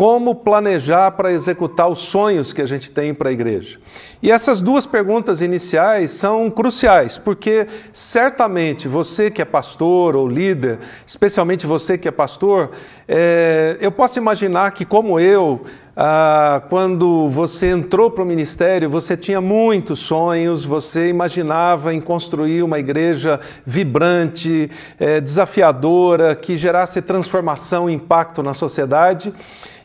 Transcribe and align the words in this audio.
como 0.00 0.34
planejar 0.34 1.10
para 1.10 1.30
executar 1.30 1.86
os 1.86 1.98
sonhos 1.98 2.54
que 2.54 2.62
a 2.62 2.66
gente 2.66 2.90
tem 2.90 3.12
para 3.12 3.28
a 3.28 3.32
igreja? 3.32 3.78
E 4.22 4.30
essas 4.30 4.62
duas 4.62 4.86
perguntas 4.86 5.42
iniciais 5.42 6.10
são 6.12 6.50
cruciais, 6.50 7.18
porque 7.18 7.66
certamente 7.92 8.88
você 8.88 9.30
que 9.30 9.42
é 9.42 9.44
pastor 9.44 10.16
ou 10.16 10.26
líder, 10.26 10.78
especialmente 11.06 11.66
você 11.66 11.98
que 11.98 12.08
é 12.08 12.10
pastor, 12.10 12.70
é, 13.06 13.76
eu 13.78 13.92
posso 13.92 14.18
imaginar 14.18 14.70
que, 14.70 14.86
como 14.86 15.20
eu, 15.20 15.66
ah, 15.94 16.62
quando 16.70 17.28
você 17.28 17.70
entrou 17.70 18.10
para 18.10 18.24
o 18.24 18.26
ministério, 18.26 18.88
você 18.88 19.18
tinha 19.18 19.38
muitos 19.38 19.98
sonhos, 19.98 20.64
você 20.64 21.08
imaginava 21.08 21.92
em 21.92 22.00
construir 22.00 22.62
uma 22.62 22.78
igreja 22.78 23.38
vibrante, 23.66 24.70
é, 24.98 25.20
desafiadora, 25.20 26.34
que 26.34 26.56
gerasse 26.56 27.02
transformação 27.02 27.90
e 27.90 27.92
impacto 27.92 28.42
na 28.42 28.54
sociedade. 28.54 29.30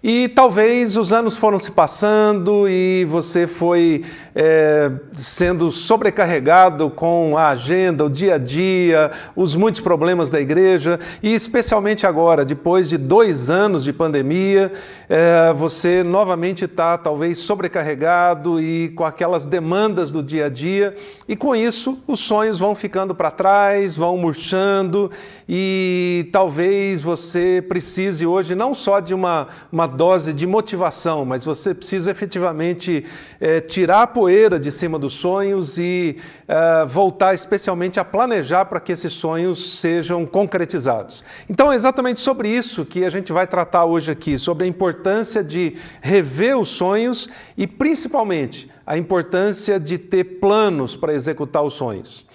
E 0.08 0.28
talvez 0.28 0.96
os 0.98 1.12
anos 1.12 1.36
foram 1.36 1.58
se 1.58 1.71
passando 1.71 2.70
e 2.70 3.07
você 3.10 3.48
foi 3.48 4.06
é, 4.36 4.92
sendo 5.14 5.71
sobrecarregado 5.71 6.92
com 6.92 7.36
a 7.36 7.50
agenda, 7.50 8.06
o 8.06 8.10
dia 8.10 8.36
a 8.36 8.38
dia, 8.38 9.10
os 9.36 9.56
muitos 9.56 9.82
problemas 9.82 10.29
da 10.29 10.39
igreja, 10.39 11.00
e 11.24 11.34
especialmente 11.34 12.06
agora, 12.06 12.46
depois 12.46 12.89
de 12.89 13.00
dois 13.00 13.50
anos 13.50 13.84
de 13.84 13.92
pandemia, 13.92 14.71
é, 15.10 15.52
você 15.54 16.04
novamente 16.04 16.65
está 16.65 17.00
talvez 17.00 17.40
sobrecarregado 17.40 18.62
e 18.62 18.90
com 18.90 19.06
aquelas 19.06 19.48
demandas 19.48 20.12
do 20.12 20.21
dia 20.21 20.46
a 20.46 20.50
dia, 20.50 20.96
e 21.28 21.36
com 21.36 21.56
isso 21.56 21.98
os 22.06 22.20
sonhos 22.20 22.60
vão 22.60 22.76
ficando 22.76 23.15
para 23.15 23.32
trás, 23.32 23.96
vão 23.96 24.15
murchando, 24.18 25.10
e 25.48 26.28
talvez 26.32 27.02
você 27.02 27.64
precise 27.68 28.26
hoje 28.26 28.56
não 28.56 28.74
só 28.74 29.00
de 29.00 29.14
uma, 29.14 29.48
uma 29.71 29.86
dose 29.88 30.34
de 30.34 30.48
motivação, 30.48 31.24
mas 31.24 31.46
você 31.46 31.74
precisa 31.74 32.09
efetivamente 32.09 33.06
é, 33.40 33.62
tirar 33.62 34.02
a 34.04 34.08
poeira 34.08 34.60
de 34.60 34.72
cima 34.72 34.98
dos 34.98 35.14
sonhos 35.14 35.78
e 35.78 36.18
é, 36.48 36.86
voltar 36.88 37.36
especialmente 37.36 38.00
a 38.00 38.06
planejar 38.06 38.66
para 38.66 38.80
que 38.80 38.92
esses 38.92 39.14
sonhos 39.14 39.80
sejam 39.80 40.26
concretizados. 40.26 41.24
Então 41.48 41.72
é 41.72 41.76
exatamente 41.76 42.20
sobre 42.20 42.50
isso 42.50 42.84
que 42.84 43.06
a 43.06 43.09
gente 43.09 43.32
vai 43.32 43.46
tratar 43.46 43.86
hoje 43.86 44.09
aqui, 44.09 44.40
sobre 44.40 44.64
a 44.64 44.68
importância 44.68 45.44
de 45.44 45.76
rever 46.02 46.58
os 46.58 46.70
sonhos 46.70 47.30
e 47.56 47.68
principalmente 47.68 48.70
a 48.86 48.98
importância 48.98 49.80
de 49.80 49.98
ter 49.98 50.24
planos 50.40 50.96
para 50.96 51.14
executar 51.14 51.64
os 51.64 51.74
sonhos. 51.74 52.26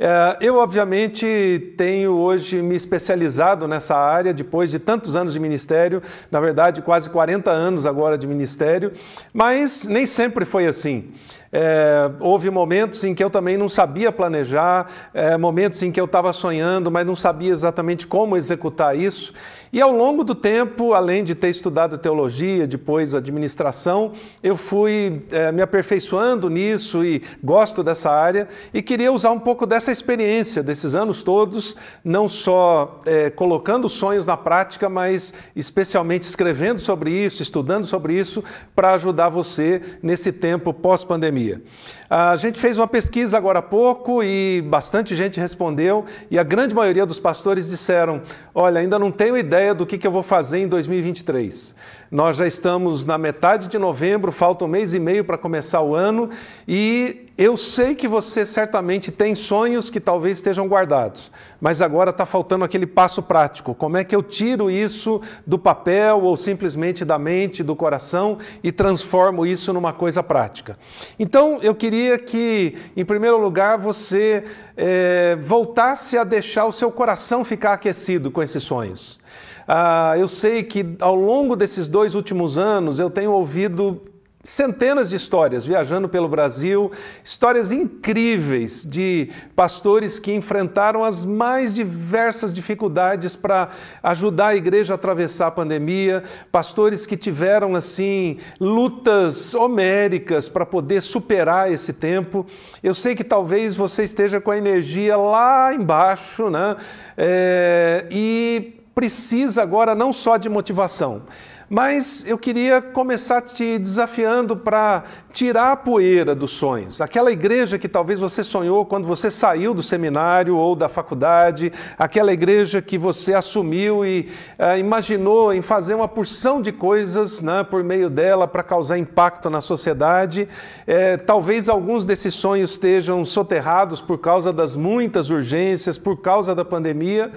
É, 0.00 0.38
eu, 0.40 0.56
obviamente, 0.56 1.74
tenho 1.76 2.12
hoje 2.12 2.62
me 2.62 2.76
especializado 2.76 3.66
nessa 3.66 3.96
área 3.96 4.32
depois 4.32 4.70
de 4.70 4.78
tantos 4.78 5.16
anos 5.16 5.32
de 5.32 5.40
ministério, 5.40 6.00
na 6.30 6.38
verdade, 6.38 6.82
quase 6.82 7.10
40 7.10 7.50
anos 7.50 7.84
agora 7.84 8.16
de 8.16 8.26
ministério, 8.26 8.92
mas 9.32 9.86
nem 9.86 10.06
sempre 10.06 10.44
foi 10.44 10.66
assim. 10.66 11.12
É, 11.52 12.10
houve 12.20 12.50
momentos 12.50 13.02
em 13.04 13.14
que 13.14 13.24
eu 13.24 13.30
também 13.30 13.56
não 13.56 13.68
sabia 13.68 14.12
planejar, 14.12 14.86
é, 15.14 15.36
momentos 15.36 15.82
em 15.82 15.90
que 15.90 16.00
eu 16.00 16.04
estava 16.04 16.32
sonhando, 16.32 16.90
mas 16.90 17.06
não 17.06 17.16
sabia 17.16 17.50
exatamente 17.50 18.06
como 18.06 18.36
executar 18.36 18.96
isso. 18.96 19.32
E 19.70 19.82
ao 19.82 19.92
longo 19.92 20.24
do 20.24 20.34
tempo, 20.34 20.94
além 20.94 21.22
de 21.22 21.34
ter 21.34 21.50
estudado 21.50 21.98
teologia, 21.98 22.66
depois 22.66 23.14
administração, 23.14 24.12
eu 24.42 24.56
fui 24.56 25.22
é, 25.30 25.52
me 25.52 25.60
aperfeiçoando 25.60 26.48
nisso 26.48 27.04
e 27.04 27.22
gosto 27.44 27.82
dessa 27.82 28.10
área 28.10 28.48
e 28.72 28.80
queria 28.80 29.12
usar 29.12 29.30
um 29.30 29.38
pouco 29.38 29.66
dessa 29.66 29.92
experiência 29.92 30.62
desses 30.62 30.94
anos 30.94 31.22
todos, 31.22 31.76
não 32.02 32.28
só 32.28 32.98
é, 33.04 33.28
colocando 33.28 33.88
sonhos 33.90 34.24
na 34.24 34.36
prática, 34.38 34.88
mas 34.88 35.34
especialmente 35.54 36.22
escrevendo 36.22 36.80
sobre 36.80 37.10
isso, 37.10 37.42
estudando 37.42 37.84
sobre 37.84 38.14
isso, 38.14 38.42
para 38.74 38.94
ajudar 38.94 39.28
você 39.28 39.82
nesse 40.02 40.32
tempo 40.32 40.72
pós-pandemia 40.72 41.37
pandemia. 41.38 41.60
A 42.10 42.36
gente 42.36 42.58
fez 42.58 42.78
uma 42.78 42.88
pesquisa 42.88 43.36
agora 43.36 43.58
há 43.58 43.62
pouco 43.62 44.22
e 44.22 44.62
bastante 44.62 45.14
gente 45.14 45.38
respondeu, 45.38 46.06
e 46.30 46.38
a 46.38 46.42
grande 46.42 46.74
maioria 46.74 47.04
dos 47.04 47.20
pastores 47.20 47.68
disseram: 47.68 48.22
Olha, 48.54 48.80
ainda 48.80 48.98
não 48.98 49.10
tenho 49.10 49.36
ideia 49.36 49.74
do 49.74 49.84
que, 49.84 49.98
que 49.98 50.06
eu 50.06 50.10
vou 50.10 50.22
fazer 50.22 50.60
em 50.60 50.66
2023. 50.66 51.74
Nós 52.10 52.38
já 52.38 52.46
estamos 52.46 53.04
na 53.04 53.18
metade 53.18 53.68
de 53.68 53.78
novembro, 53.78 54.32
falta 54.32 54.64
um 54.64 54.68
mês 54.68 54.94
e 54.94 54.98
meio 54.98 55.22
para 55.22 55.36
começar 55.36 55.82
o 55.82 55.94
ano, 55.94 56.30
e 56.66 57.26
eu 57.36 57.56
sei 57.56 57.94
que 57.94 58.08
você 58.08 58.44
certamente 58.44 59.12
tem 59.12 59.34
sonhos 59.34 59.90
que 59.90 60.00
talvez 60.00 60.38
estejam 60.38 60.66
guardados, 60.66 61.30
mas 61.60 61.82
agora 61.82 62.10
está 62.10 62.26
faltando 62.26 62.64
aquele 62.64 62.86
passo 62.86 63.22
prático. 63.22 63.74
Como 63.74 63.96
é 63.96 64.02
que 64.02 64.16
eu 64.16 64.24
tiro 64.24 64.68
isso 64.70 65.20
do 65.46 65.56
papel 65.56 66.22
ou 66.22 66.36
simplesmente 66.36 67.04
da 67.04 67.16
mente, 67.16 67.62
do 67.62 67.76
coração 67.76 68.38
e 68.60 68.72
transformo 68.72 69.46
isso 69.46 69.72
numa 69.72 69.92
coisa 69.92 70.20
prática? 70.20 70.76
Então, 71.16 71.60
eu 71.62 71.76
queria 71.76 71.97
que, 72.24 72.76
em 72.96 73.04
primeiro 73.04 73.38
lugar, 73.38 73.78
você 73.78 74.44
é, 74.76 75.36
voltasse 75.40 76.16
a 76.16 76.24
deixar 76.24 76.66
o 76.66 76.72
seu 76.72 76.90
coração 76.90 77.44
ficar 77.44 77.74
aquecido 77.74 78.30
com 78.30 78.42
esses 78.42 78.62
sonhos. 78.62 79.18
Ah, 79.66 80.14
eu 80.16 80.28
sei 80.28 80.62
que 80.62 80.96
ao 80.98 81.14
longo 81.14 81.54
desses 81.54 81.88
dois 81.88 82.14
últimos 82.14 82.56
anos 82.56 82.98
eu 82.98 83.10
tenho 83.10 83.32
ouvido 83.32 84.00
centenas 84.48 85.10
de 85.10 85.16
histórias 85.16 85.66
viajando 85.66 86.08
pelo 86.08 86.26
Brasil, 86.26 86.90
histórias 87.22 87.70
incríveis 87.70 88.82
de 88.82 89.28
pastores 89.54 90.18
que 90.18 90.32
enfrentaram 90.32 91.04
as 91.04 91.22
mais 91.22 91.74
diversas 91.74 92.52
dificuldades 92.52 93.36
para 93.36 93.68
ajudar 94.02 94.48
a 94.48 94.56
igreja 94.56 94.94
a 94.94 94.96
atravessar 94.96 95.48
a 95.48 95.50
pandemia, 95.50 96.22
pastores 96.50 97.04
que 97.04 97.14
tiveram 97.14 97.74
assim 97.74 98.38
lutas 98.58 99.54
homéricas 99.54 100.48
para 100.48 100.64
poder 100.64 101.02
superar 101.02 101.70
esse 101.70 101.92
tempo. 101.92 102.46
Eu 102.82 102.94
sei 102.94 103.14
que 103.14 103.24
talvez 103.24 103.76
você 103.76 104.04
esteja 104.04 104.40
com 104.40 104.50
a 104.50 104.56
energia 104.56 105.14
lá 105.16 105.74
embaixo, 105.74 106.48
né? 106.48 106.76
É, 107.18 108.06
e 108.10 108.80
precisa 108.94 109.62
agora 109.62 109.94
não 109.94 110.10
só 110.10 110.38
de 110.38 110.48
motivação, 110.48 111.22
mas 111.68 112.24
eu 112.26 112.38
queria 112.38 112.80
começar 112.80 113.42
te 113.42 113.78
desafiando 113.78 114.56
para 114.56 115.04
tirar 115.32 115.72
a 115.72 115.76
poeira 115.76 116.34
dos 116.34 116.52
sonhos. 116.52 117.00
Aquela 117.00 117.30
igreja 117.30 117.78
que 117.78 117.88
talvez 117.88 118.18
você 118.18 118.42
sonhou 118.42 118.86
quando 118.86 119.06
você 119.06 119.30
saiu 119.30 119.74
do 119.74 119.82
seminário 119.82 120.56
ou 120.56 120.74
da 120.74 120.88
faculdade, 120.88 121.70
aquela 121.98 122.32
igreja 122.32 122.80
que 122.80 122.96
você 122.96 123.34
assumiu 123.34 124.04
e 124.04 124.30
uh, 124.58 124.78
imaginou 124.78 125.52
em 125.52 125.60
fazer 125.60 125.94
uma 125.94 126.08
porção 126.08 126.62
de 126.62 126.72
coisas 126.72 127.42
né, 127.42 127.62
por 127.62 127.84
meio 127.84 128.08
dela 128.08 128.48
para 128.48 128.62
causar 128.62 128.96
impacto 128.96 129.50
na 129.50 129.60
sociedade. 129.60 130.48
É, 130.86 131.18
talvez 131.18 131.68
alguns 131.68 132.06
desses 132.06 132.32
sonhos 132.32 132.72
estejam 132.72 133.24
soterrados 133.24 134.00
por 134.00 134.18
causa 134.18 134.52
das 134.52 134.74
muitas 134.74 135.28
urgências, 135.28 135.98
por 135.98 136.16
causa 136.16 136.54
da 136.54 136.64
pandemia. 136.64 137.30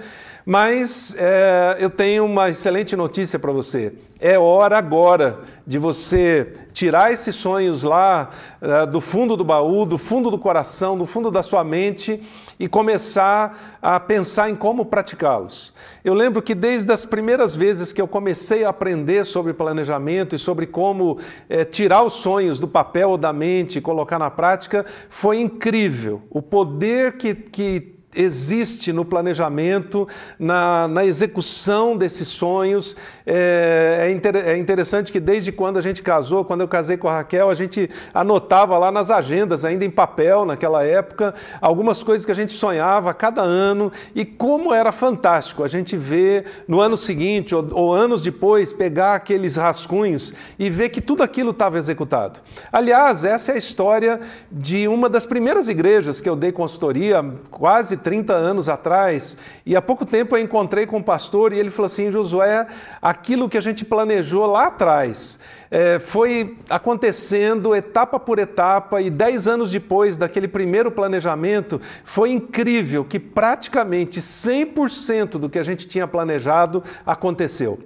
Mas 0.44 1.14
é, 1.16 1.76
eu 1.78 1.88
tenho 1.88 2.24
uma 2.24 2.50
excelente 2.50 2.96
notícia 2.96 3.38
para 3.38 3.52
você. 3.52 3.94
É 4.18 4.38
hora 4.38 4.78
agora 4.78 5.40
de 5.66 5.78
você 5.78 6.52
tirar 6.72 7.12
esses 7.12 7.34
sonhos 7.34 7.82
lá 7.82 8.30
é, 8.60 8.86
do 8.86 9.00
fundo 9.00 9.36
do 9.36 9.44
baú, 9.44 9.84
do 9.84 9.98
fundo 9.98 10.30
do 10.30 10.38
coração, 10.38 10.96
do 10.96 11.06
fundo 11.06 11.30
da 11.30 11.42
sua 11.42 11.62
mente 11.62 12.22
e 12.58 12.68
começar 12.68 13.78
a 13.80 13.98
pensar 13.98 14.50
em 14.50 14.54
como 14.54 14.84
praticá-los. 14.84 15.72
Eu 16.04 16.14
lembro 16.14 16.42
que 16.42 16.54
desde 16.54 16.92
as 16.92 17.04
primeiras 17.04 17.54
vezes 17.54 17.92
que 17.92 18.00
eu 18.00 18.08
comecei 18.08 18.64
a 18.64 18.68
aprender 18.68 19.24
sobre 19.24 19.52
planejamento 19.52 20.34
e 20.34 20.38
sobre 20.38 20.66
como 20.66 21.18
é, 21.48 21.64
tirar 21.64 22.02
os 22.02 22.14
sonhos 22.14 22.58
do 22.58 22.66
papel 22.66 23.10
ou 23.10 23.18
da 23.18 23.32
mente 23.32 23.78
e 23.78 23.80
colocar 23.80 24.18
na 24.18 24.30
prática, 24.30 24.86
foi 25.08 25.40
incrível. 25.40 26.22
O 26.30 26.42
poder 26.42 27.16
que, 27.16 27.34
que 27.34 27.91
existe 28.14 28.92
no 28.92 29.04
planejamento, 29.04 30.08
na, 30.38 30.86
na 30.88 31.04
execução 31.04 31.96
desses 31.96 32.28
sonhos. 32.28 32.96
É, 33.26 34.06
é, 34.08 34.10
inter, 34.10 34.36
é, 34.36 34.56
interessante 34.56 35.12
que 35.12 35.20
desde 35.20 35.52
quando 35.52 35.78
a 35.78 35.80
gente 35.80 36.02
casou, 36.02 36.44
quando 36.44 36.62
eu 36.62 36.68
casei 36.68 36.96
com 36.96 37.08
a 37.08 37.16
Raquel, 37.16 37.50
a 37.50 37.54
gente 37.54 37.88
anotava 38.12 38.76
lá 38.78 38.90
nas 38.90 39.10
agendas, 39.10 39.64
ainda 39.64 39.84
em 39.84 39.90
papel 39.90 40.44
naquela 40.44 40.84
época, 40.84 41.34
algumas 41.60 42.02
coisas 42.02 42.24
que 42.24 42.32
a 42.32 42.34
gente 42.34 42.52
sonhava 42.52 43.10
a 43.10 43.14
cada 43.14 43.42
ano 43.42 43.92
e 44.14 44.24
como 44.24 44.74
era 44.74 44.90
fantástico 44.92 45.62
a 45.62 45.68
gente 45.68 45.96
ver 45.96 46.64
no 46.66 46.80
ano 46.80 46.96
seguinte 46.96 47.54
ou, 47.54 47.68
ou 47.72 47.94
anos 47.94 48.22
depois 48.22 48.72
pegar 48.72 49.14
aqueles 49.14 49.56
rascunhos 49.56 50.32
e 50.58 50.68
ver 50.68 50.88
que 50.88 51.00
tudo 51.00 51.22
aquilo 51.22 51.50
estava 51.50 51.78
executado. 51.78 52.40
Aliás, 52.72 53.24
essa 53.24 53.52
é 53.52 53.54
a 53.54 53.58
história 53.58 54.20
de 54.50 54.88
uma 54.88 55.08
das 55.08 55.24
primeiras 55.24 55.68
igrejas 55.68 56.20
que 56.20 56.28
eu 56.28 56.36
dei 56.36 56.52
consultoria, 56.52 57.24
quase 57.50 57.96
30 57.96 58.32
anos 58.32 58.68
atrás, 58.68 59.36
e 59.64 59.76
há 59.76 59.82
pouco 59.82 60.04
tempo 60.04 60.36
eu 60.36 60.42
encontrei 60.42 60.86
com 60.86 60.98
um 60.98 61.02
pastor 61.02 61.52
e 61.52 61.58
ele 61.58 61.70
falou 61.70 61.86
assim: 61.86 62.10
Josué, 62.10 62.66
aquilo 63.12 63.48
que 63.48 63.56
a 63.56 63.60
gente 63.60 63.84
planejou 63.84 64.44
lá 64.46 64.66
atrás 64.66 65.38
é, 65.74 65.98
foi 65.98 66.58
acontecendo 66.68 67.74
etapa 67.74 68.20
por 68.20 68.38
etapa, 68.38 69.00
e 69.00 69.08
dez 69.08 69.48
anos 69.48 69.70
depois 69.70 70.18
daquele 70.18 70.46
primeiro 70.46 70.90
planejamento, 70.90 71.80
foi 72.04 72.30
incrível 72.30 73.02
que 73.06 73.18
praticamente 73.18 74.20
100% 74.20 75.38
do 75.38 75.48
que 75.48 75.58
a 75.58 75.62
gente 75.62 75.88
tinha 75.88 76.06
planejado 76.06 76.84
aconteceu. 77.06 77.78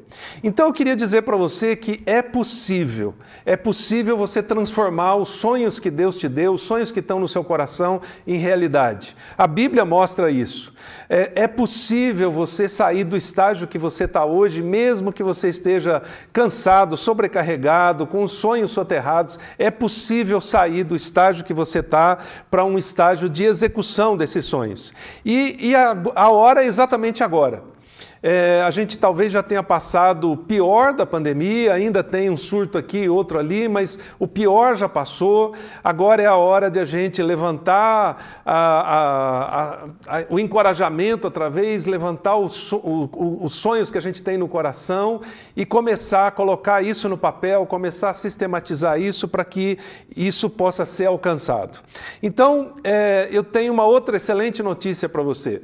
Então 0.43 0.67
eu 0.67 0.73
queria 0.73 0.97
dizer 0.97 1.23
para 1.23 1.37
você 1.37 1.77
que 1.77 2.03
é 2.06 2.21
possível, 2.23 3.15
é 3.44 3.55
possível 3.55 4.17
você 4.17 4.43
transformar 4.43 5.15
os 5.15 5.29
sonhos 5.29 5.79
que 5.79 5.88
Deus 5.91 6.17
te 6.17 6.29
deu, 6.29 6.55
os 6.55 6.62
sonhos 6.62 6.91
que 6.91 6.99
estão 6.99 7.21
no 7.21 7.29
seu 7.29 7.44
coração, 7.44 8.00
em 8.27 8.37
realidade. 8.37 9.17
A 9.38 9.47
Bíblia 9.47 9.85
mostra 9.85 10.29
isso. 10.29 10.75
É, 11.09 11.43
é 11.43 11.47
possível 11.47 12.33
você 12.33 12.69
sair 12.69 13.05
do 13.05 13.17
estágio 13.17 13.69
que 13.69 13.79
você 13.79 14.05
está 14.05 14.25
hoje, 14.25 14.61
mesmo 14.61 15.12
que 15.12 15.23
você 15.23 15.49
esteja 15.49 16.03
cansado, 16.33 16.97
sobrecarregado, 16.97 17.75
com 18.06 18.25
os 18.25 18.32
sonhos 18.32 18.70
soterrados, 18.70 19.38
é 19.58 19.70
possível 19.70 20.40
sair 20.40 20.84
do 20.84 20.96
estágio 20.96 21.44
que 21.44 21.55
você 21.55 21.81
está 21.81 22.19
para 22.50 22.64
um 22.64 22.78
estágio 22.78 23.28
de 23.28 23.44
execução 23.44 24.17
desses 24.17 24.44
sonhos. 24.44 24.93
E, 25.25 25.56
e 25.61 25.75
a, 25.75 25.96
a 26.14 26.31
hora 26.31 26.64
é 26.64 26.67
exatamente 26.67 27.23
agora. 27.23 27.75
É, 28.22 28.62
a 28.66 28.70
gente 28.70 28.98
talvez 28.98 29.32
já 29.32 29.43
tenha 29.43 29.62
passado 29.62 30.32
o 30.32 30.37
pior 30.37 30.93
da 30.93 31.06
pandemia, 31.06 31.75
ainda 31.75 32.02
tem 32.02 32.28
um 32.28 32.37
surto 32.37 32.76
aqui, 32.76 33.08
outro 33.08 33.38
ali, 33.38 33.69
mas 33.69 33.98
o 34.19 34.26
pior 34.26 34.75
já 34.75 34.88
passou. 34.88 35.54
Agora 35.84 36.22
é 36.22 36.26
a 36.26 36.34
hora 36.34 36.70
de 36.70 36.81
a 36.81 36.84
gente 36.84 37.22
levantar 37.22 38.43
a, 38.44 38.58
a, 38.96 40.19
a, 40.19 40.25
o 40.28 40.40
encorajamento 40.40 41.26
outra 41.26 41.48
vez, 41.48 41.87
levantar 41.87 42.37
os, 42.37 42.72
o, 42.72 43.38
os 43.40 43.54
sonhos 43.54 43.90
que 43.90 43.99
a 43.99 44.02
gente 44.02 44.22
tem 44.22 44.37
no 44.37 44.49
coração 44.49 45.20
e 45.54 45.64
começar 45.64 46.26
a 46.26 46.31
colocar 46.31 46.82
isso 46.82 47.08
no 47.08 47.16
papel, 47.16 47.66
começar 47.66 48.10
a 48.10 48.14
sistematizar 48.14 49.00
isso 49.00 49.28
para 49.28 49.44
que 49.44 49.78
isso 50.16 50.50
possa 50.50 50.84
ser 50.84 51.06
alcançado. 51.06 51.78
Então, 52.22 52.75
é, 52.82 53.28
eu 53.31 53.44
tenho 53.44 53.72
uma 53.72 53.84
outra 53.84 54.16
excelente 54.16 54.62
notícia 54.62 55.08
para 55.08 55.22
você. 55.22 55.62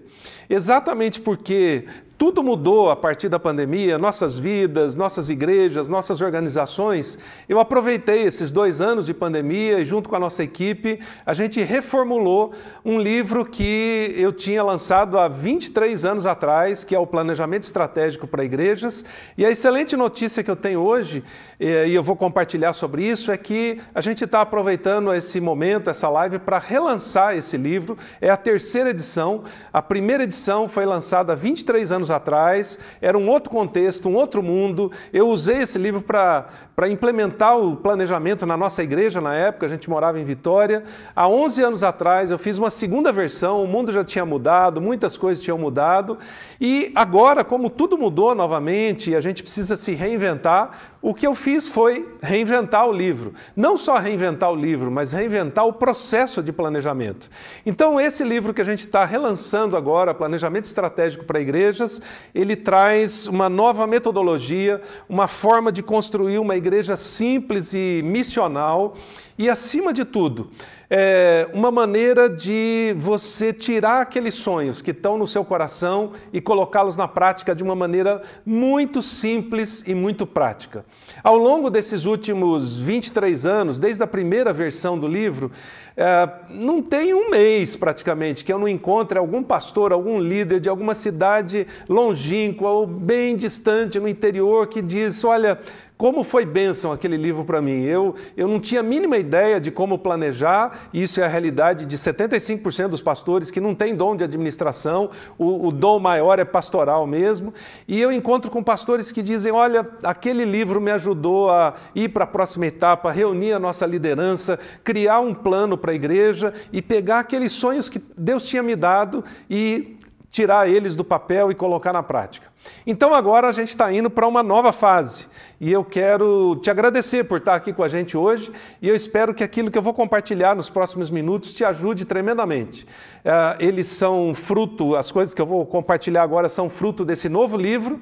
Exatamente 0.48 1.20
porque 1.20 1.86
tudo 2.22 2.40
mudou 2.40 2.88
a 2.88 2.94
partir 2.94 3.28
da 3.28 3.40
pandemia, 3.40 3.98
nossas 3.98 4.38
vidas, 4.38 4.94
nossas 4.94 5.28
igrejas, 5.28 5.88
nossas 5.88 6.20
organizações. 6.20 7.18
Eu 7.48 7.58
aproveitei 7.58 8.22
esses 8.22 8.52
dois 8.52 8.80
anos 8.80 9.06
de 9.06 9.12
pandemia 9.12 9.80
e, 9.80 9.84
junto 9.84 10.08
com 10.08 10.14
a 10.14 10.20
nossa 10.20 10.40
equipe, 10.44 11.00
a 11.26 11.34
gente 11.34 11.60
reformulou 11.60 12.52
um 12.84 13.00
livro 13.00 13.44
que 13.44 14.14
eu 14.16 14.32
tinha 14.32 14.62
lançado 14.62 15.18
há 15.18 15.26
23 15.26 16.04
anos 16.04 16.24
atrás, 16.24 16.84
que 16.84 16.94
é 16.94 16.98
o 16.98 17.08
Planejamento 17.08 17.64
Estratégico 17.64 18.28
para 18.28 18.44
Igrejas. 18.44 19.04
E 19.36 19.44
a 19.44 19.50
excelente 19.50 19.96
notícia 19.96 20.44
que 20.44 20.50
eu 20.50 20.54
tenho 20.54 20.78
hoje, 20.78 21.24
eh, 21.58 21.88
e 21.88 21.94
eu 21.96 22.04
vou 22.04 22.14
compartilhar 22.14 22.72
sobre 22.72 23.02
isso, 23.02 23.32
é 23.32 23.36
que 23.36 23.80
a 23.92 24.00
gente 24.00 24.22
está 24.22 24.42
aproveitando 24.42 25.12
esse 25.12 25.40
momento, 25.40 25.90
essa 25.90 26.08
live, 26.08 26.38
para 26.38 26.60
relançar 26.60 27.34
esse 27.34 27.56
livro. 27.56 27.98
É 28.20 28.30
a 28.30 28.36
terceira 28.36 28.90
edição. 28.90 29.42
A 29.72 29.82
primeira 29.82 30.22
edição 30.22 30.68
foi 30.68 30.86
lançada 30.86 31.32
há 31.32 31.36
23 31.36 31.90
anos 31.90 32.11
atrás, 32.12 32.78
era 33.00 33.18
um 33.18 33.28
outro 33.28 33.50
contexto, 33.50 34.08
um 34.08 34.14
outro 34.14 34.42
mundo. 34.42 34.92
Eu 35.12 35.28
usei 35.28 35.58
esse 35.58 35.78
livro 35.78 36.00
para 36.02 36.88
implementar 36.88 37.58
o 37.58 37.76
planejamento 37.76 38.46
na 38.46 38.56
nossa 38.56 38.82
igreja 38.82 39.20
na 39.20 39.34
época, 39.34 39.66
a 39.66 39.68
gente 39.68 39.88
morava 39.88 40.20
em 40.20 40.24
Vitória. 40.24 40.84
Há 41.16 41.28
11 41.28 41.62
anos 41.62 41.82
atrás 41.82 42.30
eu 42.30 42.38
fiz 42.38 42.58
uma 42.58 42.70
segunda 42.70 43.10
versão, 43.10 43.64
o 43.64 43.66
mundo 43.66 43.92
já 43.92 44.04
tinha 44.04 44.24
mudado, 44.24 44.80
muitas 44.80 45.16
coisas 45.16 45.42
tinham 45.42 45.58
mudado. 45.58 46.18
E 46.60 46.92
agora, 46.94 47.42
como 47.42 47.68
tudo 47.68 47.98
mudou 47.98 48.34
novamente 48.34 49.14
a 49.14 49.20
gente 49.20 49.42
precisa 49.42 49.76
se 49.76 49.92
reinventar, 49.92 50.91
o 51.02 51.12
que 51.12 51.26
eu 51.26 51.34
fiz 51.34 51.66
foi 51.66 52.08
reinventar 52.22 52.88
o 52.88 52.92
livro. 52.92 53.34
Não 53.56 53.76
só 53.76 53.96
reinventar 53.96 54.52
o 54.52 54.54
livro, 54.54 54.88
mas 54.88 55.12
reinventar 55.12 55.66
o 55.66 55.72
processo 55.72 56.40
de 56.40 56.52
planejamento. 56.52 57.28
Então, 57.66 58.00
esse 58.00 58.22
livro 58.22 58.54
que 58.54 58.60
a 58.60 58.64
gente 58.64 58.86
está 58.86 59.04
relançando 59.04 59.76
agora, 59.76 60.14
Planejamento 60.14 60.64
Estratégico 60.64 61.24
para 61.24 61.40
Igrejas, 61.40 62.00
ele 62.32 62.54
traz 62.54 63.26
uma 63.26 63.48
nova 63.48 63.84
metodologia, 63.84 64.80
uma 65.08 65.26
forma 65.26 65.72
de 65.72 65.82
construir 65.82 66.38
uma 66.38 66.56
igreja 66.56 66.96
simples 66.96 67.74
e 67.74 68.00
missional 68.04 68.96
e, 69.36 69.50
acima 69.50 69.92
de 69.92 70.04
tudo, 70.04 70.50
é 70.94 71.48
uma 71.54 71.70
maneira 71.70 72.28
de 72.28 72.94
você 72.98 73.50
tirar 73.50 74.02
aqueles 74.02 74.34
sonhos 74.34 74.82
que 74.82 74.90
estão 74.90 75.16
no 75.16 75.26
seu 75.26 75.42
coração 75.42 76.12
e 76.30 76.38
colocá-los 76.38 76.98
na 76.98 77.08
prática 77.08 77.54
de 77.54 77.62
uma 77.62 77.74
maneira 77.74 78.20
muito 78.44 79.00
simples 79.00 79.82
e 79.86 79.94
muito 79.94 80.26
prática. 80.26 80.84
Ao 81.24 81.38
longo 81.38 81.70
desses 81.70 82.04
últimos 82.04 82.78
23 82.78 83.46
anos, 83.46 83.78
desde 83.78 84.02
a 84.02 84.06
primeira 84.06 84.52
versão 84.52 84.98
do 84.98 85.08
livro, 85.08 85.50
é, 85.96 86.28
não 86.50 86.82
tem 86.82 87.14
um 87.14 87.30
mês 87.30 87.74
praticamente 87.74 88.44
que 88.44 88.52
eu 88.52 88.58
não 88.58 88.68
encontre 88.68 89.18
algum 89.18 89.42
pastor, 89.42 89.94
algum 89.94 90.18
líder 90.20 90.60
de 90.60 90.68
alguma 90.68 90.94
cidade 90.94 91.66
longínqua 91.88 92.68
ou 92.68 92.86
bem 92.86 93.34
distante 93.34 93.98
no 93.98 94.08
interior 94.08 94.66
que 94.66 94.82
diz: 94.82 95.24
Olha, 95.24 95.58
como 96.02 96.24
foi 96.24 96.44
bênção 96.44 96.90
aquele 96.90 97.16
livro 97.16 97.44
para 97.44 97.62
mim? 97.62 97.84
Eu, 97.84 98.16
eu 98.36 98.48
não 98.48 98.58
tinha 98.58 98.80
a 98.80 98.82
mínima 98.82 99.16
ideia 99.18 99.60
de 99.60 99.70
como 99.70 99.96
planejar, 99.96 100.88
isso 100.92 101.20
é 101.20 101.24
a 101.24 101.28
realidade 101.28 101.86
de 101.86 101.96
75% 101.96 102.88
dos 102.88 103.00
pastores 103.00 103.52
que 103.52 103.60
não 103.60 103.72
têm 103.72 103.94
dom 103.94 104.16
de 104.16 104.24
administração, 104.24 105.10
o, 105.38 105.68
o 105.68 105.70
dom 105.70 106.00
maior 106.00 106.40
é 106.40 106.44
pastoral 106.44 107.06
mesmo. 107.06 107.54
E 107.86 108.00
eu 108.00 108.10
encontro 108.10 108.50
com 108.50 108.64
pastores 108.64 109.12
que 109.12 109.22
dizem: 109.22 109.52
Olha, 109.52 109.88
aquele 110.02 110.44
livro 110.44 110.80
me 110.80 110.90
ajudou 110.90 111.48
a 111.48 111.74
ir 111.94 112.08
para 112.08 112.24
a 112.24 112.26
próxima 112.26 112.66
etapa, 112.66 113.12
reunir 113.12 113.52
a 113.52 113.60
nossa 113.60 113.86
liderança, 113.86 114.58
criar 114.82 115.20
um 115.20 115.32
plano 115.32 115.78
para 115.78 115.92
a 115.92 115.94
igreja 115.94 116.52
e 116.72 116.82
pegar 116.82 117.20
aqueles 117.20 117.52
sonhos 117.52 117.88
que 117.88 118.02
Deus 118.18 118.44
tinha 118.44 118.60
me 118.64 118.74
dado 118.74 119.24
e 119.48 119.96
tirar 120.32 120.68
eles 120.68 120.96
do 120.96 121.04
papel 121.04 121.52
e 121.52 121.54
colocar 121.54 121.92
na 121.92 122.02
prática. 122.02 122.51
Então 122.86 123.14
agora 123.14 123.48
a 123.48 123.52
gente 123.52 123.68
está 123.68 123.92
indo 123.92 124.10
para 124.10 124.26
uma 124.26 124.42
nova 124.42 124.72
fase 124.72 125.26
e 125.60 125.70
eu 125.70 125.84
quero 125.84 126.56
te 126.56 126.70
agradecer 126.70 127.24
por 127.24 127.38
estar 127.38 127.54
aqui 127.54 127.72
com 127.72 127.84
a 127.84 127.88
gente 127.88 128.16
hoje 128.16 128.50
e 128.80 128.88
eu 128.88 128.94
espero 128.96 129.32
que 129.32 129.44
aquilo 129.44 129.70
que 129.70 129.78
eu 129.78 129.82
vou 129.82 129.94
compartilhar 129.94 130.56
nos 130.56 130.68
próximos 130.68 131.10
minutos 131.10 131.54
te 131.54 131.64
ajude 131.64 132.04
tremendamente. 132.04 132.84
Uh, 132.84 133.54
eles 133.60 133.86
são 133.86 134.34
fruto, 134.34 134.96
as 134.96 135.12
coisas 135.12 135.32
que 135.32 135.40
eu 135.40 135.46
vou 135.46 135.64
compartilhar 135.64 136.22
agora 136.22 136.48
são 136.48 136.68
fruto 136.68 137.04
desse 137.04 137.28
novo 137.28 137.56
livro. 137.56 138.00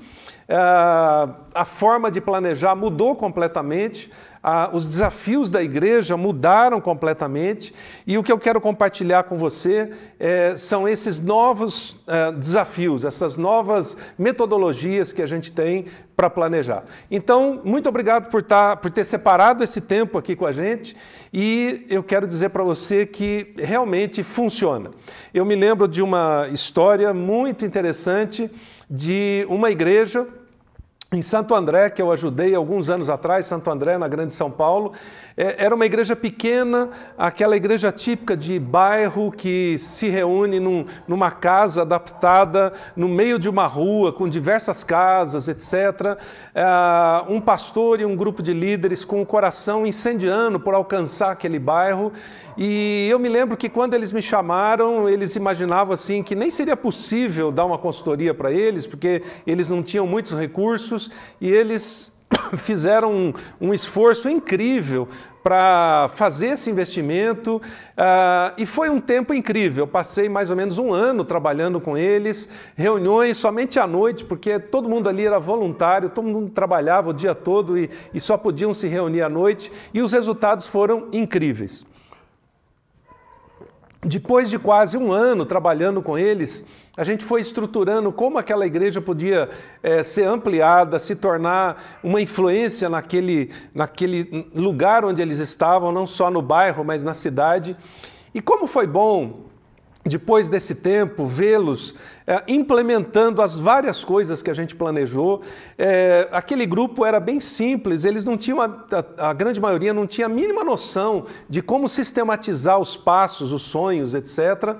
Uh, 0.49 1.35
a 1.55 1.65
forma 1.65 2.11
de 2.11 2.21
planejar 2.21 2.75
mudou 2.75 3.15
completamente 3.15 4.11
os 4.73 4.87
desafios 4.89 5.51
da 5.51 5.62
igreja 5.62 6.17
mudaram 6.17 6.81
completamente 6.81 7.75
e 8.07 8.17
o 8.17 8.23
que 8.23 8.33
eu 8.33 8.39
quero 8.39 8.61
compartilhar 8.61 9.25
com 9.25 9.37
você 9.37 9.93
é, 10.19 10.57
são 10.57 10.89
esses 10.89 11.21
novos 11.21 11.99
é, 12.07 12.33
desafios, 12.33 13.05
essas 13.05 13.37
novas 13.37 13.97
metodologias 14.19 14.50
que 15.14 15.23
a 15.23 15.26
gente 15.26 15.52
tem 15.52 15.87
para 16.17 16.29
planejar. 16.29 16.85
Então, 17.11 17.61
muito 17.64 17.88
obrigado 17.88 18.31
por, 18.31 18.43
tá, 18.43 18.76
por 18.76 18.91
ter 18.91 19.05
separado 19.05 19.62
esse 19.62 19.81
tempo 19.81 20.19
aqui 20.19 20.35
com 20.35 20.47
a 20.47 20.52
gente 20.52 20.97
e 21.33 21.87
eu 21.88 22.02
quero 22.02 22.26
dizer 22.26 22.50
para 22.50 22.64
você 22.64 23.07
que 23.07 23.54
realmente 23.57 24.23
funciona. 24.23 24.90
Eu 25.33 25.45
me 25.45 25.54
lembro 25.54 25.87
de 25.87 26.02
uma 26.02 26.49
história 26.52 27.12
muito 27.14 27.64
interessante 27.64 28.50
de 28.88 29.47
uma 29.49 29.71
igreja 29.71 30.26
em 31.12 31.23
Santo 31.23 31.57
André, 31.57 31.90
que 31.90 32.00
eu 32.00 32.12
ajudei 32.12 32.54
alguns 32.54 32.88
anos 32.88 33.11
atrás, 33.11 33.47
Santo 33.47 33.69
André, 33.69 33.99
na 33.99 34.07
Grande 34.07 34.33
São 34.33 34.49
Paulo, 34.49 34.92
era 35.56 35.75
uma 35.75 35.87
igreja 35.87 36.14
pequena, 36.14 36.90
aquela 37.16 37.56
igreja 37.56 37.90
típica 37.90 38.37
de 38.37 38.59
bairro 38.59 39.32
que 39.32 39.78
se 39.78 40.09
reúne 40.09 40.61
num, 40.61 40.85
numa 41.09 41.30
casa 41.30 41.80
adaptada 41.80 42.75
no 42.94 43.09
meio 43.09 43.38
de 43.38 43.49
uma 43.49 43.66
rua, 43.66 44.12
com 44.12 44.28
diversas 44.28 44.85
casas, 44.85 45.49
etc. 45.49 46.18
É, 46.54 46.64
um 47.26 47.40
pastor 47.40 48.00
e 48.00 48.04
um 48.04 48.14
grupo 48.14 48.42
de 48.42 48.52
líderes 48.52 49.02
com 49.02 49.23
o 49.23 49.26
coração 49.26 49.87
incendiando 49.87 50.61
por 50.61 50.75
alcançar 50.75 51.30
aquele 51.30 51.59
bairro. 51.59 52.12
E 52.59 53.09
eu 53.11 53.18
me 53.18 53.30
lembro 53.30 53.56
que 53.56 53.70
quando 53.70 53.94
eles 53.94 54.12
me 54.12 54.20
chamaram, 54.20 55.09
eles 55.09 55.37
imaginavam 55.37 55.94
assim 55.94 56.23
que 56.23 56.35
nem 56.35 56.50
seria 56.50 56.76
possível 56.76 57.50
dar 57.50 57.64
uma 57.64 57.78
consultoria 57.78 58.35
para 58.35 58.52
eles, 58.52 58.87
porque 58.87 59.23
eles 59.47 59.70
não 59.70 59.82
tinham 59.82 60.06
muitos 60.06 60.32
recursos 60.38 61.11
e 61.40 61.49
eles 61.49 62.20
fizeram 62.57 63.13
um, 63.13 63.33
um 63.61 63.75
esforço 63.75 64.29
incrível 64.29 65.09
para 65.43 66.11
fazer 66.15 66.49
esse 66.49 66.71
investimento 66.71 67.57
uh, 67.57 68.53
e 68.59 68.67
foi 68.67 68.91
um 68.91 69.01
tempo 69.01 69.33
incrível. 69.33 69.85
Eu 69.85 69.89
passei 69.89 70.29
mais 70.29 70.51
ou 70.51 70.57
menos 70.57 70.77
um 70.79 70.93
ano 70.93 71.25
trabalhando 71.25 71.81
com 71.81 71.97
eles, 71.97 72.49
reuniões 72.77 73.39
somente 73.39 73.79
à 73.79 73.87
noite, 73.87 74.25
porque 74.25 74.59
todo 74.59 74.89
mundo 74.89 75.09
ali 75.09 75.25
era 75.25 75.39
voluntário, 75.39 76.11
todo 76.11 76.29
mundo 76.29 76.51
trabalhava 76.51 77.11
o 77.11 77.15
dia 77.15 77.35
todo 77.35 77.79
e, 77.79 77.89
e 78.13 78.21
só 78.21 78.37
podiam 78.37 78.75
se 78.75 78.87
reunir 78.87 79.23
à 79.23 79.29
noite 79.29 79.73
e 79.95 80.03
os 80.03 80.13
resultados 80.13 80.67
foram 80.67 81.09
incríveis. 81.13 81.87
Depois 84.03 84.49
de 84.49 84.59
quase 84.59 84.97
um 84.97 85.13
ano 85.13 85.45
trabalhando 85.45 86.01
com 86.03 86.19
eles, 86.19 86.67
a 87.00 87.04
gente 87.04 87.25
foi 87.25 87.40
estruturando 87.40 88.12
como 88.12 88.37
aquela 88.37 88.66
igreja 88.66 89.00
podia 89.00 89.49
é, 89.83 90.02
ser 90.02 90.25
ampliada, 90.25 90.99
se 90.99 91.16
tornar 91.16 91.99
uma 92.04 92.21
influência 92.21 92.90
naquele, 92.90 93.50
naquele 93.75 94.47
lugar 94.54 95.02
onde 95.02 95.23
eles 95.23 95.38
estavam, 95.38 95.90
não 95.92 96.07
só 96.07 96.30
no 96.30 96.42
bairro, 96.42 96.85
mas 96.85 97.02
na 97.02 97.14
cidade. 97.14 97.75
E 98.35 98.42
como 98.42 98.66
foi 98.66 98.87
bom 98.87 99.47
depois 100.04 100.50
desse 100.50 100.75
tempo, 100.75 101.25
vê-los 101.25 101.95
é, 102.27 102.43
implementando 102.49 103.43
as 103.43 103.59
várias 103.59 104.05
coisas 104.05 104.43
que 104.43 104.50
a 104.50 104.55
gente 104.55 104.75
planejou. 104.75 105.43
É, 105.77 106.29
aquele 106.33 106.67
grupo 106.67 107.05
era 107.05 107.19
bem 107.19 107.41
simples, 107.41 108.05
eles 108.05 108.25
não 108.25 108.37
tinham, 108.37 108.61
a, 108.61 108.71
a, 109.19 109.33
grande 109.33 109.61
maioria 109.61 109.93
não 109.93 110.07
tinha 110.07 110.27
a 110.27 110.29
mínima 110.29 110.62
noção 110.62 111.27
de 111.49 111.62
como 111.62 111.89
sistematizar 111.89 112.79
os 112.79 112.97
passos, 112.97 113.53
os 113.53 113.62
sonhos, 113.62 114.15
etc. 114.15 114.77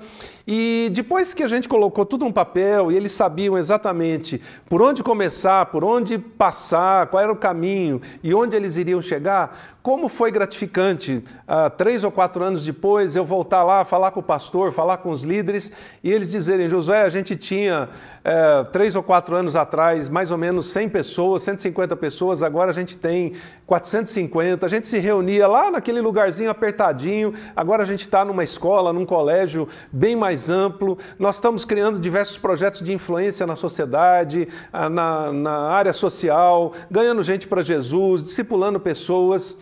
E 0.47 0.89
depois 0.91 1.33
que 1.33 1.43
a 1.43 1.47
gente 1.47 1.67
colocou 1.67 2.05
tudo 2.05 2.25
no 2.25 2.33
papel 2.33 2.91
e 2.91 2.95
eles 2.95 3.11
sabiam 3.11 3.57
exatamente 3.57 4.41
por 4.67 4.81
onde 4.81 5.03
começar, 5.03 5.67
por 5.67 5.83
onde 5.83 6.17
passar, 6.17 7.07
qual 7.07 7.23
era 7.23 7.31
o 7.31 7.35
caminho 7.35 8.01
e 8.23 8.33
onde 8.33 8.55
eles 8.55 8.77
iriam 8.77 9.01
chegar, 9.01 9.77
como 9.81 10.07
foi 10.07 10.29
gratificante, 10.29 11.23
uh, 11.47 11.69
três 11.75 12.03
ou 12.03 12.11
quatro 12.11 12.43
anos 12.43 12.63
depois, 12.63 13.15
eu 13.15 13.25
voltar 13.25 13.63
lá, 13.63 13.83
falar 13.83 14.11
com 14.11 14.19
o 14.19 14.23
pastor, 14.23 14.71
falar 14.71 14.97
com 14.97 15.09
os 15.09 15.23
líderes 15.23 15.71
e 16.03 16.11
eles 16.11 16.31
dizerem: 16.31 16.67
Josué, 16.67 17.01
a 17.01 17.09
gente 17.09 17.30
tinha 17.35 17.89
é, 18.23 18.63
três 18.65 18.95
ou 18.95 19.01
quatro 19.01 19.35
anos 19.35 19.55
atrás 19.55 20.07
mais 20.07 20.31
ou 20.31 20.37
menos 20.37 20.67
100 20.67 20.89
pessoas, 20.89 21.41
150 21.43 21.95
pessoas, 21.95 22.43
agora 22.43 22.69
a 22.69 22.73
gente 22.73 22.97
tem 22.97 23.33
450. 23.65 24.65
A 24.65 24.69
gente 24.69 24.85
se 24.85 24.99
reunia 24.99 25.47
lá 25.47 25.71
naquele 25.71 26.01
lugarzinho 26.01 26.49
apertadinho, 26.49 27.33
agora 27.55 27.83
a 27.83 27.85
gente 27.85 28.01
está 28.01 28.23
numa 28.23 28.43
escola, 28.43 28.93
num 28.93 29.05
colégio 29.05 29.67
bem 29.91 30.15
mais 30.15 30.49
amplo. 30.49 30.97
Nós 31.17 31.35
estamos 31.35 31.65
criando 31.65 31.99
diversos 31.99 32.37
projetos 32.37 32.81
de 32.81 32.93
influência 32.93 33.47
na 33.47 33.55
sociedade, 33.55 34.47
ah, 34.71 34.89
na, 34.89 35.31
na 35.31 35.57
área 35.69 35.93
social, 35.93 36.73
ganhando 36.89 37.23
gente 37.23 37.47
para 37.47 37.61
Jesus, 37.61 38.23
discipulando 38.23 38.79
pessoas. 38.79 39.57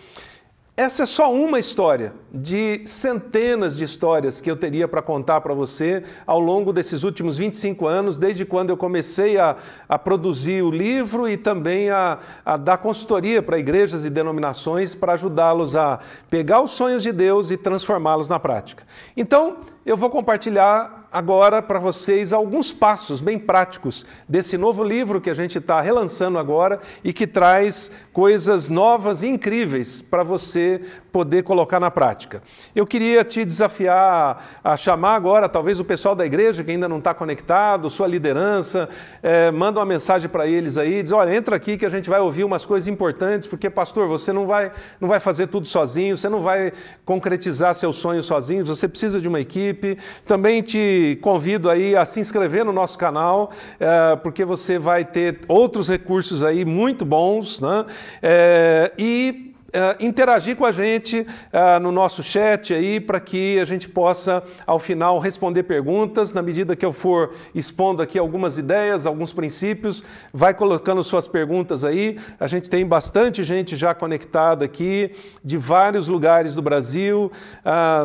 Essa 0.79 1.03
é 1.03 1.05
só 1.05 1.33
uma 1.33 1.59
história 1.59 2.13
de 2.33 2.83
centenas 2.86 3.75
de 3.75 3.83
histórias 3.83 4.39
que 4.39 4.50
eu 4.50 4.55
teria 4.55 4.88
para 4.88 5.01
contar 5.01 5.41
para 5.41 5.53
você 5.53 6.05
ao 6.25 6.39
longo 6.39 6.71
desses 6.71 7.03
últimos 7.03 7.38
25 7.38 7.86
anos, 7.86 8.17
desde 8.17 8.45
quando 8.45 8.69
eu 8.69 8.77
comecei 8.77 9.38
a, 9.38 9.57
a 9.89 10.00
produzir 10.00 10.63
o 10.63 10.71
livro 10.71 11.27
e 11.27 11.36
também 11.36 11.89
a, 11.89 12.19
a 12.45 12.55
dar 12.55 12.77
consultoria 12.77 13.41
para 13.41 13.59
igrejas 13.59 14.05
e 14.05 14.09
denominações 14.09 14.95
para 14.95 15.12
ajudá-los 15.12 15.75
a 15.75 16.00
pegar 16.29 16.62
os 16.62 16.71
sonhos 16.71 17.03
de 17.03 17.12
Deus 17.12 17.51
e 17.51 17.57
transformá-los 17.57 18.29
na 18.29 18.39
prática. 18.39 18.86
Então, 19.17 19.57
eu 19.86 19.98
vou 19.98 20.09
compartilhar 20.09 20.98
agora 21.11 21.61
para 21.61 21.79
vocês 21.79 22.31
alguns 22.31 22.71
passos 22.71 23.19
bem 23.19 23.39
práticos 23.39 24.05
desse 24.27 24.57
novo 24.57 24.83
livro 24.83 25.19
que 25.19 25.29
a 25.29 25.33
gente 25.33 25.57
está 25.57 25.81
relançando 25.81 26.37
agora 26.37 26.79
e 27.03 27.11
que 27.11 27.25
traz 27.25 27.91
coisas 28.13 28.69
novas 28.69 29.23
e 29.23 29.27
incríveis 29.27 30.01
para 30.01 30.23
você 30.23 30.81
poder 31.11 31.43
colocar 31.43 31.79
na 31.79 31.91
prática. 31.91 32.41
Eu 32.75 32.85
queria 32.85 33.23
te 33.23 33.43
desafiar 33.43 34.59
a 34.63 34.77
chamar 34.77 35.15
agora, 35.15 35.49
talvez 35.49 35.79
o 35.79 35.85
pessoal 35.85 36.15
da 36.15 36.25
igreja 36.25 36.63
que 36.63 36.71
ainda 36.71 36.87
não 36.87 36.99
está 36.99 37.13
conectado, 37.13 37.89
sua 37.89 38.07
liderança, 38.07 38.89
é, 39.21 39.51
manda 39.51 39.79
uma 39.79 39.85
mensagem 39.85 40.29
para 40.29 40.47
eles 40.47 40.77
aí, 40.77 41.01
diz: 41.01 41.11
olha, 41.11 41.35
entra 41.35 41.55
aqui 41.55 41.77
que 41.77 41.85
a 41.85 41.89
gente 41.89 42.09
vai 42.09 42.19
ouvir 42.19 42.43
umas 42.43 42.65
coisas 42.65 42.87
importantes, 42.87 43.47
porque 43.47 43.69
pastor, 43.69 44.07
você 44.07 44.31
não 44.31 44.45
vai, 44.45 44.71
não 44.99 45.07
vai 45.07 45.19
fazer 45.19 45.47
tudo 45.47 45.67
sozinho, 45.67 46.17
você 46.17 46.29
não 46.29 46.41
vai 46.41 46.71
concretizar 47.05 47.73
seus 47.75 47.95
sonhos 47.95 48.25
sozinho, 48.25 48.65
você 48.65 48.87
precisa 48.87 49.19
de 49.19 49.27
uma 49.27 49.39
equipe. 49.39 49.97
Também 50.25 50.61
te 50.61 51.17
convido 51.21 51.69
aí 51.69 51.95
a 51.95 52.05
se 52.05 52.19
inscrever 52.19 52.63
no 52.63 52.71
nosso 52.71 52.97
canal, 52.97 53.51
é, 53.79 54.15
porque 54.17 54.45
você 54.45 54.77
vai 54.77 55.03
ter 55.03 55.41
outros 55.47 55.89
recursos 55.89 56.43
aí 56.43 56.65
muito 56.65 57.05
bons, 57.05 57.59
né? 57.61 57.85
É, 58.21 58.91
e 58.97 59.48
Uh, 59.69 60.03
interagir 60.03 60.55
com 60.55 60.65
a 60.65 60.71
gente 60.71 61.19
uh, 61.19 61.79
no 61.79 61.91
nosso 61.91 62.23
chat 62.23 62.73
aí 62.73 62.99
para 62.99 63.19
que 63.19 63.59
a 63.59 63.65
gente 63.65 63.88
possa, 63.88 64.41
ao 64.65 64.79
final, 64.79 65.19
responder 65.19 65.61
perguntas. 65.61 66.33
Na 66.33 66.41
medida 66.41 66.75
que 66.75 66.83
eu 66.83 66.91
for 66.91 67.35
expondo 67.53 68.01
aqui 68.01 68.17
algumas 68.17 68.57
ideias, 68.57 69.05
alguns 69.05 69.31
princípios, 69.31 70.03
vai 70.33 70.55
colocando 70.55 71.03
suas 71.03 71.27
perguntas 71.27 71.83
aí. 71.83 72.17
A 72.39 72.47
gente 72.47 72.67
tem 72.67 72.83
bastante 72.83 73.43
gente 73.43 73.75
já 73.75 73.93
conectada 73.93 74.65
aqui, 74.65 75.11
de 75.43 75.55
vários 75.55 76.07
lugares 76.07 76.55
do 76.55 76.63
Brasil. 76.63 77.31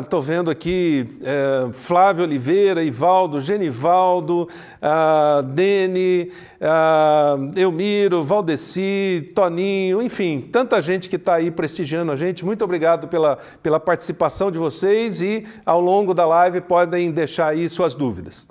Estou 0.02 0.20
uh, 0.20 0.22
vendo 0.22 0.50
aqui 0.50 1.08
eh, 1.22 1.68
Flávio 1.72 2.24
Oliveira, 2.24 2.82
Ivaldo, 2.82 3.40
Genivaldo, 3.40 4.48
Dene, 5.54 6.30
Elmiro, 7.56 8.22
Valdeci, 8.22 9.32
Toninho, 9.34 10.02
enfim, 10.02 10.46
tanta 10.52 10.80
gente 10.82 11.08
que 11.08 11.16
está 11.16 11.34
aí 11.34 11.50
prestigiando 11.54 12.12
a 12.12 12.16
gente. 12.16 12.44
Muito 12.44 12.62
obrigado 12.62 13.08
pela, 13.08 13.38
pela 13.62 13.80
participação 13.80 14.50
de 14.50 14.58
vocês 14.58 15.22
e 15.22 15.46
ao 15.64 15.80
longo 15.80 16.12
da 16.12 16.26
live 16.26 16.60
podem 16.60 17.10
deixar 17.10 17.48
aí 17.48 17.68
suas 17.68 17.94
dúvidas. 17.94 18.46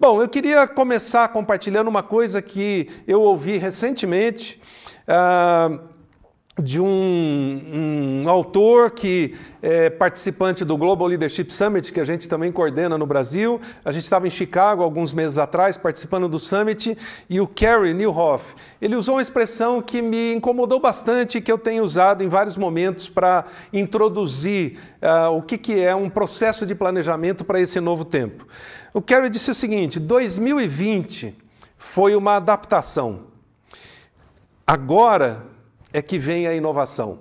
Bom, 0.00 0.20
eu 0.20 0.28
queria 0.28 0.66
começar 0.66 1.28
compartilhando 1.28 1.88
uma 1.88 2.02
coisa 2.02 2.42
que 2.42 2.88
eu 3.06 3.22
ouvi 3.22 3.56
recentemente. 3.56 4.60
Uh, 5.06 5.95
de 6.62 6.80
um, 6.80 8.22
um, 8.24 8.28
autor 8.30 8.90
que 8.90 9.34
é 9.60 9.90
participante 9.90 10.64
do 10.64 10.74
Global 10.78 11.06
Leadership 11.06 11.52
Summit, 11.52 11.92
que 11.92 12.00
a 12.00 12.04
gente 12.04 12.26
também 12.26 12.50
coordena 12.50 12.96
no 12.96 13.04
Brasil. 13.04 13.60
A 13.84 13.92
gente 13.92 14.04
estava 14.04 14.26
em 14.26 14.30
Chicago 14.30 14.82
alguns 14.82 15.12
meses 15.12 15.36
atrás, 15.36 15.76
participando 15.76 16.28
do 16.30 16.38
Summit, 16.38 16.96
e 17.28 17.40
o 17.42 17.46
Kerry 17.46 17.92
Newhoff, 17.92 18.54
ele 18.80 18.96
usou 18.96 19.16
uma 19.16 19.22
expressão 19.22 19.82
que 19.82 20.00
me 20.00 20.32
incomodou 20.32 20.80
bastante, 20.80 21.42
que 21.42 21.52
eu 21.52 21.58
tenho 21.58 21.84
usado 21.84 22.24
em 22.24 22.28
vários 22.28 22.56
momentos 22.56 23.06
para 23.06 23.44
introduzir 23.70 24.78
uh, 25.02 25.36
o 25.36 25.42
que, 25.42 25.58
que 25.58 25.78
é 25.78 25.94
um 25.94 26.08
processo 26.08 26.64
de 26.64 26.74
planejamento 26.74 27.44
para 27.44 27.60
esse 27.60 27.78
novo 27.80 28.02
tempo. 28.02 28.46
O 28.94 29.02
Kerry 29.02 29.28
disse 29.28 29.50
o 29.50 29.54
seguinte, 29.54 30.00
2020 30.00 31.36
foi 31.76 32.16
uma 32.16 32.36
adaptação. 32.36 33.24
Agora 34.66 35.54
é 35.96 36.02
que 36.02 36.18
vem 36.18 36.46
a 36.46 36.54
inovação. 36.54 37.20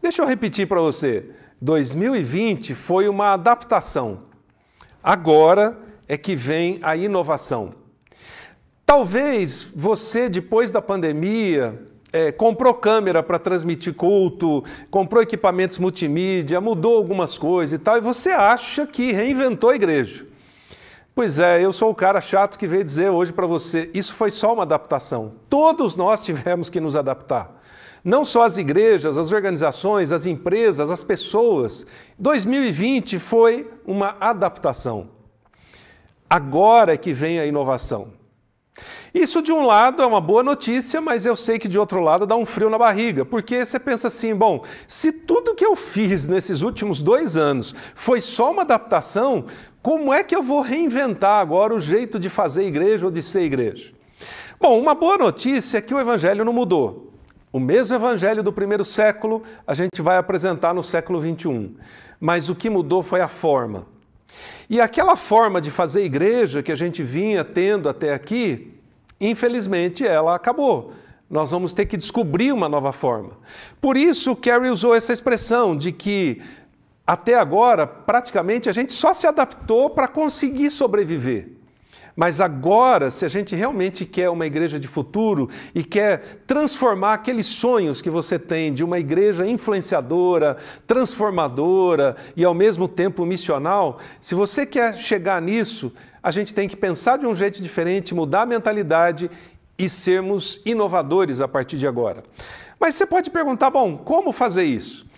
Deixa 0.00 0.22
eu 0.22 0.26
repetir 0.26 0.68
para 0.68 0.80
você. 0.80 1.28
2020 1.60 2.72
foi 2.72 3.08
uma 3.08 3.32
adaptação. 3.32 4.20
Agora 5.02 5.76
é 6.06 6.16
que 6.16 6.36
vem 6.36 6.78
a 6.82 6.94
inovação. 6.94 7.74
Talvez 8.86 9.64
você, 9.74 10.28
depois 10.28 10.70
da 10.70 10.80
pandemia, 10.80 11.84
é, 12.12 12.30
comprou 12.30 12.72
câmera 12.74 13.24
para 13.24 13.40
transmitir 13.40 13.92
culto, 13.94 14.62
comprou 14.88 15.20
equipamentos 15.20 15.76
multimídia, 15.78 16.60
mudou 16.60 16.96
algumas 16.96 17.36
coisas 17.36 17.72
e 17.72 17.82
tal, 17.82 17.96
e 17.96 18.00
você 18.00 18.30
acha 18.30 18.86
que 18.86 19.10
reinventou 19.10 19.70
a 19.70 19.74
igreja. 19.74 20.28
Pois 21.12 21.40
é, 21.40 21.60
eu 21.60 21.72
sou 21.72 21.90
o 21.90 21.94
cara 21.94 22.20
chato 22.20 22.56
que 22.56 22.68
veio 22.68 22.84
dizer 22.84 23.10
hoje 23.10 23.32
para 23.32 23.48
você: 23.48 23.90
isso 23.92 24.14
foi 24.14 24.30
só 24.30 24.54
uma 24.54 24.62
adaptação. 24.62 25.32
Todos 25.48 25.96
nós 25.96 26.24
tivemos 26.24 26.70
que 26.70 26.78
nos 26.78 26.94
adaptar. 26.94 27.59
Não 28.02 28.24
só 28.24 28.44
as 28.44 28.56
igrejas, 28.56 29.18
as 29.18 29.32
organizações, 29.32 30.12
as 30.12 30.26
empresas, 30.26 30.90
as 30.90 31.04
pessoas. 31.04 31.86
2020 32.18 33.18
foi 33.18 33.70
uma 33.86 34.16
adaptação. 34.20 35.10
Agora 36.28 36.94
é 36.94 36.96
que 36.96 37.12
vem 37.12 37.38
a 37.38 37.46
inovação. 37.46 38.12
Isso, 39.12 39.42
de 39.42 39.50
um 39.50 39.66
lado, 39.66 40.02
é 40.02 40.06
uma 40.06 40.20
boa 40.20 40.42
notícia, 40.42 41.00
mas 41.00 41.26
eu 41.26 41.34
sei 41.34 41.58
que, 41.58 41.68
de 41.68 41.78
outro 41.78 42.00
lado, 42.00 42.24
dá 42.24 42.36
um 42.36 42.46
frio 42.46 42.70
na 42.70 42.78
barriga, 42.78 43.24
porque 43.24 43.64
você 43.64 43.78
pensa 43.78 44.06
assim: 44.06 44.34
bom, 44.34 44.64
se 44.86 45.10
tudo 45.10 45.54
que 45.54 45.66
eu 45.66 45.74
fiz 45.74 46.28
nesses 46.28 46.62
últimos 46.62 47.02
dois 47.02 47.36
anos 47.36 47.74
foi 47.94 48.20
só 48.20 48.52
uma 48.52 48.62
adaptação, 48.62 49.46
como 49.82 50.14
é 50.14 50.22
que 50.22 50.34
eu 50.34 50.42
vou 50.42 50.60
reinventar 50.60 51.40
agora 51.40 51.74
o 51.74 51.80
jeito 51.80 52.18
de 52.18 52.30
fazer 52.30 52.64
igreja 52.64 53.06
ou 53.06 53.10
de 53.10 53.22
ser 53.22 53.42
igreja? 53.42 53.92
Bom, 54.60 54.78
uma 54.78 54.94
boa 54.94 55.18
notícia 55.18 55.78
é 55.78 55.80
que 55.80 55.94
o 55.94 55.98
evangelho 55.98 56.44
não 56.44 56.52
mudou. 56.52 57.09
O 57.52 57.58
mesmo 57.58 57.96
evangelho 57.96 58.42
do 58.44 58.52
primeiro 58.52 58.84
século 58.84 59.42
a 59.66 59.74
gente 59.74 60.00
vai 60.00 60.16
apresentar 60.16 60.72
no 60.72 60.84
século 60.84 61.20
21, 61.20 61.74
mas 62.20 62.48
o 62.48 62.54
que 62.54 62.70
mudou 62.70 63.02
foi 63.02 63.20
a 63.20 63.26
forma. 63.28 63.86
E 64.68 64.80
aquela 64.80 65.16
forma 65.16 65.60
de 65.60 65.68
fazer 65.68 66.04
igreja 66.04 66.62
que 66.62 66.70
a 66.70 66.76
gente 66.76 67.02
vinha 67.02 67.44
tendo 67.44 67.88
até 67.88 68.14
aqui, 68.14 68.72
infelizmente 69.20 70.06
ela 70.06 70.36
acabou. 70.36 70.92
Nós 71.28 71.50
vamos 71.50 71.72
ter 71.72 71.86
que 71.86 71.96
descobrir 71.96 72.52
uma 72.52 72.68
nova 72.68 72.92
forma. 72.92 73.32
Por 73.80 73.96
isso, 73.96 74.36
Kerry 74.36 74.68
usou 74.68 74.94
essa 74.94 75.12
expressão 75.12 75.76
de 75.76 75.90
que 75.90 76.40
até 77.04 77.34
agora, 77.34 77.84
praticamente, 77.84 78.68
a 78.68 78.72
gente 78.72 78.92
só 78.92 79.12
se 79.12 79.26
adaptou 79.26 79.90
para 79.90 80.06
conseguir 80.06 80.70
sobreviver. 80.70 81.59
Mas 82.20 82.38
agora, 82.38 83.08
se 83.08 83.24
a 83.24 83.30
gente 83.30 83.56
realmente 83.56 84.04
quer 84.04 84.28
uma 84.28 84.44
igreja 84.44 84.78
de 84.78 84.86
futuro 84.86 85.48
e 85.74 85.82
quer 85.82 86.42
transformar 86.46 87.14
aqueles 87.14 87.46
sonhos 87.46 88.02
que 88.02 88.10
você 88.10 88.38
tem 88.38 88.74
de 88.74 88.84
uma 88.84 88.98
igreja 88.98 89.46
influenciadora, 89.46 90.58
transformadora 90.86 92.14
e 92.36 92.44
ao 92.44 92.52
mesmo 92.52 92.86
tempo 92.86 93.24
missional, 93.24 94.00
se 94.20 94.34
você 94.34 94.66
quer 94.66 94.98
chegar 94.98 95.40
nisso, 95.40 95.94
a 96.22 96.30
gente 96.30 96.52
tem 96.52 96.68
que 96.68 96.76
pensar 96.76 97.16
de 97.16 97.26
um 97.26 97.34
jeito 97.34 97.62
diferente, 97.62 98.14
mudar 98.14 98.42
a 98.42 98.46
mentalidade 98.46 99.30
e 99.78 99.88
sermos 99.88 100.60
inovadores 100.66 101.40
a 101.40 101.48
partir 101.48 101.78
de 101.78 101.86
agora. 101.86 102.22
Mas 102.78 102.96
você 102.96 103.06
pode 103.06 103.30
perguntar, 103.30 103.70
bom, 103.70 103.96
como 103.96 104.30
fazer 104.30 104.64
isso? 104.64 105.08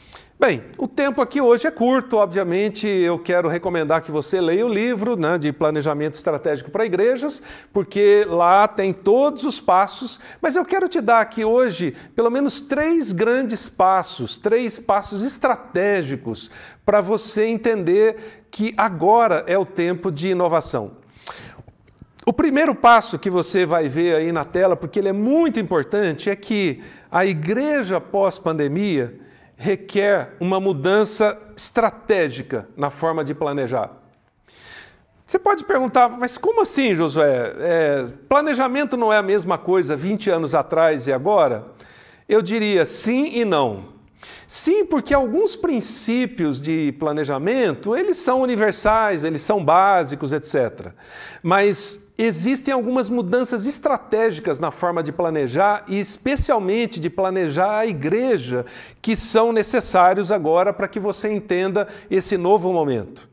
Bem, 0.40 0.64
o 0.76 0.88
tempo 0.88 1.22
aqui 1.22 1.40
hoje 1.40 1.68
é 1.68 1.70
curto, 1.70 2.16
obviamente 2.16 2.88
eu 2.88 3.16
quero 3.16 3.48
recomendar 3.48 4.02
que 4.02 4.10
você 4.10 4.40
leia 4.40 4.66
o 4.66 4.68
livro 4.68 5.16
né, 5.16 5.38
de 5.38 5.52
Planejamento 5.52 6.14
Estratégico 6.14 6.68
para 6.68 6.84
Igrejas, 6.84 7.40
porque 7.72 8.26
lá 8.28 8.66
tem 8.66 8.92
todos 8.92 9.44
os 9.44 9.60
passos, 9.60 10.18
mas 10.40 10.56
eu 10.56 10.64
quero 10.64 10.88
te 10.88 11.00
dar 11.00 11.20
aqui 11.20 11.44
hoje 11.44 11.94
pelo 12.16 12.28
menos 12.28 12.60
três 12.60 13.12
grandes 13.12 13.68
passos, 13.68 14.36
três 14.36 14.80
passos 14.80 15.24
estratégicos 15.24 16.50
para 16.84 17.00
você 17.00 17.44
entender 17.44 18.44
que 18.50 18.74
agora 18.76 19.44
é 19.46 19.56
o 19.56 19.66
tempo 19.66 20.10
de 20.10 20.28
inovação. 20.30 20.96
O 22.26 22.32
primeiro 22.32 22.74
passo 22.74 23.18
que 23.18 23.30
você 23.30 23.64
vai 23.64 23.88
ver 23.88 24.16
aí 24.16 24.32
na 24.32 24.44
tela, 24.44 24.76
porque 24.76 24.98
ele 24.98 25.08
é 25.08 25.12
muito 25.12 25.60
importante, 25.60 26.30
é 26.30 26.34
que 26.34 26.82
a 27.10 27.24
igreja 27.24 28.00
pós-pandemia 28.00 29.21
requer 29.62 30.34
uma 30.40 30.58
mudança 30.58 31.38
estratégica 31.56 32.68
na 32.76 32.90
forma 32.90 33.22
de 33.22 33.32
planejar. 33.32 33.92
Você 35.24 35.38
pode 35.38 35.62
perguntar, 35.62 36.08
mas 36.08 36.36
como 36.36 36.62
assim, 36.62 36.96
Josué? 36.96 37.54
É, 37.60 38.06
planejamento 38.28 38.96
não 38.96 39.12
é 39.12 39.18
a 39.18 39.22
mesma 39.22 39.56
coisa 39.56 39.96
20 39.96 40.30
anos 40.30 40.52
atrás 40.52 41.06
e 41.06 41.12
agora? 41.12 41.64
Eu 42.28 42.42
diria 42.42 42.84
sim 42.84 43.36
e 43.36 43.44
não. 43.44 43.92
Sim, 44.48 44.84
porque 44.84 45.14
alguns 45.14 45.54
princípios 45.54 46.60
de 46.60 46.92
planejamento, 46.98 47.96
eles 47.96 48.18
são 48.18 48.42
universais, 48.42 49.22
eles 49.22 49.42
são 49.42 49.64
básicos, 49.64 50.32
etc. 50.32 50.88
Mas 51.40 52.11
existem 52.24 52.72
algumas 52.72 53.08
mudanças 53.08 53.66
estratégicas 53.66 54.58
na 54.58 54.70
forma 54.70 55.02
de 55.02 55.10
planejar 55.10 55.84
e 55.88 55.98
especialmente 55.98 57.00
de 57.00 57.10
planejar 57.10 57.78
a 57.78 57.86
igreja 57.86 58.64
que 59.00 59.16
são 59.16 59.52
necessários 59.52 60.30
agora 60.30 60.72
para 60.72 60.88
que 60.88 61.00
você 61.00 61.32
entenda 61.32 61.88
esse 62.10 62.36
novo 62.36 62.72
momento. 62.72 63.28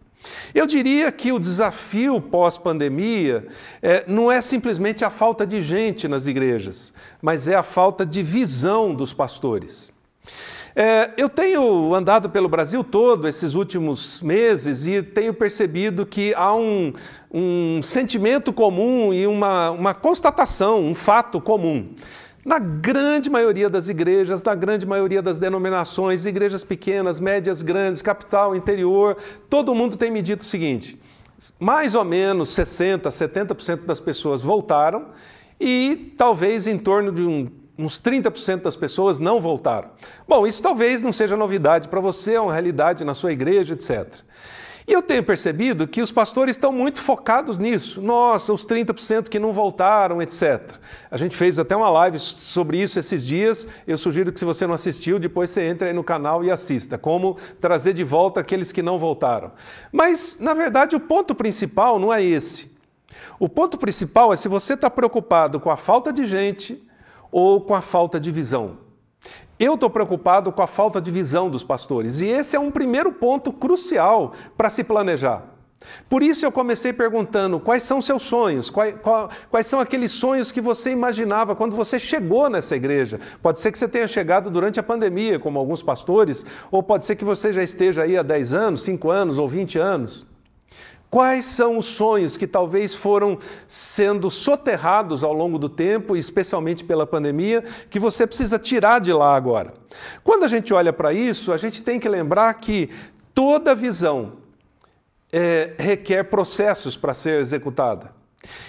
Eu 0.54 0.66
diria 0.66 1.12
que 1.12 1.32
o 1.32 1.40
desafio 1.40 2.20
pós-pandemia 2.20 3.48
é, 3.82 4.04
não 4.08 4.32
é 4.32 4.42
simplesmente 4.42 5.06
a 5.06 5.10
falta 5.10 5.46
de 5.46 5.62
gente 5.62 6.08
nas 6.08 6.28
igrejas, 6.28 6.94
mas 7.22 7.48
é 7.48 7.56
a 7.56 7.64
falta 7.64 8.06
de 8.06 8.22
visão 8.24 8.94
dos 8.94 9.14
pastores. 9.14 9.94
É, 10.76 11.12
eu 11.18 11.28
tenho 11.28 11.94
andado 11.96 12.30
pelo 12.30 12.48
Brasil 12.48 12.84
todo 12.84 13.28
esses 13.28 13.56
últimos 13.56 14.22
meses 14.22 14.86
e 14.86 15.02
tenho 15.02 15.34
percebido 15.34 16.06
que 16.06 16.34
há 16.36 16.54
um, 16.54 16.94
um 17.32 17.82
sentimento 17.82 18.54
comum 18.54 19.14
e 19.14 19.26
uma, 19.26 19.72
uma 19.72 19.94
constatação, 19.94 20.84
um 20.84 20.94
fato 20.94 21.42
comum. 21.42 21.90
Na 22.46 22.58
grande 22.58 23.30
maioria 23.30 23.70
das 23.70 23.90
igrejas, 23.90 24.42
na 24.42 24.56
grande 24.56 24.86
maioria 24.86 25.22
das 25.22 25.38
denominações, 25.38 26.26
igrejas 26.26 26.64
pequenas, 26.64 27.20
médias, 27.20 27.62
grandes, 27.62 28.02
capital, 28.02 28.56
interior, 28.56 29.18
todo 29.50 29.76
mundo 29.76 29.98
tem 29.98 30.10
me 30.10 30.22
dito 30.22 30.42
o 30.42 30.46
seguinte: 30.46 31.00
mais 31.60 31.96
ou 31.96 32.06
menos 32.06 32.50
60%, 32.50 33.02
70% 33.02 33.86
das 33.86 34.00
pessoas 34.00 34.42
voltaram 34.42 35.08
e 35.60 36.14
talvez 36.18 36.66
em 36.66 36.78
torno 36.78 37.12
de 37.12 37.22
um 37.24 37.50
uns 37.80 38.00
30% 38.00 38.64
das 38.64 38.76
pessoas 38.76 39.20
não 39.20 39.40
voltaram. 39.40 39.92
Bom, 40.28 40.46
isso 40.46 40.62
talvez 40.62 41.02
não 41.02 41.14
seja 41.14 41.38
novidade 41.38 41.88
para 41.88 42.02
você, 42.02 42.34
é 42.34 42.42
uma 42.42 42.52
realidade 42.52 43.06
na 43.06 43.14
sua 43.14 43.32
igreja, 43.32 43.74
etc. 43.74 44.22
E 44.86 44.92
eu 44.92 45.02
tenho 45.04 45.24
percebido 45.24 45.88
que 45.88 46.02
os 46.02 46.12
pastores 46.12 46.56
estão 46.56 46.72
muito 46.72 47.00
focados 47.00 47.60
nisso. 47.60 48.02
Nossa, 48.02 48.52
os 48.52 48.66
30% 48.66 49.30
que 49.30 49.38
não 49.38 49.54
voltaram, 49.54 50.20
etc. 50.20 50.78
A 51.12 51.16
gente 51.16 51.38
fez 51.38 51.60
até 51.60 51.76
uma 51.76 51.90
live 51.92 52.18
sobre 52.18 52.82
isso 52.82 52.98
esses 52.98 53.24
dias. 53.24 53.68
Eu 53.88 54.00
sugiro 54.00 54.34
que, 54.34 54.40
se 54.40 54.46
você 54.46 54.66
não 54.66 54.74
assistiu, 54.74 55.20
depois 55.20 55.52
você 55.52 55.62
entre 55.66 55.90
aí 55.90 55.94
no 55.94 56.04
canal 56.04 56.44
e 56.44 56.50
assista. 56.50 56.98
Como 56.98 57.38
trazer 57.62 57.94
de 57.94 58.04
volta 58.04 58.40
aqueles 58.40 58.72
que 58.72 58.82
não 58.82 58.98
voltaram. 58.98 59.52
Mas, 59.92 60.40
na 60.40 60.56
verdade, 60.56 60.96
o 60.96 61.00
ponto 61.00 61.36
principal 61.36 62.00
não 62.00 62.12
é 62.12 62.24
esse. 62.24 62.76
O 63.40 63.48
ponto 63.48 63.78
principal 63.78 64.34
é 64.34 64.36
se 64.36 64.48
você 64.48 64.74
está 64.74 64.90
preocupado 64.90 65.60
com 65.60 65.70
a 65.70 65.78
falta 65.78 66.12
de 66.12 66.26
gente, 66.26 66.84
ou 67.32 67.62
com 67.62 67.76
a 67.76 67.82
falta 67.82 68.20
de 68.20 68.32
visão. 68.32 68.78
Eu 69.60 69.74
estou 69.74 69.90
preocupado 69.90 70.52
com 70.52 70.62
a 70.62 70.68
falta 70.68 71.02
de 71.02 71.12
visão 71.12 71.50
dos 71.50 71.64
pastores 71.64 72.22
e 72.22 72.28
esse 72.28 72.56
é 72.56 72.60
um 72.60 72.72
primeiro 72.72 73.12
ponto 73.12 73.52
crucial 73.52 74.34
para 74.58 74.70
se 74.70 74.84
planejar. 74.84 75.44
Por 76.10 76.24
isso 76.24 76.46
eu 76.46 76.52
comecei 76.52 76.92
perguntando 76.92 77.60
quais 77.60 77.84
são 77.84 78.02
seus 78.02 78.24
sonhos, 78.24 78.70
quais, 78.70 78.96
quais, 79.50 79.68
são 79.68 79.80
aqueles 79.80 80.12
sonhos 80.12 80.52
que 80.52 80.62
você 80.62 80.92
imaginava 80.92 81.56
quando 81.56 81.76
você 81.76 82.00
chegou 82.00 82.50
nessa 82.50 82.76
igreja. 82.76 83.20
Pode 83.42 83.60
ser 83.60 83.72
que 83.72 83.80
você 83.80 83.88
tenha 83.88 84.08
chegado 84.08 84.50
durante 84.50 84.80
a 84.80 84.84
pandemia, 84.84 85.40
como 85.40 85.60
alguns 85.60 85.82
pastores, 85.82 86.46
ou 86.72 86.84
pode 86.84 87.06
ser 87.06 87.16
que 87.16 87.26
você 87.26 87.54
já 87.54 87.64
esteja 87.64 88.04
aí 88.04 88.18
há 88.18 88.24
10 88.24 88.54
anos, 88.54 88.84
5 88.84 89.10
anos 89.10 89.40
ou 89.40 89.48
20 89.48 89.78
anos. 89.78 90.26
Quais 91.10 91.46
são 91.46 91.78
os 91.78 91.86
sonhos 91.86 92.38
que 92.38 92.46
talvez 92.46 92.94
foram 92.94 93.40
sendo 93.66 94.30
soterrados 94.30 95.24
ao 95.24 95.34
longo 95.34 95.58
do 95.58 95.68
tempo, 95.68 96.16
especialmente 96.16 96.84
pela 96.84 97.08
pandemia, 97.08 97.64
que 97.90 98.00
você 98.00 98.28
precisa 98.28 98.60
tirar 98.60 99.02
de 99.02 99.12
lá 99.12 99.36
agora? 99.36 99.74
Quando 100.24 100.44
a 100.44 100.48
gente 100.48 100.72
olha 100.72 100.94
para 100.94 101.12
isso, 101.12 101.52
a 101.52 101.58
gente 101.58 101.82
tem 101.82 102.00
que 102.00 102.08
lembrar 102.08 102.54
que 102.56 102.92
toda 103.34 103.74
visão 103.74 104.34
é, 105.32 105.74
requer 105.80 106.26
processos 106.26 106.96
para 106.96 107.16
ser 107.16 107.40
executada. 107.40 108.19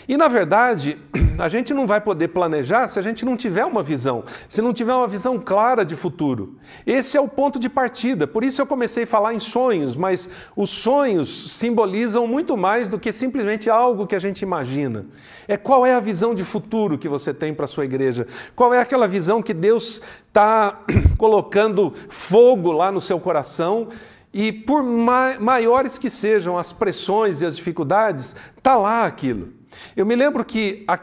E 0.09 0.17
na 0.17 0.27
verdade, 0.27 0.99
a 1.39 1.49
gente 1.49 1.73
não 1.73 1.87
vai 1.87 2.01
poder 2.01 2.29
planejar 2.29 2.89
se 2.89 2.99
a 2.99 3.03
gente 3.03 3.25
não 3.25 3.37
tiver 3.37 3.65
uma 3.65 3.83
visão, 3.83 4.25
se 4.49 4.61
não 4.61 4.73
tiver 4.73 4.93
uma 4.93 5.07
visão 5.07 5.39
clara 5.39 5.85
de 5.85 5.95
futuro. 5.95 6.57
Esse 6.87 7.17
é 7.17 7.21
o 7.21 7.29
ponto 7.29 7.59
de 7.59 7.69
partida. 7.69 8.27
Por 8.27 8.43
isso 8.43 8.61
eu 8.61 8.67
comecei 8.67 9.05
a 9.05 9.07
falar 9.07 9.33
em 9.33 9.41
sonhos, 9.41 9.95
mas 9.95 10.29
os 10.57 10.71
sonhos 10.71 11.53
simbolizam 11.53 12.27
muito 12.27 12.57
mais 12.57 12.89
do 12.89 12.99
que 12.99 13.13
simplesmente 13.13 13.71
algo 13.71 14.07
que 14.07 14.17
a 14.17 14.21
gente 14.21 14.43
imagina. 14.43 15.07
É 15.47 15.57
qual 15.57 15.87
é 15.87 15.95
a 15.95 16.01
visão 16.01 16.35
de 16.35 16.45
futuro 16.45 16.99
que 16.99 17.09
você 17.09 17.33
tem 17.33 17.55
para 17.55 17.65
a 17.65 17.69
sua 17.69 17.85
igreja? 17.85 18.27
Qual 18.57 18.75
é 18.75 18.81
aquela 18.81 19.07
visão 19.07 19.41
que 19.41 19.55
Deus 19.55 20.03
está 20.27 20.81
colocando 21.17 21.95
fogo 22.09 22.73
lá 22.73 22.91
no 22.91 23.01
seu 23.01 23.21
coração? 23.21 23.89
E 24.33 24.53
por 24.53 24.83
maiores 24.83 25.99
que 25.99 26.09
sejam 26.09 26.57
as 26.57 26.73
pressões 26.73 27.41
e 27.41 27.47
as 27.47 27.57
dificuldades, 27.57 28.37
está 28.57 28.77
lá 28.77 29.05
aquilo. 29.05 29.60
Eu 29.97 30.05
me 30.07 30.17
lembro 30.17 30.45
que 30.45 30.85
há, 30.87 30.99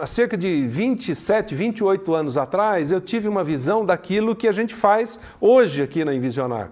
há, 0.00 0.06
cerca 0.06 0.36
de 0.36 0.66
27, 0.66 1.54
28 1.54 2.14
anos 2.14 2.36
atrás, 2.36 2.92
eu 2.92 3.00
tive 3.00 3.28
uma 3.28 3.44
visão 3.44 3.84
daquilo 3.84 4.34
que 4.34 4.48
a 4.48 4.52
gente 4.52 4.74
faz 4.74 5.20
hoje 5.40 5.82
aqui 5.82 6.04
na 6.04 6.14
Envisionar. 6.14 6.70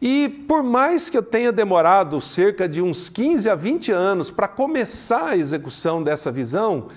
E 0.00 0.28
por 0.48 0.62
mais 0.62 1.10
que 1.10 1.18
eu 1.18 1.22
tenha 1.22 1.52
demorado 1.52 2.20
cerca 2.20 2.68
de 2.68 2.80
uns 2.80 3.08
15 3.10 3.50
a 3.50 3.54
20 3.54 3.92
anos 3.92 4.30
para 4.30 4.48
começar 4.48 5.28
a 5.28 5.36
execução 5.36 6.02
dessa 6.02 6.32
visão, 6.32 6.88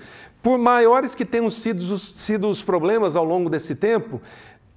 por 0.42 0.58
maiores 0.58 1.14
que 1.14 1.24
tenham 1.24 1.50
sido, 1.50 1.98
sido 1.98 2.48
os 2.48 2.62
problemas 2.62 3.16
ao 3.16 3.24
longo 3.24 3.50
desse 3.50 3.74
tempo, 3.74 4.20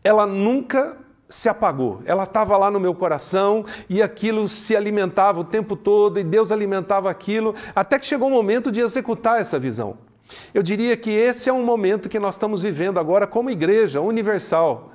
ela 0.04 0.26
nunca 0.26 0.98
se 1.30 1.50
apagou. 1.50 2.02
Ela 2.06 2.24
estava 2.24 2.58
lá 2.58 2.72
no 2.72 2.80
meu 2.80 2.94
coração 2.94 3.66
e 3.90 4.02
aquilo 4.02 4.48
se 4.48 4.76
alimentava 4.76 5.40
o 5.40 5.44
tempo 5.44 5.76
todo 5.76 6.20
e 6.20 6.24
Deus 6.24 6.52
alimentava 6.52 7.10
aquilo, 7.10 7.54
até 7.76 8.00
que 8.00 8.06
chegou 8.06 8.28
o 8.28 8.32
momento 8.32 8.72
de 8.72 8.80
executar 8.80 9.40
essa 9.40 9.60
visão. 9.60 9.98
Eu 10.54 10.62
diria 10.62 10.98
que 10.98 11.10
esse 11.10 11.50
é 11.50 11.54
um 11.54 11.64
momento 11.64 12.10
que 12.10 12.20
nós 12.20 12.36
estamos 12.36 12.62
vivendo 12.62 13.00
agora 13.00 13.26
como 13.26 13.50
igreja 13.50 14.02
universal. 14.02 14.92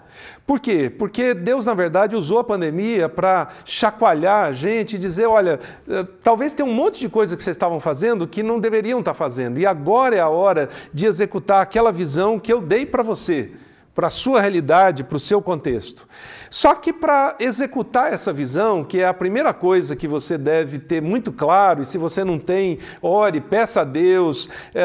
Por 0.47 0.61
quê? 0.61 0.91
Porque 0.91 1.33
Deus, 1.33 1.65
na 1.65 1.73
verdade, 1.73 2.15
usou 2.15 2.39
a 2.39 2.45
pandemia 2.45 3.09
para 3.09 3.49
chacoalhar 3.65 4.45
a 4.45 4.53
gente 4.53 4.97
e 4.97 4.99
dizer: 4.99 5.27
olha, 5.27 5.59
eh, 5.89 6.07
talvez 6.23 6.53
tenha 6.53 6.69
um 6.69 6.75
monte 6.75 7.01
de 7.01 7.09
coisa 7.09 7.35
que 7.35 7.43
vocês 7.43 7.57
estavam 7.57 7.81
fazendo 7.81 8.27
que 8.27 8.43
não 8.43 8.61
deveriam 8.61 8.99
estar 8.99 9.15
fazendo, 9.15 9.59
e 9.59 9.65
agora 9.65 10.15
é 10.15 10.21
a 10.21 10.29
hora 10.29 10.69
de 10.93 11.07
executar 11.07 11.63
aquela 11.63 11.91
visão 11.91 12.39
que 12.39 12.53
eu 12.53 12.61
dei 12.61 12.85
para 12.85 13.03
você 13.03 13.53
para 13.95 14.07
a 14.07 14.11
sua 14.11 14.41
realidade, 14.41 15.05
para 15.05 15.17
o 15.17 15.21
seu 15.21 15.43
contexto. 15.43 16.09
Só 16.51 16.75
que 16.75 16.93
para 16.93 17.37
executar 17.39 18.13
essa 18.13 18.33
visão, 18.33 18.85
que 18.85 19.01
é 19.01 19.07
a 19.07 19.15
primeira 19.15 19.53
coisa 19.53 19.95
que 19.95 20.09
você 20.09 20.39
deve 20.39 20.79
ter 20.79 21.03
muito 21.03 21.33
claro, 21.33 21.83
e 21.83 21.87
se 21.87 21.99
você 21.99 22.25
não 22.25 22.39
tem, 22.39 22.79
ore, 23.01 23.41
peça 23.41 23.83
a 23.83 23.85
Deus, 23.85 24.49
é, 24.75 24.85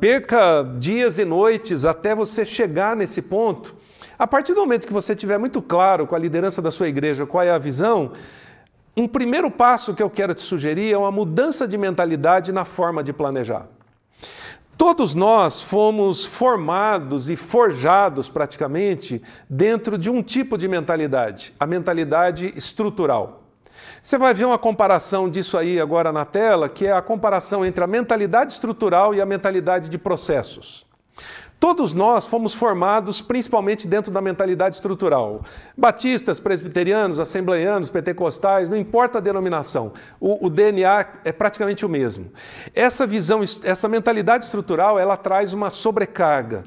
perca 0.00 0.62
dias 0.78 1.18
e 1.18 1.24
noites 1.24 1.84
até 1.84 2.14
você 2.14 2.44
chegar 2.44 2.96
nesse 2.96 3.22
ponto. 3.22 3.74
A 4.18 4.26
partir 4.26 4.54
do 4.54 4.60
momento 4.60 4.86
que 4.86 4.92
você 4.92 5.14
tiver 5.14 5.38
muito 5.38 5.60
claro 5.60 6.06
com 6.06 6.14
a 6.14 6.18
liderança 6.18 6.62
da 6.62 6.70
sua 6.70 6.88
igreja 6.88 7.26
qual 7.26 7.42
é 7.42 7.50
a 7.50 7.58
visão, 7.58 8.12
um 8.96 9.08
primeiro 9.08 9.50
passo 9.50 9.92
que 9.92 10.02
eu 10.02 10.08
quero 10.08 10.34
te 10.34 10.42
sugerir 10.42 10.92
é 10.92 10.96
uma 10.96 11.10
mudança 11.10 11.66
de 11.66 11.76
mentalidade 11.76 12.52
na 12.52 12.64
forma 12.64 13.02
de 13.02 13.12
planejar. 13.12 13.66
Todos 14.76 15.14
nós 15.14 15.60
fomos 15.60 16.24
formados 16.24 17.30
e 17.30 17.36
forjados 17.36 18.28
praticamente 18.28 19.22
dentro 19.48 19.96
de 19.96 20.10
um 20.10 20.22
tipo 20.22 20.58
de 20.58 20.66
mentalidade, 20.66 21.54
a 21.58 21.66
mentalidade 21.66 22.52
estrutural. 22.56 23.42
Você 24.02 24.18
vai 24.18 24.34
ver 24.34 24.44
uma 24.44 24.58
comparação 24.58 25.30
disso 25.30 25.56
aí 25.56 25.80
agora 25.80 26.12
na 26.12 26.24
tela, 26.24 26.68
que 26.68 26.86
é 26.86 26.92
a 26.92 27.00
comparação 27.00 27.64
entre 27.64 27.82
a 27.84 27.86
mentalidade 27.86 28.52
estrutural 28.52 29.14
e 29.14 29.20
a 29.20 29.26
mentalidade 29.26 29.88
de 29.88 29.96
processos. 29.96 30.84
Todos 31.58 31.94
nós 31.94 32.26
fomos 32.26 32.52
formados 32.52 33.20
principalmente 33.20 33.88
dentro 33.88 34.12
da 34.12 34.20
mentalidade 34.20 34.74
estrutural. 34.74 35.42
Batistas, 35.76 36.38
presbiterianos, 36.38 37.18
assembleianos, 37.18 37.88
pentecostais, 37.88 38.68
não 38.68 38.76
importa 38.76 39.18
a 39.18 39.20
denominação, 39.20 39.92
o, 40.20 40.46
o, 40.46 40.50
DNA 40.50 41.06
é 41.24 41.32
praticamente 41.32 41.86
o 41.86 41.88
mesmo. 41.88 42.30
Essa 42.74 43.06
visão, 43.06 43.40
essa 43.62 43.88
mentalidade 43.88 44.44
estrutural, 44.44 44.98
ela 44.98 45.16
traz 45.16 45.52
uma 45.52 45.70
sobrecarga. 45.70 46.64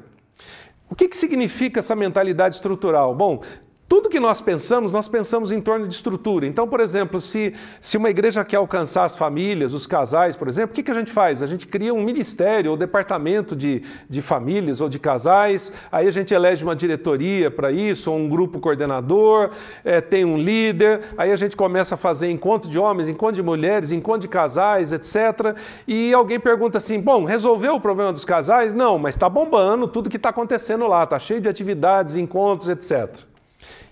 O 0.90 0.94
que, 0.94 1.06
que 1.06 1.16
significa 1.16 1.80
essa 1.80 1.94
mentalidade 1.94 2.54
estrutural? 2.56 3.14
Bom, 3.14 3.42
tudo 3.88 4.10
que 4.10 4.20
nós 4.20 4.38
pensamos, 4.38 4.92
nós 4.92 5.08
pensamos 5.08 5.50
em 5.50 5.62
torno 5.62 5.88
de 5.88 5.94
estrutura. 5.94 6.46
Então, 6.46 6.68
por 6.68 6.78
exemplo, 6.78 7.18
se, 7.22 7.54
se 7.80 7.96
uma 7.96 8.10
igreja 8.10 8.44
quer 8.44 8.58
alcançar 8.58 9.04
as 9.04 9.16
famílias, 9.16 9.72
os 9.72 9.86
casais, 9.86 10.36
por 10.36 10.46
exemplo, 10.46 10.72
o 10.72 10.74
que, 10.74 10.82
que 10.82 10.90
a 10.90 10.94
gente 10.94 11.10
faz? 11.10 11.42
A 11.42 11.46
gente 11.46 11.66
cria 11.66 11.94
um 11.94 12.02
ministério 12.02 12.70
ou 12.70 12.76
departamento 12.76 13.56
de, 13.56 13.82
de 14.06 14.20
famílias 14.20 14.82
ou 14.82 14.90
de 14.90 14.98
casais, 14.98 15.72
aí 15.90 16.06
a 16.06 16.10
gente 16.10 16.34
elege 16.34 16.62
uma 16.64 16.76
diretoria 16.76 17.50
para 17.50 17.72
isso, 17.72 18.12
ou 18.12 18.18
um 18.18 18.28
grupo 18.28 18.60
coordenador, 18.60 19.52
é, 19.82 20.02
tem 20.02 20.22
um 20.22 20.36
líder, 20.36 21.00
aí 21.16 21.32
a 21.32 21.36
gente 21.36 21.56
começa 21.56 21.94
a 21.94 21.98
fazer 21.98 22.30
encontro 22.30 22.70
de 22.70 22.78
homens, 22.78 23.08
encontro 23.08 23.36
de 23.36 23.42
mulheres, 23.42 23.90
encontro 23.90 24.20
de 24.20 24.28
casais, 24.28 24.92
etc. 24.92 25.56
E 25.86 26.12
alguém 26.12 26.38
pergunta 26.38 26.76
assim: 26.76 27.00
bom, 27.00 27.24
resolveu 27.24 27.76
o 27.76 27.80
problema 27.80 28.12
dos 28.12 28.26
casais? 28.26 28.74
Não, 28.74 28.98
mas 28.98 29.14
está 29.14 29.30
bombando 29.30 29.88
tudo 29.88 30.10
que 30.10 30.18
está 30.18 30.28
acontecendo 30.28 30.86
lá, 30.86 31.04
está 31.04 31.18
cheio 31.18 31.40
de 31.40 31.48
atividades, 31.48 32.16
encontros, 32.16 32.68
etc. 32.68 33.26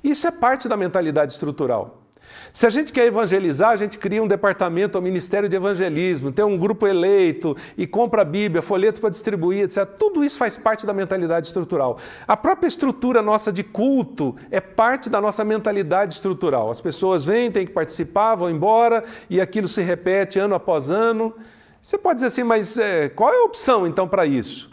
Isso 0.07 0.25
é 0.25 0.31
parte 0.31 0.69
da 0.69 0.77
mentalidade 0.77 1.33
estrutural. 1.33 2.03
Se 2.53 2.65
a 2.65 2.71
gente 2.71 2.93
quer 2.93 3.07
evangelizar, 3.07 3.71
a 3.71 3.77
gente 3.77 3.99
cria 3.99 4.23
um 4.23 4.29
departamento, 4.29 4.97
um 4.97 5.03
ministério 5.03 5.49
de 5.49 5.57
evangelismo, 5.57 6.31
tem 6.31 6.45
um 6.45 6.57
grupo 6.57 6.87
eleito 6.87 7.57
e 7.77 7.89
compra 7.89 8.23
a 8.23 8.25
Bíblia, 8.25 8.63
folheto 8.63 9.01
para 9.01 9.11
distribuir, 9.11 9.65
etc. 9.65 9.85
Tudo 9.85 10.25
isso 10.25 10.39
faz 10.39 10.57
parte 10.57 10.87
da 10.87 10.93
mentalidade 10.93 11.49
estrutural. 11.49 11.99
A 12.27 12.37
própria 12.37 12.69
estrutura 12.69 13.21
nossa 13.21 13.53
de 13.53 13.65
culto 13.65 14.37
é 14.49 14.61
parte 14.61 15.11
da 15.11 15.21
nossa 15.21 15.45
mentalidade 15.45 16.15
estrutural. 16.15 16.71
As 16.71 16.81
pessoas 16.81 17.25
vêm, 17.25 17.51
têm 17.51 17.67
que 17.67 17.73
participar, 17.73 18.37
vão 18.37 18.49
embora 18.49 19.03
e 19.29 19.41
aquilo 19.41 19.67
se 19.67 19.83
repete 19.83 20.39
ano 20.39 20.55
após 20.55 20.89
ano. 20.89 21.35
Você 21.83 21.99
pode 21.99 22.17
dizer 22.17 22.29
assim, 22.29 22.45
mas 22.45 22.79
é, 22.79 23.09
qual 23.09 23.33
é 23.33 23.39
a 23.39 23.45
opção 23.45 23.89
então 23.89 24.07
para 24.07 24.25
isso? 24.25 24.71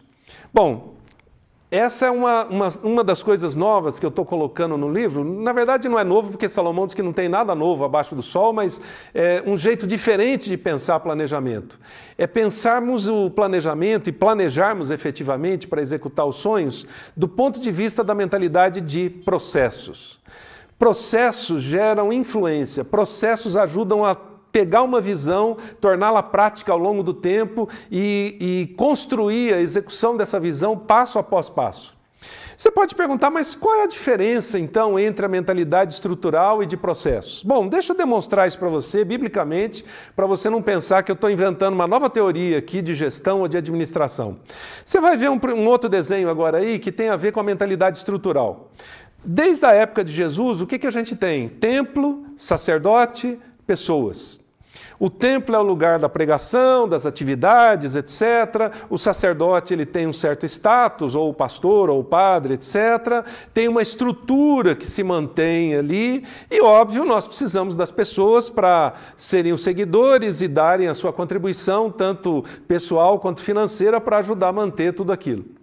Bom, 0.54 0.93
essa 1.76 2.06
é 2.06 2.12
uma, 2.12 2.46
uma, 2.46 2.68
uma 2.84 3.04
das 3.04 3.24
coisas 3.24 3.56
novas 3.56 3.98
que 3.98 4.06
eu 4.06 4.10
estou 4.10 4.24
colocando 4.24 4.78
no 4.78 4.92
livro. 4.92 5.24
Na 5.24 5.52
verdade, 5.52 5.90
não 5.90 5.98
é 5.98 6.04
novo, 6.04 6.30
porque 6.30 6.48
Salomão 6.48 6.86
diz 6.86 6.94
que 6.94 7.02
não 7.02 7.12
tem 7.12 7.28
nada 7.28 7.56
novo 7.56 7.84
abaixo 7.84 8.14
do 8.14 8.22
sol, 8.22 8.54
mas 8.54 8.80
é 9.12 9.42
um 9.44 9.58
jeito 9.58 9.88
diferente 9.88 10.52
de 10.52 10.56
pensar 10.56 11.00
planejamento. 11.00 11.80
É 12.16 12.28
pensarmos 12.28 13.10
o 13.10 13.28
planejamento 13.32 14.08
e 14.08 14.14
planejarmos 14.14 14.92
efetivamente 14.92 15.68
para 15.68 15.82
executar 15.82 16.28
os 16.28 16.36
sonhos 16.36 16.86
do 17.18 17.28
ponto 17.28 17.60
de 17.60 17.72
vista 17.72 18.04
da 18.04 18.14
mentalidade 18.14 18.80
de 18.80 19.10
processos. 19.10 20.22
Processos 20.78 21.64
geram 21.64 22.14
influência, 22.14 22.86
processos 22.86 23.58
ajudam 23.58 24.06
a 24.06 24.14
pegar 24.54 24.84
uma 24.84 25.02
visão, 25.02 25.58
torná-la 25.82 26.22
prática 26.22 26.72
ao 26.72 26.78
longo 26.78 27.02
do 27.02 27.14
tempo 27.14 27.68
e, 27.92 28.38
e 28.40 28.76
construir 28.76 29.52
a 29.52 29.60
execução 29.60 30.16
dessa 30.16 30.40
visão 30.40 30.78
passo 30.78 31.20
após 31.20 31.50
passo. 31.50 31.98
Você 32.56 32.70
pode 32.70 32.94
perguntar, 32.94 33.32
mas 33.32 33.56
qual 33.56 33.76
é 33.76 33.84
a 33.84 33.88
diferença 33.88 34.60
então 34.60 34.98
entre 35.00 35.26
a 35.26 35.28
mentalidade 35.28 35.94
estrutural 35.94 36.62
e 36.62 36.68
de 36.68 36.78
processos? 36.78 37.44
Bom, 37.44 37.68
deixa 37.68 37.94
eu 37.94 37.98
demonstrar 37.98 38.48
isso 38.48 38.60
para 38.60 38.70
você, 38.70 39.04
biblicamente, 39.04 39.84
para 40.16 40.28
você 40.28 40.52
não 40.52 40.62
pensar 40.62 41.02
que 41.02 41.12
eu 41.12 41.16
estou 41.16 41.32
inventando 41.32 41.74
uma 41.74 41.88
nova 41.88 42.10
teoria 42.10 42.60
aqui 42.60 42.82
de 42.82 42.94
gestão 42.94 43.42
ou 43.42 43.48
de 43.48 43.58
administração. 43.58 44.38
Você 44.86 45.02
vai 45.02 45.18
ver 45.18 45.32
um, 45.32 45.40
um 45.56 45.68
outro 45.68 45.90
desenho 45.90 46.30
agora 46.30 46.60
aí 46.60 46.78
que 46.78 46.92
tem 46.92 47.10
a 47.10 47.16
ver 47.16 47.32
com 47.32 47.40
a 47.40 47.44
mentalidade 47.44 47.98
estrutural. 47.98 48.72
Desde 49.26 49.66
a 49.66 49.72
época 49.72 50.04
de 50.04 50.14
Jesus, 50.14 50.62
o 50.62 50.68
que, 50.68 50.78
que 50.78 50.88
a 50.88 50.92
gente 50.92 51.16
tem? 51.16 51.50
Templo, 51.50 52.24
sacerdote, 52.38 53.40
pessoas. 53.66 54.43
O 55.00 55.10
templo 55.10 55.56
é 55.56 55.60
o 55.60 55.64
lugar 55.64 56.00
da 56.00 56.08
pregação, 56.08 56.88
das 56.88 57.06
atividades, 57.06 57.96
etc. 57.96 58.72
O 58.90 58.98
sacerdote 58.98 59.74
ele 59.74 59.86
tem 59.86 60.08
um 60.08 60.14
certo 60.14 60.46
status, 60.46 61.16
ou 61.16 61.30
o 61.30 61.34
pastor, 61.34 61.90
ou 61.90 62.00
o 62.00 62.04
padre, 62.04 62.56
etc. 62.56 63.26
Tem 63.54 63.68
uma 63.68 63.82
estrutura 63.82 64.76
que 64.76 64.88
se 64.88 65.04
mantém 65.04 65.76
ali. 65.76 66.24
E, 66.50 66.62
óbvio, 66.62 67.06
nós 67.06 67.28
precisamos 67.28 67.76
das 67.76 67.92
pessoas 67.92 68.50
para 68.50 68.94
serem 69.16 69.54
os 69.54 69.64
seguidores 69.64 70.42
e 70.42 70.48
darem 70.48 70.88
a 70.88 70.94
sua 70.94 71.12
contribuição, 71.12 71.90
tanto 71.90 72.44
pessoal 72.68 73.20
quanto 73.20 73.42
financeira, 73.42 74.00
para 74.00 74.18
ajudar 74.18 74.50
a 74.50 74.54
manter 74.54 74.94
tudo 74.94 75.12
aquilo. 75.12 75.63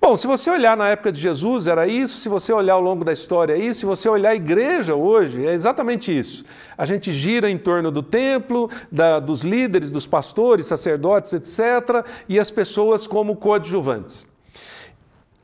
Bom, 0.00 0.16
se 0.16 0.26
você 0.26 0.50
olhar 0.50 0.76
na 0.76 0.88
época 0.88 1.10
de 1.10 1.20
Jesus, 1.20 1.66
era 1.66 1.86
isso, 1.86 2.18
se 2.18 2.28
você 2.28 2.52
olhar 2.52 2.74
ao 2.74 2.80
longo 2.80 3.04
da 3.04 3.12
história, 3.12 3.54
é 3.54 3.58
isso, 3.58 3.80
se 3.80 3.86
você 3.86 4.08
olhar 4.08 4.30
a 4.30 4.34
igreja 4.34 4.94
hoje, 4.94 5.46
é 5.46 5.52
exatamente 5.52 6.16
isso. 6.16 6.44
A 6.76 6.86
gente 6.86 7.12
gira 7.12 7.50
em 7.50 7.58
torno 7.58 7.90
do 7.90 8.02
templo, 8.02 8.70
da, 8.90 9.18
dos 9.18 9.42
líderes, 9.42 9.90
dos 9.90 10.06
pastores, 10.06 10.66
sacerdotes, 10.66 11.32
etc., 11.32 12.04
e 12.28 12.38
as 12.38 12.50
pessoas 12.50 13.06
como 13.06 13.36
coadjuvantes. 13.36 14.28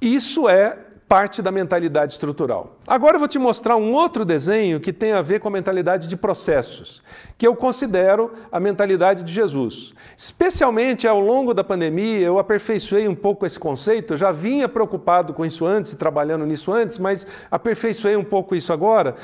Isso 0.01 0.49
é 0.49 0.79
parte 1.09 1.43
da 1.43 1.53
mentalidade 1.53 2.13
estrutural. 2.13 2.79
Agora 2.87 3.17
eu 3.17 3.19
vou 3.19 3.29
te 3.29 3.39
mostrar 3.39 3.77
um 3.77 3.93
outro 3.93 4.25
desenho 4.25 4.81
que 4.81 4.93
tem 4.93 5.13
a 5.13 5.23
ver 5.23 5.39
com 5.39 5.49
a 5.49 5.51
mentalidade 5.51 6.09
de 6.09 6.17
processos, 6.17 7.03
que 7.37 7.47
eu 7.47 7.55
considero 7.55 8.33
a 8.51 8.59
mentalidade 8.59 9.23
de 9.23 9.33
Jesus. 9.33 9.95
Especialmente 10.17 11.07
ao 11.07 11.21
longo 11.21 11.53
da 11.53 11.63
pandemia, 11.63 12.21
eu 12.21 12.39
aperfeiçoei 12.39 13.07
um 13.07 13.15
pouco 13.15 13.45
esse 13.45 13.59
conceito, 13.59 14.15
eu 14.15 14.17
já 14.17 14.33
vinha 14.33 14.69
preocupado 14.69 15.35
com 15.35 15.45
isso 15.45 15.67
antes, 15.67 15.95
trabalhando 15.95 16.47
nisso 16.47 16.73
antes, 16.73 16.99
mas 16.99 17.27
aperfeiçoei 17.51 18.17
um 18.17 18.25
pouco 18.25 18.55
isso 18.55 18.73
agora. 18.73 19.15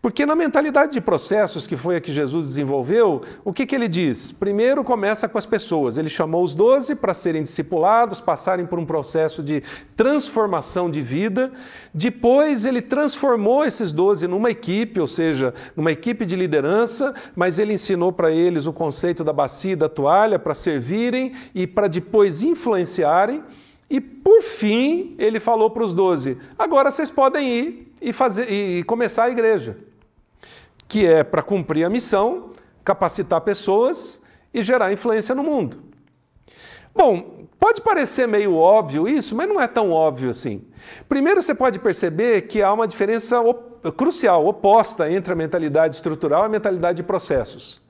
Porque 0.00 0.24
na 0.24 0.36
mentalidade 0.36 0.92
de 0.92 1.00
processos, 1.00 1.66
que 1.66 1.74
foi 1.74 1.96
a 1.96 2.00
que 2.00 2.12
Jesus 2.12 2.46
desenvolveu, 2.46 3.20
o 3.44 3.52
que, 3.52 3.66
que 3.66 3.74
ele 3.74 3.88
diz? 3.88 4.30
Primeiro 4.30 4.84
começa 4.84 5.28
com 5.28 5.36
as 5.36 5.44
pessoas. 5.44 5.98
Ele 5.98 6.08
chamou 6.08 6.44
os 6.44 6.54
doze 6.54 6.94
para 6.94 7.12
serem 7.12 7.42
discipulados, 7.42 8.20
passarem 8.20 8.64
por 8.64 8.78
um 8.78 8.86
processo 8.86 9.42
de 9.42 9.60
transformação 9.96 10.88
de 10.88 11.00
vida. 11.02 11.50
Depois 11.92 12.64
ele 12.64 12.80
transformou 12.80 13.64
esses 13.64 13.90
doze 13.90 14.28
numa 14.28 14.50
equipe, 14.50 15.00
ou 15.00 15.08
seja, 15.08 15.52
numa 15.74 15.90
equipe 15.90 16.24
de 16.24 16.36
liderança, 16.36 17.12
mas 17.34 17.58
ele 17.58 17.74
ensinou 17.74 18.12
para 18.12 18.30
eles 18.30 18.66
o 18.66 18.72
conceito 18.72 19.24
da 19.24 19.32
bacia 19.32 19.72
e 19.72 19.76
da 19.76 19.88
toalha 19.88 20.38
para 20.38 20.54
servirem 20.54 21.32
e 21.52 21.66
para 21.66 21.88
depois 21.88 22.40
influenciarem. 22.40 23.42
E 23.90 24.00
por 24.00 24.42
fim, 24.42 25.16
ele 25.18 25.40
falou 25.40 25.70
para 25.70 25.82
os 25.82 25.92
doze: 25.92 26.38
agora 26.56 26.88
vocês 26.88 27.10
podem 27.10 27.52
ir 27.52 27.92
e, 28.00 28.12
fazer, 28.12 28.48
e 28.48 28.84
começar 28.84 29.24
a 29.24 29.30
igreja 29.30 29.87
que 30.88 31.06
é 31.06 31.22
para 31.22 31.42
cumprir 31.42 31.84
a 31.84 31.90
missão, 31.90 32.50
capacitar 32.82 33.42
pessoas 33.42 34.22
e 34.52 34.62
gerar 34.62 34.92
influência 34.92 35.34
no 35.34 35.44
mundo. 35.44 35.82
Bom, 36.94 37.46
pode 37.60 37.80
parecer 37.82 38.26
meio 38.26 38.56
óbvio 38.56 39.06
isso, 39.06 39.36
mas 39.36 39.46
não 39.46 39.60
é 39.60 39.68
tão 39.68 39.92
óbvio 39.92 40.30
assim. 40.30 40.66
Primeiro, 41.08 41.42
você 41.42 41.54
pode 41.54 41.78
perceber 41.78 42.42
que 42.42 42.62
há 42.62 42.72
uma 42.72 42.88
diferença 42.88 43.40
op 43.40 43.68
crucial, 43.96 44.44
oposta 44.46 45.08
entre 45.08 45.32
a 45.32 45.36
mentalidade 45.36 45.94
estrutural 45.94 46.42
e 46.42 46.46
a 46.46 46.48
mentalidade 46.48 46.96
de 46.96 47.02
processos. 47.04 47.80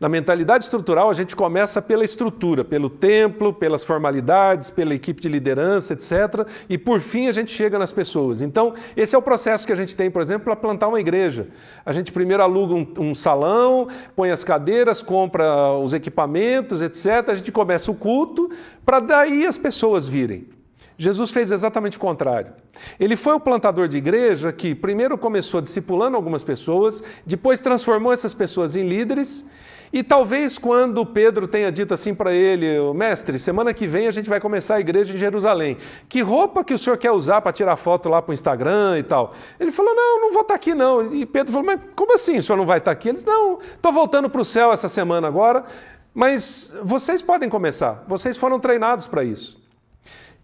Na 0.00 0.08
mentalidade 0.08 0.64
estrutural, 0.64 1.10
a 1.10 1.14
gente 1.14 1.34
começa 1.34 1.82
pela 1.82 2.04
estrutura, 2.04 2.64
pelo 2.64 2.88
templo, 2.88 3.52
pelas 3.52 3.84
formalidades, 3.84 4.70
pela 4.70 4.94
equipe 4.94 5.20
de 5.20 5.28
liderança, 5.28 5.92
etc. 5.92 6.46
E 6.68 6.78
por 6.78 7.00
fim 7.00 7.28
a 7.28 7.32
gente 7.32 7.50
chega 7.50 7.78
nas 7.78 7.92
pessoas. 7.92 8.42
Então, 8.42 8.74
esse 8.96 9.14
é 9.14 9.18
o 9.18 9.22
processo 9.22 9.66
que 9.66 9.72
a 9.72 9.76
gente 9.76 9.96
tem, 9.96 10.10
por 10.10 10.22
exemplo, 10.22 10.44
para 10.44 10.56
plantar 10.56 10.88
uma 10.88 11.00
igreja. 11.00 11.48
A 11.84 11.92
gente 11.92 12.12
primeiro 12.12 12.42
aluga 12.42 12.74
um, 12.74 12.86
um 12.98 13.14
salão, 13.14 13.88
põe 14.14 14.30
as 14.30 14.44
cadeiras, 14.44 15.02
compra 15.02 15.72
os 15.72 15.92
equipamentos, 15.92 16.82
etc. 16.82 17.28
A 17.28 17.34
gente 17.34 17.52
começa 17.52 17.90
o 17.90 17.94
culto 17.94 18.50
para 18.84 19.00
daí 19.00 19.46
as 19.46 19.58
pessoas 19.58 20.08
virem. 20.08 20.57
Jesus 20.98 21.30
fez 21.30 21.52
exatamente 21.52 21.96
o 21.96 22.00
contrário. 22.00 22.52
Ele 22.98 23.14
foi 23.14 23.34
o 23.34 23.40
plantador 23.40 23.86
de 23.86 23.96
igreja 23.96 24.52
que 24.52 24.74
primeiro 24.74 25.16
começou 25.16 25.60
discipulando 25.60 26.16
algumas 26.16 26.42
pessoas, 26.42 27.04
depois 27.24 27.60
transformou 27.60 28.12
essas 28.12 28.34
pessoas 28.34 28.74
em 28.74 28.86
líderes 28.86 29.46
e 29.92 30.02
talvez 30.02 30.58
quando 30.58 31.06
Pedro 31.06 31.46
tenha 31.46 31.70
dito 31.72 31.94
assim 31.94 32.14
para 32.14 32.32
ele, 32.32 32.66
mestre, 32.94 33.38
semana 33.38 33.72
que 33.72 33.86
vem 33.86 34.06
a 34.06 34.10
gente 34.10 34.28
vai 34.28 34.40
começar 34.40 34.74
a 34.74 34.80
igreja 34.80 35.14
em 35.14 35.16
Jerusalém. 35.16 35.78
Que 36.08 36.20
roupa 36.20 36.64
que 36.64 36.74
o 36.74 36.78
senhor 36.78 36.98
quer 36.98 37.12
usar 37.12 37.40
para 37.40 37.52
tirar 37.52 37.76
foto 37.76 38.08
lá 38.08 38.20
para 38.20 38.32
o 38.32 38.34
Instagram 38.34 38.98
e 38.98 39.02
tal? 39.04 39.34
Ele 39.58 39.72
falou, 39.72 39.94
não, 39.94 40.20
não 40.20 40.32
vou 40.32 40.42
estar 40.42 40.54
tá 40.54 40.56
aqui 40.56 40.74
não. 40.74 41.14
E 41.14 41.24
Pedro 41.24 41.52
falou, 41.52 41.66
mas 41.66 41.80
como 41.94 42.12
assim 42.12 42.38
o 42.38 42.42
senhor 42.42 42.58
não 42.58 42.66
vai 42.66 42.78
estar 42.78 42.90
tá 42.90 42.92
aqui? 42.92 43.08
Eles, 43.08 43.24
não, 43.24 43.60
estou 43.60 43.92
voltando 43.92 44.28
para 44.28 44.40
o 44.40 44.44
céu 44.44 44.72
essa 44.72 44.88
semana 44.88 45.26
agora, 45.26 45.64
mas 46.12 46.74
vocês 46.82 47.22
podem 47.22 47.48
começar, 47.48 48.04
vocês 48.06 48.36
foram 48.36 48.58
treinados 48.58 49.06
para 49.06 49.22
isso. 49.24 49.67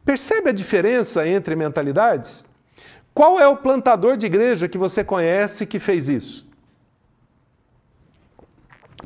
Percebe 0.05 0.51
a 0.51 0.53
diferença 0.53 1.27
entre 1.27 1.57
mentalidades? 1.57 2.45
Qual 3.15 3.41
é 3.41 3.47
o 3.47 3.57
plantador 3.57 4.17
de 4.17 4.27
igreja 4.27 4.69
que 4.69 4.77
você 4.77 5.03
conhece 5.03 5.67
que 5.67 5.79
fez 5.79 6.09
isso? 6.09 6.47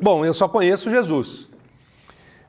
Bom, 0.01 0.25
eu 0.25 0.33
só 0.33 0.47
conheço 0.47 0.89
Jesus. 0.89 1.47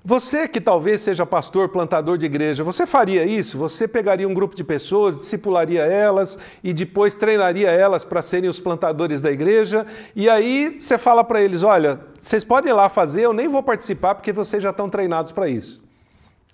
Você 0.02 0.48
que 0.48 0.60
talvez 0.60 1.02
seja 1.02 1.26
pastor, 1.26 1.68
plantador 1.68 2.16
de 2.16 2.24
igreja, 2.24 2.64
você 2.64 2.86
faria 2.86 3.26
isso? 3.26 3.58
Você 3.58 3.86
pegaria 3.86 4.26
um 4.26 4.32
grupo 4.32 4.56
de 4.56 4.64
pessoas, 4.64 5.18
discipularia 5.18 5.82
elas 5.82 6.38
e 6.64 6.72
depois 6.72 7.14
treinaria 7.16 7.70
elas 7.70 8.02
para 8.02 8.22
serem 8.22 8.48
os 8.48 8.58
plantadores 8.58 9.20
da 9.20 9.30
igreja? 9.30 9.86
E 10.16 10.28
aí 10.30 10.78
você 10.80 10.96
fala 10.96 11.22
para 11.22 11.42
eles: 11.42 11.62
olha, 11.62 12.00
vocês 12.18 12.42
podem 12.42 12.72
ir 12.72 12.74
lá 12.74 12.88
fazer, 12.88 13.22
eu 13.22 13.34
nem 13.34 13.46
vou 13.46 13.62
participar 13.62 14.14
porque 14.14 14.32
vocês 14.32 14.62
já 14.62 14.70
estão 14.70 14.88
treinados 14.88 15.32
para 15.32 15.48
isso. 15.50 15.82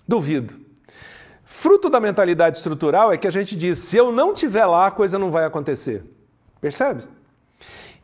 Duvido. 0.05 0.66
Fruto 1.67 1.89
da 1.89 1.99
mentalidade 1.99 2.55
estrutural 2.55 3.11
é 3.11 3.17
que 3.17 3.27
a 3.27 3.31
gente 3.31 3.53
diz: 3.53 3.79
se 3.79 3.97
eu 3.97 4.09
não 4.09 4.31
estiver 4.31 4.65
lá, 4.65 4.87
a 4.87 4.91
coisa 4.91 5.19
não 5.19 5.29
vai 5.29 5.43
acontecer. 5.43 6.01
Percebe? 6.61 7.03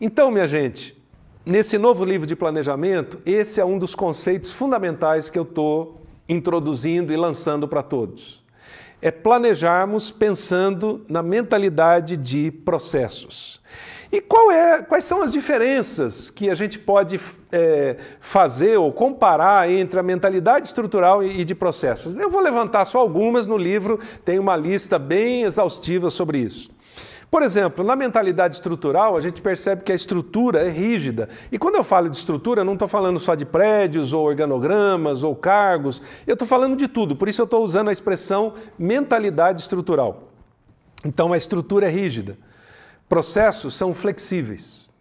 Então, 0.01 0.29
minha 0.29 0.45
gente, 0.45 1.01
Nesse 1.45 1.77
novo 1.77 2.05
livro 2.05 2.25
de 2.25 2.37
planejamento, 2.37 3.21
esse 3.25 3.59
é 3.59 3.65
um 3.65 3.77
dos 3.77 3.95
conceitos 3.95 4.51
fundamentais 4.53 5.29
que 5.29 5.37
eu 5.37 5.43
estou 5.43 6.01
introduzindo 6.27 7.11
e 7.11 7.17
lançando 7.17 7.67
para 7.67 7.83
todos. 7.83 8.41
É 9.01 9.11
planejarmos 9.11 10.09
pensando 10.09 11.05
na 11.09 11.21
mentalidade 11.21 12.15
de 12.15 12.49
processos. 12.49 13.61
E 14.13 14.23
é, 14.51 14.83
quais 14.83 15.05
são 15.05 15.23
as 15.23 15.33
diferenças 15.33 16.29
que 16.29 16.47
a 16.47 16.53
gente 16.53 16.77
pode 16.77 17.19
é, 17.51 17.97
fazer 18.19 18.77
ou 18.77 18.93
comparar 18.93 19.67
entre 19.67 19.99
a 19.99 20.03
mentalidade 20.03 20.67
estrutural 20.67 21.23
e 21.23 21.43
de 21.43 21.55
processos? 21.55 22.15
Eu 22.15 22.29
vou 22.29 22.39
levantar 22.39 22.85
só 22.85 22.99
algumas 22.99 23.47
no 23.47 23.57
livro, 23.57 23.99
tem 24.23 24.37
uma 24.37 24.55
lista 24.55 24.99
bem 24.99 25.41
exaustiva 25.41 26.11
sobre 26.11 26.37
isso. 26.37 26.69
Por 27.31 27.41
exemplo, 27.41 27.83
na 27.83 27.95
mentalidade 27.95 28.53
estrutural, 28.53 29.17
a 29.17 29.19
gente 29.19 29.41
percebe 29.41 29.81
que 29.81 29.91
a 29.91 29.95
estrutura 29.95 30.59
é 30.59 30.69
rígida. 30.69 31.27
E 31.51 31.57
quando 31.57 31.73
eu 31.73 31.83
falo 31.83 32.07
de 32.07 32.15
estrutura, 32.15 32.63
não 32.63 32.73
estou 32.73 32.87
falando 32.87 33.17
só 33.17 33.33
de 33.33 33.45
prédios, 33.45 34.13
ou 34.13 34.23
organogramas, 34.23 35.23
ou 35.23 35.35
cargos, 35.35 36.03
eu 36.27 36.33
estou 36.33 36.47
falando 36.47 36.75
de 36.75 36.87
tudo. 36.87 37.15
Por 37.15 37.27
isso 37.27 37.41
eu 37.41 37.45
estou 37.45 37.63
usando 37.63 37.87
a 37.87 37.91
expressão 37.91 38.53
mentalidade 38.77 39.61
estrutural. 39.61 40.29
Então 41.03 41.33
a 41.33 41.37
estrutura 41.37 41.87
é 41.87 41.89
rígida. 41.89 42.37
Processos 43.13 43.75
são 43.75 43.93
flexíveis. 43.93 44.91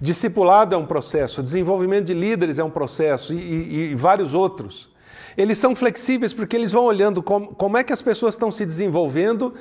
Discipulado 0.00 0.74
é 0.74 0.76
um 0.76 0.84
processo, 0.84 1.40
desenvolvimento 1.40 2.06
de 2.06 2.14
líderes 2.14 2.58
é 2.58 2.64
um 2.64 2.68
processo 2.68 3.32
e, 3.32 3.36
e, 3.36 3.90
e 3.92 3.94
vários 3.94 4.34
outros. 4.34 4.90
Eles 5.36 5.56
são 5.56 5.76
flexíveis 5.76 6.32
porque 6.32 6.56
eles 6.56 6.72
vão 6.72 6.82
olhando 6.82 7.22
como, 7.22 7.54
como 7.54 7.78
é 7.78 7.84
que 7.84 7.92
as 7.92 8.02
pessoas 8.02 8.34
estão 8.34 8.50
se 8.50 8.66
desenvolvendo 8.66 9.54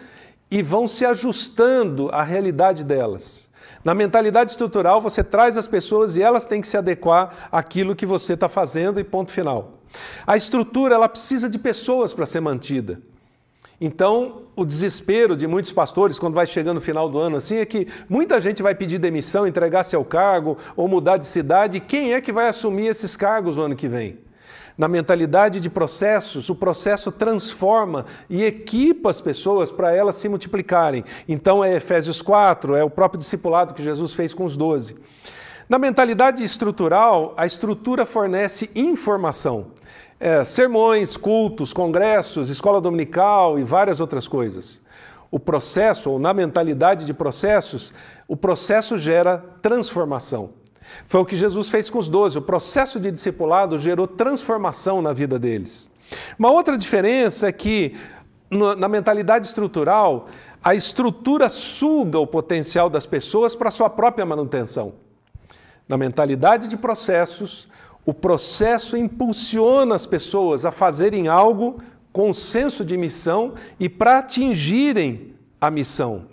e 0.49 0.63
vão 0.63 0.87
se 0.87 1.05
ajustando 1.05 2.09
à 2.09 2.23
realidade 2.23 2.83
delas. 2.83 3.47
Na 3.83 3.93
mentalidade 3.93 4.49
estrutural, 4.49 4.99
você 4.99 5.23
traz 5.23 5.55
as 5.55 5.67
pessoas 5.67 6.15
e 6.15 6.23
elas 6.23 6.47
têm 6.47 6.61
que 6.61 6.67
se 6.67 6.77
adequar 6.77 7.47
àquilo 7.51 7.95
que 7.95 8.07
você 8.07 8.33
está 8.33 8.49
fazendo 8.49 8.99
e 8.99 9.03
ponto 9.03 9.29
final. 9.29 9.73
A 10.25 10.35
estrutura 10.35 10.95
ela 10.95 11.07
precisa 11.07 11.47
de 11.47 11.59
pessoas 11.59 12.11
para 12.11 12.25
ser 12.25 12.39
mantida. 12.39 12.99
Então, 13.83 14.43
o 14.55 14.63
desespero 14.63 15.35
de 15.35 15.47
muitos 15.47 15.71
pastores, 15.71 16.19
quando 16.19 16.35
vai 16.35 16.45
chegando 16.45 16.77
o 16.77 16.81
final 16.81 17.09
do 17.09 17.17
ano 17.17 17.37
assim, 17.37 17.55
é 17.55 17.65
que 17.65 17.87
muita 18.07 18.39
gente 18.39 18.61
vai 18.61 18.75
pedir 18.75 18.99
demissão, 18.99 19.47
entregar 19.47 19.83
seu 19.83 20.05
cargo 20.05 20.55
ou 20.75 20.87
mudar 20.87 21.17
de 21.17 21.25
cidade. 21.25 21.79
Quem 21.79 22.13
é 22.13 22.21
que 22.21 22.31
vai 22.31 22.47
assumir 22.47 22.85
esses 22.85 23.17
cargos 23.17 23.57
o 23.57 23.61
ano 23.61 23.75
que 23.75 23.87
vem? 23.87 24.19
na 24.77 24.87
mentalidade 24.87 25.59
de 25.59 25.69
processos, 25.69 26.49
o 26.49 26.55
processo 26.55 27.11
transforma 27.11 28.05
e 28.27 28.43
equipa 28.43 29.11
as 29.11 29.21
pessoas 29.21 29.69
para 29.69 29.93
elas 29.93 30.15
se 30.15 30.27
multiplicarem. 30.27 31.03
Então 31.27 31.63
é 31.63 31.75
Efésios 31.75 32.19
4, 32.21 32.75
é 32.75 32.83
o 32.83 32.89
próprio 32.89 33.19
discipulado 33.19 33.75
que 33.75 33.83
Jesus 33.83 34.13
fez 34.13 34.33
com 34.33 34.43
os 34.43 34.57
doze. 34.57 34.97
Na 35.69 35.77
mentalidade 35.77 36.43
estrutural, 36.43 37.33
a 37.37 37.45
estrutura 37.45 38.05
fornece 38.05 38.71
informação. 38.75 39.67
É, 40.23 40.45
sermões, 40.45 41.17
cultos, 41.17 41.73
congressos, 41.73 42.47
escola 42.47 42.79
dominical 42.79 43.57
e 43.57 43.63
várias 43.63 43.99
outras 43.99 44.27
coisas. 44.27 44.79
O 45.31 45.39
processo, 45.39 46.11
ou 46.11 46.19
na 46.19 46.31
mentalidade 46.31 47.07
de 47.07 47.13
processos, 47.13 47.91
o 48.27 48.37
processo 48.37 48.99
gera 48.99 49.43
transformação. 49.63 50.51
Foi 51.07 51.21
o 51.21 51.25
que 51.25 51.35
Jesus 51.35 51.69
fez 51.69 51.89
com 51.89 51.97
os 51.97 52.07
doze. 52.07 52.37
O 52.37 52.41
processo 52.43 52.99
de 52.99 53.09
discipulado 53.09 53.79
gerou 53.79 54.05
transformação 54.05 55.01
na 55.01 55.11
vida 55.11 55.39
deles. 55.39 55.89
Uma 56.37 56.51
outra 56.51 56.77
diferença 56.77 57.47
é 57.47 57.51
que, 57.51 57.97
na 58.51 58.87
mentalidade 58.87 59.47
estrutural, 59.47 60.27
a 60.63 60.75
estrutura 60.75 61.49
suga 61.49 62.19
o 62.19 62.27
potencial 62.27 62.91
das 62.91 63.07
pessoas 63.07 63.55
para 63.55 63.71
sua 63.71 63.89
própria 63.89 64.23
manutenção. 64.23 64.93
Na 65.87 65.97
mentalidade 65.97 66.67
de 66.67 66.77
processos, 66.77 67.67
o 68.05 68.13
processo 68.13 68.97
impulsiona 68.97 69.95
as 69.95 70.05
pessoas 70.05 70.65
a 70.65 70.71
fazerem 70.71 71.27
algo 71.27 71.81
com 72.11 72.33
senso 72.33 72.83
de 72.83 72.97
missão 72.97 73.53
e 73.79 73.87
para 73.87 74.19
atingirem 74.19 75.35
a 75.59 75.69
missão. 75.69 76.25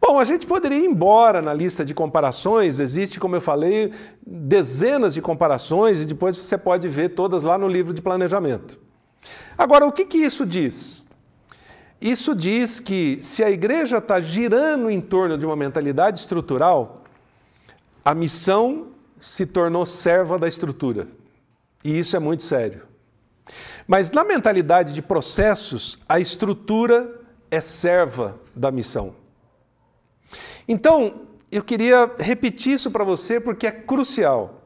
Bom, 0.00 0.20
a 0.20 0.24
gente 0.24 0.46
poderia 0.46 0.78
ir 0.78 0.84
embora 0.84 1.42
na 1.42 1.52
lista 1.52 1.84
de 1.84 1.92
comparações, 1.92 2.78
existe, 2.78 3.18
como 3.18 3.34
eu 3.34 3.40
falei, 3.40 3.92
dezenas 4.24 5.12
de 5.12 5.20
comparações 5.20 6.00
e 6.00 6.06
depois 6.06 6.36
você 6.36 6.56
pode 6.56 6.88
ver 6.88 7.10
todas 7.10 7.42
lá 7.42 7.58
no 7.58 7.66
livro 7.66 7.92
de 7.92 8.00
planejamento. 8.00 8.78
Agora, 9.56 9.84
o 9.84 9.90
que, 9.90 10.04
que 10.04 10.18
isso 10.18 10.46
diz? 10.46 11.08
Isso 12.00 12.32
diz 12.34 12.78
que 12.78 13.18
se 13.20 13.42
a 13.42 13.50
igreja 13.50 13.98
está 13.98 14.20
girando 14.20 14.88
em 14.88 15.00
torno 15.00 15.36
de 15.36 15.44
uma 15.44 15.56
mentalidade 15.56 16.20
estrutural, 16.20 17.02
a 18.04 18.14
missão 18.14 18.86
se 19.18 19.46
tornou 19.46 19.84
serva 19.84 20.38
da 20.38 20.48
estrutura. 20.48 21.08
E 21.84 21.98
isso 21.98 22.16
é 22.16 22.18
muito 22.18 22.42
sério. 22.42 22.82
Mas 23.86 24.10
na 24.10 24.24
mentalidade 24.24 24.92
de 24.92 25.00
processos, 25.00 25.98
a 26.08 26.20
estrutura 26.20 27.20
é 27.50 27.60
serva 27.60 28.38
da 28.54 28.70
missão. 28.70 29.14
Então, 30.66 31.22
eu 31.50 31.62
queria 31.62 32.10
repetir 32.18 32.74
isso 32.74 32.90
para 32.90 33.04
você 33.04 33.40
porque 33.40 33.66
é 33.66 33.70
crucial. 33.70 34.58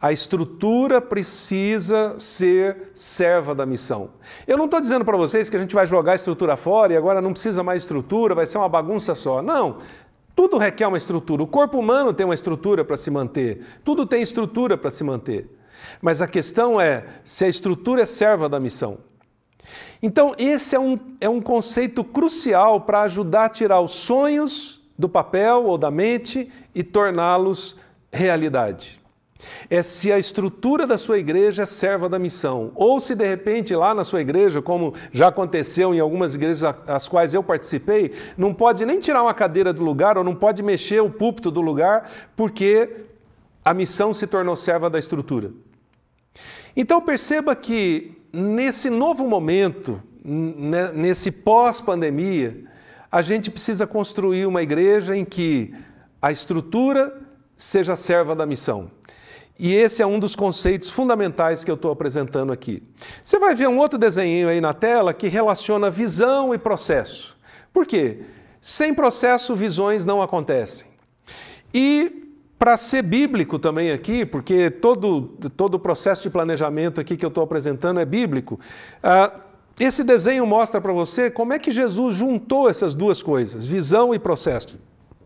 A 0.00 0.10
estrutura 0.10 1.00
precisa 1.00 2.16
ser 2.18 2.90
serva 2.92 3.54
da 3.54 3.64
missão. 3.64 4.10
Eu 4.48 4.56
não 4.56 4.64
estou 4.64 4.80
dizendo 4.80 5.04
para 5.04 5.16
vocês 5.16 5.48
que 5.48 5.56
a 5.56 5.60
gente 5.60 5.74
vai 5.74 5.86
jogar 5.86 6.12
a 6.12 6.16
estrutura 6.16 6.56
fora 6.56 6.92
e 6.92 6.96
agora 6.96 7.20
não 7.20 7.32
precisa 7.32 7.62
mais 7.62 7.82
estrutura, 7.82 8.34
vai 8.34 8.46
ser 8.46 8.58
uma 8.58 8.68
bagunça 8.68 9.14
só. 9.14 9.40
Não. 9.40 9.78
Tudo 10.34 10.56
requer 10.56 10.86
uma 10.86 10.96
estrutura. 10.96 11.42
O 11.42 11.46
corpo 11.46 11.78
humano 11.78 12.12
tem 12.12 12.24
uma 12.24 12.34
estrutura 12.34 12.84
para 12.84 12.96
se 12.96 13.10
manter. 13.10 13.64
Tudo 13.84 14.06
tem 14.06 14.22
estrutura 14.22 14.78
para 14.78 14.90
se 14.90 15.04
manter. 15.04 15.48
Mas 16.00 16.22
a 16.22 16.26
questão 16.26 16.80
é 16.80 17.04
se 17.24 17.44
a 17.44 17.48
estrutura 17.48 18.02
é 18.02 18.06
serva 18.06 18.48
da 18.48 18.58
missão. 18.58 18.98
Então, 20.02 20.34
esse 20.38 20.74
é 20.74 20.80
um, 20.80 20.98
é 21.20 21.28
um 21.28 21.40
conceito 21.40 22.02
crucial 22.02 22.80
para 22.80 23.02
ajudar 23.02 23.44
a 23.44 23.48
tirar 23.48 23.80
os 23.80 23.92
sonhos 23.92 24.80
do 24.98 25.08
papel 25.08 25.64
ou 25.64 25.76
da 25.76 25.90
mente 25.90 26.50
e 26.74 26.82
torná-los 26.82 27.76
realidade. 28.12 29.01
É 29.68 29.82
se 29.82 30.12
a 30.12 30.18
estrutura 30.18 30.86
da 30.86 30.98
sua 30.98 31.18
igreja 31.18 31.62
é 31.62 31.66
serva 31.66 32.08
da 32.08 32.18
missão, 32.18 32.72
ou 32.74 33.00
se 33.00 33.14
de 33.14 33.26
repente 33.26 33.74
lá 33.74 33.94
na 33.94 34.04
sua 34.04 34.20
igreja, 34.20 34.62
como 34.62 34.94
já 35.12 35.28
aconteceu 35.28 35.94
em 35.94 36.00
algumas 36.00 36.34
igrejas 36.34 36.62
às 36.86 37.08
quais 37.08 37.34
eu 37.34 37.42
participei, 37.42 38.12
não 38.36 38.52
pode 38.54 38.84
nem 38.86 38.98
tirar 38.98 39.22
uma 39.22 39.34
cadeira 39.34 39.72
do 39.72 39.82
lugar 39.82 40.16
ou 40.18 40.24
não 40.24 40.34
pode 40.34 40.62
mexer 40.62 41.00
o 41.00 41.10
púlpito 41.10 41.50
do 41.50 41.60
lugar, 41.60 42.10
porque 42.36 43.06
a 43.64 43.72
missão 43.72 44.12
se 44.12 44.26
tornou 44.26 44.56
serva 44.56 44.90
da 44.90 44.98
estrutura. 44.98 45.50
Então 46.76 47.00
perceba 47.00 47.54
que 47.54 48.16
nesse 48.32 48.88
novo 48.88 49.26
momento, 49.28 50.02
nesse 50.24 51.30
pós-pandemia, 51.30 52.64
a 53.10 53.20
gente 53.20 53.50
precisa 53.50 53.86
construir 53.86 54.46
uma 54.46 54.62
igreja 54.62 55.14
em 55.16 55.24
que 55.24 55.74
a 56.20 56.32
estrutura 56.32 57.20
seja 57.56 57.94
serva 57.94 58.34
da 58.34 58.46
missão. 58.46 58.90
E 59.58 59.74
esse 59.74 60.02
é 60.02 60.06
um 60.06 60.18
dos 60.18 60.34
conceitos 60.34 60.88
fundamentais 60.88 61.62
que 61.62 61.70
eu 61.70 61.74
estou 61.74 61.92
apresentando 61.92 62.52
aqui. 62.52 62.82
Você 63.22 63.38
vai 63.38 63.54
ver 63.54 63.68
um 63.68 63.78
outro 63.78 63.98
desenho 63.98 64.48
aí 64.48 64.60
na 64.60 64.74
tela 64.74 65.12
que 65.12 65.28
relaciona 65.28 65.90
visão 65.90 66.54
e 66.54 66.58
processo. 66.58 67.36
Por 67.72 67.86
quê? 67.86 68.22
Sem 68.60 68.94
processo, 68.94 69.54
visões 69.54 70.04
não 70.04 70.22
acontecem. 70.22 70.86
E 71.72 72.22
para 72.58 72.76
ser 72.76 73.02
bíblico 73.02 73.58
também 73.58 73.90
aqui, 73.90 74.24
porque 74.24 74.70
todo, 74.70 75.36
todo 75.56 75.74
o 75.74 75.78
processo 75.80 76.22
de 76.22 76.30
planejamento 76.30 77.00
aqui 77.00 77.16
que 77.16 77.24
eu 77.24 77.28
estou 77.28 77.42
apresentando 77.42 77.98
é 77.98 78.04
bíblico, 78.04 78.60
uh, 79.02 79.40
esse 79.80 80.04
desenho 80.04 80.46
mostra 80.46 80.80
para 80.80 80.92
você 80.92 81.30
como 81.30 81.52
é 81.52 81.58
que 81.58 81.72
Jesus 81.72 82.14
juntou 82.14 82.68
essas 82.68 82.94
duas 82.94 83.22
coisas, 83.22 83.66
visão 83.66 84.14
e 84.14 84.18
processo. 84.18 84.78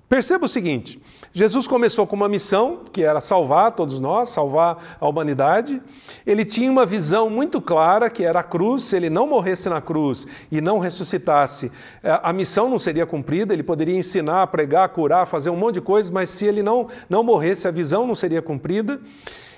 Perceba 0.08 0.46
o 0.46 0.48
seguinte: 0.48 1.02
Jesus 1.32 1.66
começou 1.66 2.06
com 2.06 2.14
uma 2.14 2.28
missão, 2.28 2.82
que 2.92 3.02
era 3.02 3.20
salvar 3.20 3.72
todos 3.72 3.98
nós, 3.98 4.28
salvar 4.28 4.96
a 5.00 5.08
humanidade. 5.08 5.82
Ele 6.24 6.44
tinha 6.44 6.70
uma 6.70 6.86
visão 6.86 7.28
muito 7.28 7.60
clara, 7.60 8.08
que 8.08 8.22
era 8.22 8.40
a 8.40 8.42
cruz. 8.42 8.84
Se 8.84 8.96
ele 8.96 9.10
não 9.10 9.26
morresse 9.26 9.68
na 9.68 9.80
cruz 9.80 10.26
e 10.50 10.60
não 10.60 10.78
ressuscitasse, 10.78 11.72
é, 12.02 12.20
a 12.22 12.32
missão 12.32 12.70
não 12.70 12.78
seria 12.78 13.04
cumprida. 13.04 13.52
Ele 13.52 13.64
poderia 13.64 13.98
ensinar, 13.98 14.46
pregar, 14.46 14.88
curar, 14.90 15.26
fazer 15.26 15.50
um 15.50 15.56
monte 15.56 15.74
de 15.74 15.80
coisas, 15.80 16.10
mas 16.10 16.30
se 16.30 16.46
ele 16.46 16.62
não, 16.62 16.86
não 17.08 17.24
morresse, 17.24 17.66
a 17.66 17.72
visão 17.72 18.06
não 18.06 18.14
seria 18.14 18.40
cumprida. 18.40 19.00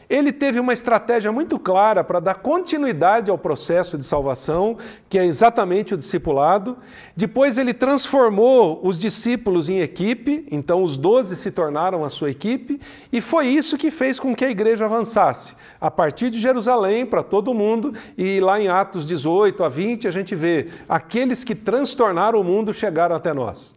Ele 0.08 0.32
teve 0.32 0.58
uma 0.58 0.72
estratégia 0.72 1.30
muito 1.30 1.58
clara 1.58 2.02
para 2.02 2.18
dar 2.18 2.36
continuidade 2.36 3.30
ao 3.30 3.36
processo 3.36 3.98
de 3.98 4.04
salvação, 4.04 4.78
que 5.06 5.18
é 5.18 5.26
exatamente 5.26 5.92
o 5.92 5.98
discipulado. 5.98 6.78
Depois, 7.14 7.58
ele 7.58 7.74
transformou 7.74 8.80
os 8.82 8.98
discípulos 8.98 9.68
em 9.68 9.80
equipe, 9.80 10.46
então 10.50 10.82
os 10.82 10.96
doze 10.96 11.36
se 11.36 11.50
tornaram 11.50 12.04
a 12.04 12.08
sua 12.08 12.30
equipe, 12.30 12.80
e 13.12 13.20
foi 13.20 13.48
isso 13.48 13.76
que 13.76 13.90
fez 13.90 14.18
com 14.18 14.34
que 14.34 14.46
a 14.46 14.50
igreja 14.50 14.86
avançasse. 14.86 15.54
A 15.78 15.90
partir 15.90 16.30
de 16.30 16.40
Jerusalém, 16.40 17.04
para 17.04 17.22
todo 17.22 17.52
mundo, 17.52 17.92
e 18.16 18.40
lá 18.40 18.58
em 18.58 18.68
Atos 18.68 19.06
18 19.06 19.62
a 19.62 19.68
20, 19.68 20.08
a 20.08 20.10
gente 20.10 20.34
vê 20.34 20.68
aqueles 20.88 21.44
que 21.44 21.54
transtornaram 21.54 22.40
o 22.40 22.44
mundo 22.44 22.72
chegaram 22.72 23.14
até 23.14 23.34
nós. 23.34 23.76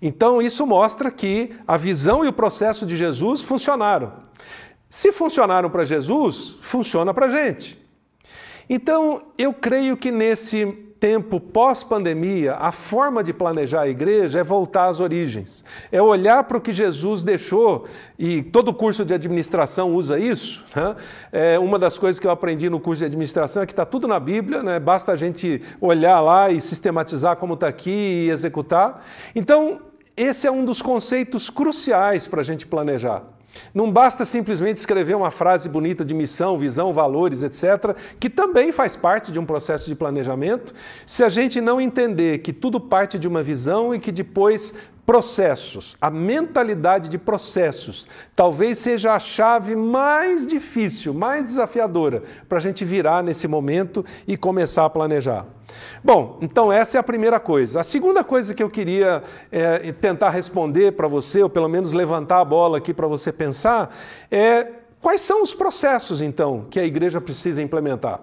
Então, 0.00 0.40
isso 0.40 0.64
mostra 0.64 1.10
que 1.10 1.50
a 1.66 1.76
visão 1.76 2.24
e 2.24 2.28
o 2.28 2.32
processo 2.32 2.86
de 2.86 2.96
Jesus 2.96 3.40
funcionaram. 3.40 4.12
Se 4.94 5.10
funcionaram 5.10 5.68
para 5.68 5.82
Jesus, 5.82 6.56
funciona 6.60 7.12
para 7.12 7.26
a 7.26 7.28
gente. 7.28 7.84
Então, 8.70 9.22
eu 9.36 9.52
creio 9.52 9.96
que 9.96 10.12
nesse 10.12 10.66
tempo 11.00 11.40
pós-pandemia, 11.40 12.54
a 12.54 12.70
forma 12.70 13.24
de 13.24 13.32
planejar 13.32 13.80
a 13.80 13.88
igreja 13.88 14.38
é 14.38 14.44
voltar 14.44 14.86
às 14.86 15.00
origens. 15.00 15.64
É 15.90 16.00
olhar 16.00 16.44
para 16.44 16.58
o 16.58 16.60
que 16.60 16.72
Jesus 16.72 17.24
deixou, 17.24 17.86
e 18.16 18.40
todo 18.40 18.72
curso 18.72 19.04
de 19.04 19.12
administração 19.12 19.92
usa 19.92 20.16
isso. 20.16 20.64
Né? 20.76 20.94
É 21.32 21.58
uma 21.58 21.76
das 21.76 21.98
coisas 21.98 22.20
que 22.20 22.26
eu 22.28 22.30
aprendi 22.30 22.70
no 22.70 22.78
curso 22.78 23.00
de 23.00 23.06
administração 23.06 23.64
é 23.64 23.66
que 23.66 23.72
está 23.72 23.84
tudo 23.84 24.06
na 24.06 24.20
Bíblia, 24.20 24.62
né? 24.62 24.78
basta 24.78 25.10
a 25.10 25.16
gente 25.16 25.60
olhar 25.80 26.20
lá 26.20 26.52
e 26.52 26.60
sistematizar 26.60 27.36
como 27.36 27.54
está 27.54 27.66
aqui 27.66 28.26
e 28.26 28.30
executar. 28.30 29.04
Então, 29.34 29.80
esse 30.16 30.46
é 30.46 30.52
um 30.52 30.64
dos 30.64 30.80
conceitos 30.80 31.50
cruciais 31.50 32.28
para 32.28 32.42
a 32.42 32.44
gente 32.44 32.64
planejar. 32.64 33.33
Não 33.72 33.90
basta 33.90 34.24
simplesmente 34.24 34.76
escrever 34.76 35.14
uma 35.14 35.30
frase 35.30 35.68
bonita 35.68 36.04
de 36.04 36.14
missão, 36.14 36.58
visão, 36.58 36.92
valores, 36.92 37.42
etc., 37.42 37.96
que 38.18 38.30
também 38.30 38.72
faz 38.72 38.96
parte 38.96 39.30
de 39.32 39.38
um 39.38 39.46
processo 39.46 39.88
de 39.88 39.94
planejamento, 39.94 40.74
se 41.06 41.24
a 41.24 41.28
gente 41.28 41.60
não 41.60 41.80
entender 41.80 42.38
que 42.38 42.52
tudo 42.52 42.80
parte 42.80 43.18
de 43.18 43.28
uma 43.28 43.42
visão 43.42 43.94
e 43.94 43.98
que 43.98 44.12
depois 44.12 44.74
processos, 45.06 45.96
a 46.00 46.10
mentalidade 46.10 47.08
de 47.08 47.18
processos, 47.18 48.08
talvez 48.34 48.78
seja 48.78 49.14
a 49.14 49.18
chave 49.18 49.76
mais 49.76 50.46
difícil, 50.46 51.12
mais 51.12 51.46
desafiadora 51.46 52.22
para 52.48 52.58
a 52.58 52.60
gente 52.60 52.84
virar 52.84 53.22
nesse 53.22 53.46
momento 53.46 54.04
e 54.26 54.36
começar 54.36 54.84
a 54.84 54.90
planejar. 54.90 55.46
Bom, 56.02 56.38
então 56.40 56.72
essa 56.72 56.96
é 56.96 57.00
a 57.00 57.02
primeira 57.02 57.38
coisa. 57.38 57.80
A 57.80 57.84
segunda 57.84 58.24
coisa 58.24 58.54
que 58.54 58.62
eu 58.62 58.70
queria 58.70 59.22
é, 59.50 59.92
tentar 59.92 60.30
responder 60.30 60.92
para 60.92 61.08
você, 61.08 61.42
ou 61.42 61.50
pelo 61.50 61.68
menos 61.68 61.92
levantar 61.92 62.40
a 62.40 62.44
bola 62.44 62.78
aqui 62.78 62.94
para 62.94 63.06
você 63.06 63.32
pensar, 63.32 63.94
é 64.30 64.68
quais 65.00 65.20
são 65.20 65.42
os 65.42 65.52
processos, 65.52 66.22
então, 66.22 66.66
que 66.70 66.80
a 66.80 66.84
igreja 66.84 67.20
precisa 67.20 67.62
implementar. 67.62 68.20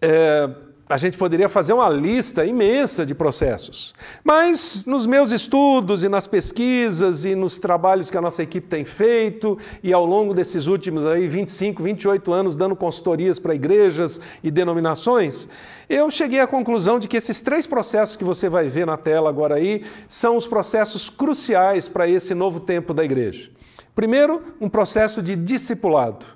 É, 0.00 0.50
a 0.92 0.98
gente 0.98 1.16
poderia 1.16 1.48
fazer 1.48 1.72
uma 1.72 1.88
lista 1.88 2.44
imensa 2.44 3.06
de 3.06 3.14
processos. 3.14 3.94
Mas 4.22 4.84
nos 4.84 5.06
meus 5.06 5.30
estudos 5.30 6.02
e 6.02 6.08
nas 6.08 6.26
pesquisas 6.26 7.24
e 7.24 7.34
nos 7.34 7.58
trabalhos 7.58 8.10
que 8.10 8.18
a 8.18 8.20
nossa 8.20 8.42
equipe 8.42 8.68
tem 8.68 8.84
feito 8.84 9.58
e 9.82 9.90
ao 9.90 10.04
longo 10.04 10.34
desses 10.34 10.66
últimos 10.66 11.06
aí 11.06 11.26
25, 11.26 11.82
28 11.82 12.30
anos 12.30 12.56
dando 12.56 12.76
consultorias 12.76 13.38
para 13.38 13.54
igrejas 13.54 14.20
e 14.44 14.50
denominações, 14.50 15.48
eu 15.88 16.10
cheguei 16.10 16.40
à 16.40 16.46
conclusão 16.46 16.98
de 16.98 17.08
que 17.08 17.16
esses 17.16 17.40
três 17.40 17.66
processos 17.66 18.14
que 18.14 18.22
você 18.22 18.50
vai 18.50 18.68
ver 18.68 18.86
na 18.86 18.98
tela 18.98 19.30
agora 19.30 19.54
aí 19.54 19.86
são 20.06 20.36
os 20.36 20.46
processos 20.46 21.08
cruciais 21.08 21.88
para 21.88 22.06
esse 22.06 22.34
novo 22.34 22.60
tempo 22.60 22.92
da 22.92 23.02
igreja. 23.02 23.48
Primeiro, 23.94 24.42
um 24.60 24.68
processo 24.68 25.22
de 25.22 25.36
discipulado. 25.36 26.26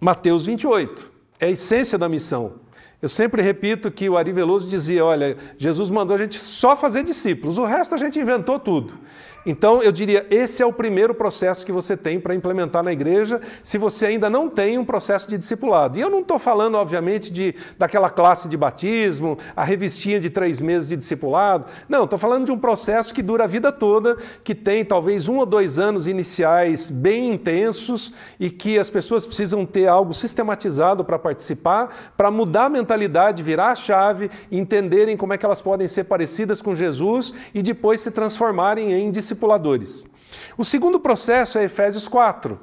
Mateus 0.00 0.46
28 0.46 1.10
é 1.40 1.46
a 1.46 1.50
essência 1.50 1.98
da 1.98 2.08
missão. 2.08 2.64
Eu 3.00 3.08
sempre 3.08 3.42
repito 3.42 3.90
que 3.90 4.08
o 4.08 4.16
Ari 4.16 4.32
Veloso 4.32 4.68
dizia: 4.68 5.04
olha, 5.04 5.36
Jesus 5.58 5.90
mandou 5.90 6.16
a 6.16 6.18
gente 6.18 6.38
só 6.38 6.74
fazer 6.74 7.02
discípulos, 7.02 7.58
o 7.58 7.64
resto 7.64 7.94
a 7.94 7.98
gente 7.98 8.18
inventou 8.18 8.58
tudo. 8.58 8.94
Então, 9.46 9.80
eu 9.80 9.92
diria, 9.92 10.26
esse 10.28 10.60
é 10.60 10.66
o 10.66 10.72
primeiro 10.72 11.14
processo 11.14 11.64
que 11.64 11.70
você 11.70 11.96
tem 11.96 12.18
para 12.18 12.34
implementar 12.34 12.82
na 12.82 12.92
igreja, 12.92 13.40
se 13.62 13.78
você 13.78 14.06
ainda 14.06 14.28
não 14.28 14.48
tem 14.48 14.76
um 14.76 14.84
processo 14.84 15.30
de 15.30 15.38
discipulado. 15.38 15.96
E 15.96 16.00
eu 16.00 16.10
não 16.10 16.18
estou 16.18 16.36
falando, 16.36 16.74
obviamente, 16.74 17.32
de, 17.32 17.54
daquela 17.78 18.10
classe 18.10 18.48
de 18.48 18.56
batismo, 18.56 19.38
a 19.54 19.62
revistinha 19.62 20.18
de 20.18 20.30
três 20.30 20.60
meses 20.60 20.88
de 20.88 20.96
discipulado. 20.96 21.66
Não, 21.88 22.04
estou 22.04 22.18
falando 22.18 22.46
de 22.46 22.50
um 22.50 22.58
processo 22.58 23.14
que 23.14 23.22
dura 23.22 23.44
a 23.44 23.46
vida 23.46 23.70
toda, 23.70 24.16
que 24.42 24.52
tem 24.52 24.84
talvez 24.84 25.28
um 25.28 25.36
ou 25.36 25.46
dois 25.46 25.78
anos 25.78 26.08
iniciais 26.08 26.90
bem 26.90 27.30
intensos 27.30 28.12
e 28.40 28.50
que 28.50 28.80
as 28.80 28.90
pessoas 28.90 29.24
precisam 29.24 29.64
ter 29.64 29.86
algo 29.86 30.12
sistematizado 30.12 31.04
para 31.04 31.20
participar, 31.20 32.12
para 32.16 32.32
mudar 32.32 32.64
a 32.64 32.68
mentalidade, 32.68 33.44
virar 33.44 33.68
a 33.68 33.76
chave, 33.76 34.28
entenderem 34.50 35.16
como 35.16 35.34
é 35.34 35.38
que 35.38 35.46
elas 35.46 35.60
podem 35.60 35.86
ser 35.86 36.04
parecidas 36.04 36.60
com 36.60 36.74
Jesus 36.74 37.32
e 37.54 37.62
depois 37.62 38.00
se 38.00 38.10
transformarem 38.10 38.92
em 38.92 39.08
discípulos 39.08 39.35
discipuladores. 39.36 40.06
O 40.56 40.64
segundo 40.64 40.98
processo 40.98 41.58
é 41.58 41.64
Efésios 41.64 42.08
4. 42.08 42.58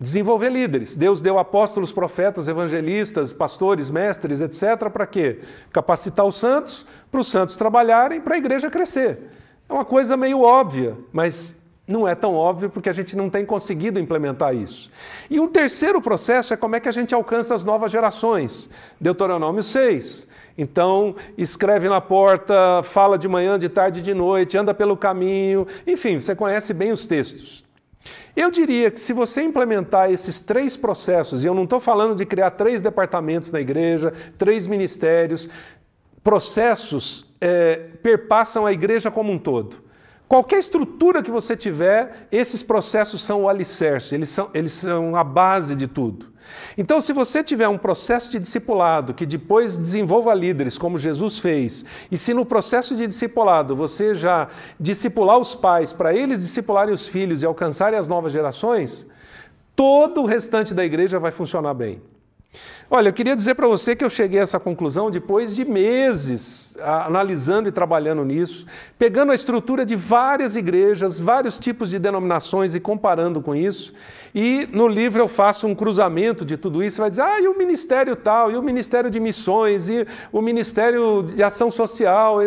Desenvolver 0.00 0.50
líderes. 0.50 0.94
Deus 0.94 1.20
deu 1.20 1.38
apóstolos, 1.38 1.90
profetas, 1.90 2.46
evangelistas, 2.46 3.32
pastores, 3.32 3.90
mestres, 3.90 4.40
etc. 4.40 4.88
Para 4.92 5.06
quê? 5.06 5.40
Capacitar 5.72 6.24
os 6.24 6.36
santos, 6.36 6.86
para 7.10 7.20
os 7.20 7.28
santos 7.28 7.56
trabalharem, 7.56 8.20
para 8.20 8.36
a 8.36 8.38
igreja 8.38 8.70
crescer. 8.70 9.32
É 9.68 9.72
uma 9.72 9.84
coisa 9.84 10.16
meio 10.16 10.42
óbvia, 10.42 10.96
mas 11.12 11.58
não 11.86 12.06
é 12.06 12.14
tão 12.14 12.34
óbvio 12.34 12.70
porque 12.70 12.88
a 12.88 12.92
gente 12.92 13.16
não 13.16 13.28
tem 13.28 13.44
conseguido 13.44 13.98
implementar 13.98 14.54
isso. 14.54 14.90
E 15.28 15.40
um 15.40 15.48
terceiro 15.48 16.00
processo 16.00 16.54
é 16.54 16.56
como 16.56 16.76
é 16.76 16.80
que 16.80 16.88
a 16.88 16.92
gente 16.92 17.14
alcança 17.14 17.54
as 17.54 17.64
novas 17.64 17.90
gerações. 17.90 18.70
Deuteronômio 19.00 19.62
6. 19.62 20.28
Então, 20.58 21.14
escreve 21.36 21.88
na 21.88 22.00
porta, 22.00 22.82
fala 22.82 23.16
de 23.16 23.28
manhã, 23.28 23.56
de 23.56 23.68
tarde, 23.68 24.02
de 24.02 24.12
noite, 24.12 24.58
anda 24.58 24.74
pelo 24.74 24.96
caminho, 24.96 25.64
enfim, 25.86 26.18
você 26.18 26.34
conhece 26.34 26.74
bem 26.74 26.90
os 26.90 27.06
textos. 27.06 27.64
Eu 28.34 28.50
diria 28.50 28.90
que 28.90 29.00
se 29.00 29.12
você 29.12 29.42
implementar 29.42 30.10
esses 30.10 30.40
três 30.40 30.76
processos, 30.76 31.44
e 31.44 31.46
eu 31.46 31.54
não 31.54 31.62
estou 31.62 31.78
falando 31.78 32.16
de 32.16 32.26
criar 32.26 32.50
três 32.50 32.80
departamentos 32.80 33.52
na 33.52 33.60
igreja, 33.60 34.12
três 34.36 34.66
ministérios, 34.66 35.48
processos 36.24 37.32
é, 37.40 37.76
perpassam 38.02 38.66
a 38.66 38.72
igreja 38.72 39.10
como 39.12 39.32
um 39.32 39.38
todo. 39.38 39.87
Qualquer 40.28 40.58
estrutura 40.58 41.22
que 41.22 41.30
você 41.30 41.56
tiver, 41.56 42.28
esses 42.30 42.62
processos 42.62 43.24
são 43.24 43.44
o 43.44 43.48
alicerce, 43.48 44.14
eles 44.14 44.28
são, 44.28 44.50
eles 44.52 44.72
são 44.72 45.16
a 45.16 45.24
base 45.24 45.74
de 45.74 45.86
tudo. 45.86 46.26
Então, 46.76 47.00
se 47.00 47.14
você 47.14 47.42
tiver 47.42 47.66
um 47.66 47.78
processo 47.78 48.30
de 48.30 48.38
discipulado 48.38 49.14
que 49.14 49.24
depois 49.24 49.78
desenvolva 49.78 50.34
líderes, 50.34 50.76
como 50.76 50.98
Jesus 50.98 51.38
fez, 51.38 51.84
e 52.10 52.18
se 52.18 52.34
no 52.34 52.44
processo 52.44 52.94
de 52.94 53.06
discipulado 53.06 53.74
você 53.74 54.14
já 54.14 54.48
discipular 54.78 55.38
os 55.38 55.54
pais 55.54 55.92
para 55.92 56.14
eles 56.14 56.40
discipularem 56.40 56.94
os 56.94 57.06
filhos 57.06 57.42
e 57.42 57.46
alcançarem 57.46 57.98
as 57.98 58.06
novas 58.06 58.30
gerações, 58.30 59.06
todo 59.74 60.22
o 60.22 60.26
restante 60.26 60.74
da 60.74 60.84
igreja 60.84 61.18
vai 61.18 61.32
funcionar 61.32 61.72
bem. 61.72 62.02
Olha, 62.90 63.10
eu 63.10 63.12
queria 63.12 63.36
dizer 63.36 63.54
para 63.54 63.68
você 63.68 63.94
que 63.94 64.02
eu 64.02 64.08
cheguei 64.08 64.40
a 64.40 64.44
essa 64.44 64.58
conclusão 64.58 65.10
depois 65.10 65.54
de 65.54 65.62
meses 65.62 66.74
analisando 66.80 67.68
e 67.68 67.72
trabalhando 67.72 68.24
nisso, 68.24 68.64
pegando 68.98 69.30
a 69.30 69.34
estrutura 69.34 69.84
de 69.84 69.94
várias 69.94 70.56
igrejas, 70.56 71.20
vários 71.20 71.58
tipos 71.58 71.90
de 71.90 71.98
denominações 71.98 72.74
e 72.74 72.80
comparando 72.80 73.42
com 73.42 73.54
isso. 73.54 73.92
E 74.34 74.66
no 74.72 74.88
livro 74.88 75.20
eu 75.20 75.28
faço 75.28 75.66
um 75.66 75.74
cruzamento 75.74 76.46
de 76.46 76.56
tudo 76.56 76.82
isso, 76.82 77.02
vai 77.02 77.10
dizer, 77.10 77.20
ah, 77.20 77.38
e 77.38 77.46
o 77.46 77.58
ministério 77.58 78.16
tal, 78.16 78.50
e 78.50 78.56
o 78.56 78.62
ministério 78.62 79.10
de 79.10 79.20
missões, 79.20 79.90
e 79.90 80.06
o 80.32 80.40
ministério 80.40 81.24
de 81.24 81.42
ação 81.42 81.70
social. 81.70 82.38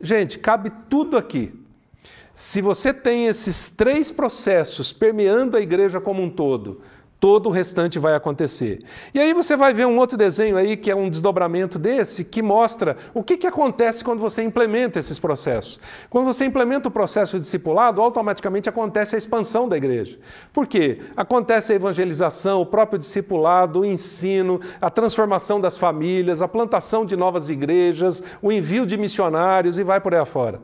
Gente, 0.00 0.38
cabe 0.38 0.72
tudo 0.88 1.18
aqui. 1.18 1.52
Se 2.32 2.62
você 2.62 2.94
tem 2.94 3.26
esses 3.26 3.68
três 3.68 4.10
processos 4.10 4.90
permeando 4.90 5.54
a 5.54 5.60
igreja 5.60 6.00
como 6.00 6.22
um 6.22 6.30
todo, 6.30 6.80
todo 7.22 7.46
o 7.46 7.52
restante 7.52 8.00
vai 8.00 8.16
acontecer. 8.16 8.80
E 9.14 9.20
aí 9.20 9.32
você 9.32 9.56
vai 9.56 9.72
ver 9.72 9.86
um 9.86 9.96
outro 9.96 10.18
desenho 10.18 10.56
aí, 10.56 10.76
que 10.76 10.90
é 10.90 10.96
um 10.96 11.08
desdobramento 11.08 11.78
desse, 11.78 12.24
que 12.24 12.42
mostra 12.42 12.96
o 13.14 13.22
que, 13.22 13.36
que 13.36 13.46
acontece 13.46 14.02
quando 14.02 14.18
você 14.18 14.42
implementa 14.42 14.98
esses 14.98 15.20
processos. 15.20 15.78
Quando 16.10 16.24
você 16.24 16.44
implementa 16.44 16.88
o 16.88 16.90
processo 16.90 17.38
discipulado, 17.38 18.02
automaticamente 18.02 18.68
acontece 18.68 19.14
a 19.14 19.18
expansão 19.18 19.68
da 19.68 19.76
igreja. 19.76 20.18
Por 20.52 20.66
quê? 20.66 20.98
Acontece 21.16 21.72
a 21.72 21.76
evangelização, 21.76 22.60
o 22.60 22.66
próprio 22.66 22.98
discipulado, 22.98 23.82
o 23.82 23.84
ensino, 23.84 24.60
a 24.80 24.90
transformação 24.90 25.60
das 25.60 25.76
famílias, 25.76 26.42
a 26.42 26.48
plantação 26.48 27.06
de 27.06 27.14
novas 27.14 27.48
igrejas, 27.48 28.20
o 28.42 28.50
envio 28.50 28.84
de 28.84 28.96
missionários 28.96 29.78
e 29.78 29.84
vai 29.84 30.00
por 30.00 30.12
aí 30.12 30.20
afora. 30.20 30.60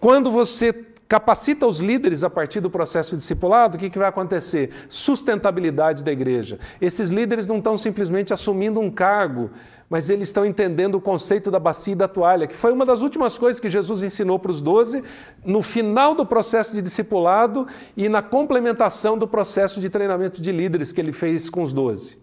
Quando 0.00 0.30
você 0.30 0.72
capacita 1.08 1.66
os 1.66 1.80
líderes 1.80 2.22
a 2.22 2.28
partir 2.28 2.60
do 2.60 2.68
processo 2.68 3.16
discipulado, 3.16 3.76
o 3.76 3.80
que, 3.80 3.88
que 3.88 3.98
vai 3.98 4.08
acontecer? 4.08 4.70
Sustentabilidade 4.88 6.04
da 6.04 6.12
igreja. 6.12 6.58
Esses 6.80 7.10
líderes 7.10 7.46
não 7.46 7.58
estão 7.58 7.78
simplesmente 7.78 8.32
assumindo 8.32 8.78
um 8.78 8.90
cargo, 8.90 9.50
mas 9.88 10.10
eles 10.10 10.28
estão 10.28 10.44
entendendo 10.44 10.96
o 10.96 11.00
conceito 11.00 11.50
da 11.50 11.58
bacia 11.58 11.94
e 11.94 11.96
da 11.96 12.06
toalha, 12.06 12.46
que 12.46 12.54
foi 12.54 12.72
uma 12.72 12.84
das 12.84 13.00
últimas 13.00 13.38
coisas 13.38 13.58
que 13.58 13.70
Jesus 13.70 14.02
ensinou 14.02 14.38
para 14.38 14.50
os 14.50 14.60
doze 14.60 15.02
no 15.42 15.62
final 15.62 16.14
do 16.14 16.26
processo 16.26 16.74
de 16.74 16.82
discipulado 16.82 17.66
e 17.96 18.06
na 18.06 18.20
complementação 18.20 19.16
do 19.16 19.26
processo 19.26 19.80
de 19.80 19.88
treinamento 19.88 20.42
de 20.42 20.52
líderes 20.52 20.92
que 20.92 21.00
ele 21.00 21.12
fez 21.12 21.48
com 21.48 21.62
os 21.62 21.72
doze. 21.72 22.18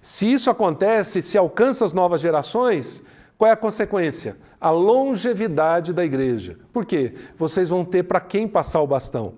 Se 0.00 0.32
isso 0.32 0.50
acontece, 0.50 1.20
se 1.20 1.36
alcança 1.36 1.84
as 1.84 1.92
novas 1.92 2.22
gerações, 2.22 3.04
qual 3.36 3.48
é 3.48 3.52
a 3.52 3.56
consequência? 3.56 4.36
A 4.60 4.70
longevidade 4.70 5.92
da 5.92 6.04
igreja. 6.04 6.58
Por 6.72 6.84
quê? 6.84 7.14
Vocês 7.38 7.68
vão 7.68 7.84
ter 7.84 8.04
para 8.04 8.20
quem 8.20 8.46
passar 8.46 8.80
o 8.80 8.86
bastão. 8.86 9.34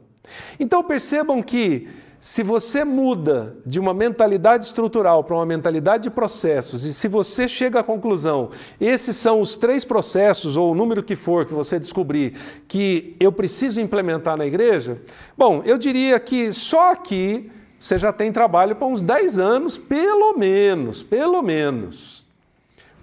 Então 0.58 0.82
percebam 0.82 1.42
que 1.42 1.88
se 2.18 2.42
você 2.42 2.84
muda 2.84 3.56
de 3.64 3.78
uma 3.78 3.94
mentalidade 3.94 4.64
estrutural 4.64 5.22
para 5.22 5.36
uma 5.36 5.46
mentalidade 5.46 6.04
de 6.04 6.10
processos, 6.10 6.84
e 6.84 6.92
se 6.92 7.06
você 7.06 7.48
chega 7.48 7.80
à 7.80 7.84
conclusão, 7.84 8.50
esses 8.80 9.16
são 9.16 9.40
os 9.40 9.54
três 9.54 9.84
processos, 9.84 10.56
ou 10.56 10.72
o 10.72 10.74
número 10.74 11.04
que 11.04 11.14
for 11.14 11.46
que 11.46 11.54
você 11.54 11.78
descobrir, 11.78 12.34
que 12.66 13.14
eu 13.20 13.30
preciso 13.30 13.80
implementar 13.80 14.36
na 14.36 14.44
igreja, 14.44 15.00
bom, 15.38 15.62
eu 15.64 15.78
diria 15.78 16.18
que 16.18 16.52
só 16.52 16.92
aqui 16.92 17.50
você 17.78 17.96
já 17.96 18.12
tem 18.12 18.32
trabalho 18.32 18.74
para 18.74 18.88
uns 18.88 19.02
10 19.02 19.38
anos, 19.38 19.78
pelo 19.78 20.36
menos, 20.36 21.04
pelo 21.04 21.42
menos. 21.42 22.25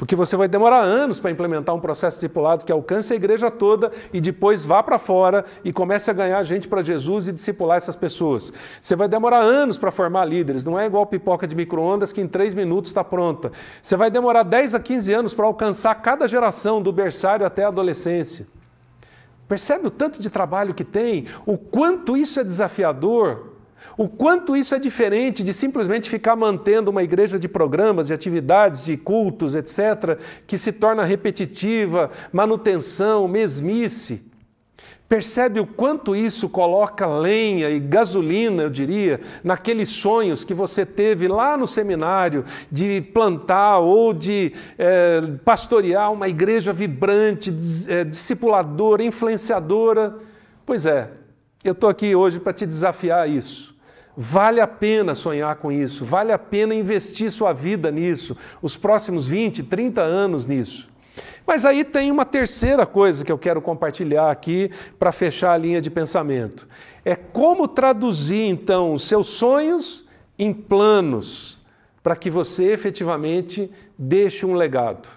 Porque 0.03 0.17
você 0.17 0.35
vai 0.35 0.49
demorar 0.49 0.81
anos 0.81 1.17
para 1.17 1.31
implementar 1.31 1.73
um 1.73 1.79
processo 1.79 2.17
discipulado 2.17 2.65
que 2.65 2.73
alcance 2.73 3.13
a 3.13 3.15
igreja 3.15 3.49
toda 3.49 3.89
e 4.11 4.19
depois 4.19 4.65
vá 4.65 4.83
para 4.83 4.97
fora 4.97 5.45
e 5.63 5.71
comece 5.71 6.11
a 6.11 6.13
ganhar 6.13 6.43
gente 6.43 6.67
para 6.67 6.83
Jesus 6.83 7.29
e 7.29 7.31
discipular 7.31 7.77
essas 7.77 7.95
pessoas. 7.95 8.51
Você 8.81 8.97
vai 8.97 9.07
demorar 9.07 9.39
anos 9.39 9.77
para 9.77 9.91
formar 9.91 10.25
líderes, 10.25 10.65
não 10.65 10.77
é 10.77 10.87
igual 10.87 11.05
pipoca 11.05 11.47
de 11.47 11.55
micro-ondas 11.55 12.11
que 12.11 12.19
em 12.19 12.27
três 12.27 12.53
minutos 12.53 12.89
está 12.89 13.01
pronta. 13.01 13.53
Você 13.81 13.95
vai 13.95 14.11
demorar 14.11 14.43
10 14.43 14.75
a 14.75 14.79
15 14.81 15.13
anos 15.13 15.33
para 15.33 15.45
alcançar 15.45 15.95
cada 15.95 16.27
geração, 16.27 16.81
do 16.81 16.91
berçário 16.91 17.45
até 17.45 17.63
a 17.63 17.69
adolescência. 17.69 18.45
Percebe 19.47 19.87
o 19.87 19.89
tanto 19.89 20.21
de 20.21 20.29
trabalho 20.29 20.73
que 20.73 20.83
tem, 20.83 21.27
o 21.45 21.57
quanto 21.57 22.17
isso 22.17 22.41
é 22.41 22.43
desafiador? 22.43 23.52
O 23.97 24.07
quanto 24.09 24.55
isso 24.55 24.73
é 24.73 24.79
diferente 24.79 25.43
de 25.43 25.53
simplesmente 25.53 26.09
ficar 26.09 26.35
mantendo 26.35 26.89
uma 26.89 27.03
igreja 27.03 27.37
de 27.37 27.47
programas, 27.47 28.07
de 28.07 28.13
atividades, 28.13 28.83
de 28.83 28.97
cultos, 28.97 29.55
etc., 29.55 30.17
que 30.47 30.57
se 30.57 30.71
torna 30.71 31.03
repetitiva, 31.03 32.09
manutenção, 32.31 33.27
mesmice. 33.27 34.33
Percebe 35.07 35.59
o 35.59 35.67
quanto 35.67 36.15
isso 36.15 36.49
coloca 36.49 37.05
lenha 37.05 37.69
e 37.69 37.79
gasolina, 37.79 38.63
eu 38.63 38.69
diria, 38.69 39.21
naqueles 39.43 39.89
sonhos 39.89 40.43
que 40.43 40.55
você 40.55 40.87
teve 40.87 41.27
lá 41.27 41.55
no 41.55 41.67
seminário 41.67 42.43
de 42.71 42.99
plantar 42.99 43.77
ou 43.77 44.11
de 44.11 44.53
é, 44.75 45.21
pastorear 45.45 46.11
uma 46.11 46.27
igreja 46.27 46.73
vibrante, 46.73 47.55
é, 47.89 48.03
discipuladora, 48.03 49.03
influenciadora? 49.03 50.15
Pois 50.65 50.87
é, 50.87 51.11
eu 51.63 51.73
estou 51.73 51.89
aqui 51.89 52.15
hoje 52.15 52.39
para 52.39 52.53
te 52.53 52.65
desafiar 52.65 53.29
isso. 53.29 53.73
Vale 54.15 54.61
a 54.61 54.67
pena 54.67 55.15
sonhar 55.15 55.55
com 55.55 55.71
isso, 55.71 56.05
vale 56.05 56.31
a 56.31 56.37
pena 56.37 56.75
investir 56.75 57.31
sua 57.31 57.51
vida 57.51 57.89
nisso, 57.89 58.37
os 58.61 58.77
próximos 58.77 59.25
20, 59.27 59.63
30 59.63 60.01
anos 60.01 60.45
nisso. 60.45 60.89
Mas 61.45 61.65
aí 61.65 61.83
tem 61.83 62.11
uma 62.11 62.25
terceira 62.25 62.85
coisa 62.85 63.23
que 63.23 63.31
eu 63.31 63.37
quero 63.37 63.61
compartilhar 63.61 64.29
aqui 64.29 64.71
para 64.97 65.11
fechar 65.11 65.53
a 65.53 65.57
linha 65.57 65.81
de 65.81 65.89
pensamento. 65.89 66.67
É 67.03 67.15
como 67.15 67.67
traduzir 67.67 68.43
então 68.47 68.93
os 68.93 69.07
seus 69.07 69.27
sonhos 69.27 70.05
em 70.37 70.53
planos 70.53 71.59
para 72.01 72.15
que 72.15 72.29
você 72.29 72.71
efetivamente 72.71 73.71
deixe 73.97 74.45
um 74.45 74.53
legado. 74.53 75.07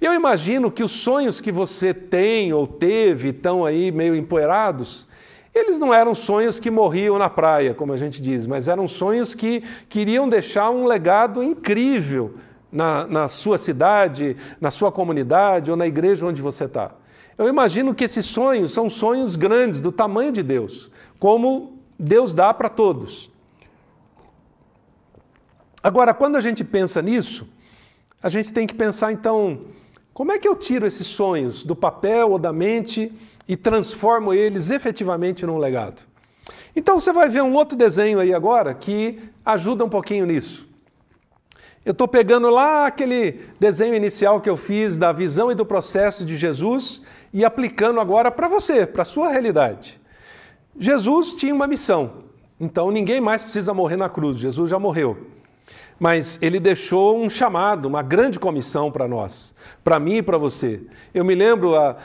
Eu 0.00 0.14
imagino 0.14 0.70
que 0.70 0.84
os 0.84 0.92
sonhos 0.92 1.40
que 1.40 1.50
você 1.50 1.92
tem 1.92 2.52
ou 2.52 2.66
teve 2.66 3.30
estão 3.30 3.64
aí 3.64 3.90
meio 3.90 4.14
empoeirados, 4.14 5.06
eles 5.54 5.78
não 5.78 5.94
eram 5.94 6.14
sonhos 6.14 6.58
que 6.58 6.70
morriam 6.70 7.16
na 7.16 7.30
praia, 7.30 7.72
como 7.72 7.92
a 7.92 7.96
gente 7.96 8.20
diz, 8.20 8.44
mas 8.46 8.66
eram 8.66 8.88
sonhos 8.88 9.34
que 9.34 9.62
queriam 9.88 10.28
deixar 10.28 10.70
um 10.70 10.84
legado 10.84 11.42
incrível 11.42 12.34
na, 12.72 13.06
na 13.06 13.28
sua 13.28 13.56
cidade, 13.56 14.36
na 14.60 14.72
sua 14.72 14.90
comunidade 14.90 15.70
ou 15.70 15.76
na 15.76 15.86
igreja 15.86 16.26
onde 16.26 16.42
você 16.42 16.64
está. 16.64 16.90
Eu 17.38 17.48
imagino 17.48 17.94
que 17.94 18.02
esses 18.02 18.26
sonhos 18.26 18.72
são 18.72 18.90
sonhos 18.90 19.36
grandes, 19.36 19.80
do 19.80 19.92
tamanho 19.92 20.32
de 20.32 20.42
Deus, 20.42 20.90
como 21.20 21.78
Deus 21.96 22.34
dá 22.34 22.52
para 22.52 22.68
todos. 22.68 23.30
Agora, 25.80 26.12
quando 26.12 26.36
a 26.36 26.40
gente 26.40 26.64
pensa 26.64 27.00
nisso, 27.00 27.46
a 28.20 28.28
gente 28.28 28.52
tem 28.52 28.66
que 28.66 28.74
pensar 28.74 29.12
então, 29.12 29.60
como 30.12 30.32
é 30.32 30.38
que 30.38 30.48
eu 30.48 30.56
tiro 30.56 30.86
esses 30.86 31.06
sonhos 31.06 31.62
do 31.62 31.76
papel 31.76 32.30
ou 32.30 32.38
da 32.38 32.52
mente 32.52 33.12
e 33.46 33.56
transformo 33.56 34.32
eles 34.32 34.70
efetivamente 34.70 35.44
num 35.44 35.58
legado. 35.58 36.02
Então 36.74 36.98
você 36.98 37.12
vai 37.12 37.28
ver 37.28 37.42
um 37.42 37.54
outro 37.54 37.76
desenho 37.76 38.18
aí 38.18 38.34
agora 38.34 38.74
que 38.74 39.18
ajuda 39.44 39.84
um 39.84 39.88
pouquinho 39.88 40.26
nisso. 40.26 40.66
Eu 41.84 41.92
estou 41.92 42.08
pegando 42.08 42.48
lá 42.48 42.86
aquele 42.86 43.40
desenho 43.60 43.94
inicial 43.94 44.40
que 44.40 44.48
eu 44.48 44.56
fiz 44.56 44.96
da 44.96 45.12
visão 45.12 45.52
e 45.52 45.54
do 45.54 45.66
processo 45.66 46.24
de 46.24 46.34
Jesus 46.34 47.02
e 47.32 47.44
aplicando 47.44 48.00
agora 48.00 48.30
para 48.30 48.48
você, 48.48 48.86
para 48.86 49.02
a 49.02 49.04
sua 49.04 49.28
realidade. 49.28 50.00
Jesus 50.78 51.34
tinha 51.34 51.54
uma 51.54 51.66
missão, 51.66 52.24
então 52.58 52.90
ninguém 52.90 53.20
mais 53.20 53.42
precisa 53.42 53.74
morrer 53.74 53.96
na 53.96 54.08
cruz, 54.08 54.38
Jesus 54.38 54.70
já 54.70 54.78
morreu. 54.78 55.26
Mas 56.00 56.38
ele 56.42 56.58
deixou 56.58 57.22
um 57.22 57.30
chamado, 57.30 57.86
uma 57.86 58.02
grande 58.02 58.40
comissão 58.40 58.90
para 58.90 59.06
nós, 59.06 59.54
para 59.84 60.00
mim 60.00 60.16
e 60.16 60.22
para 60.22 60.38
você. 60.38 60.82
Eu 61.12 61.24
me 61.24 61.34
lembro 61.34 61.76
a, 61.76 61.96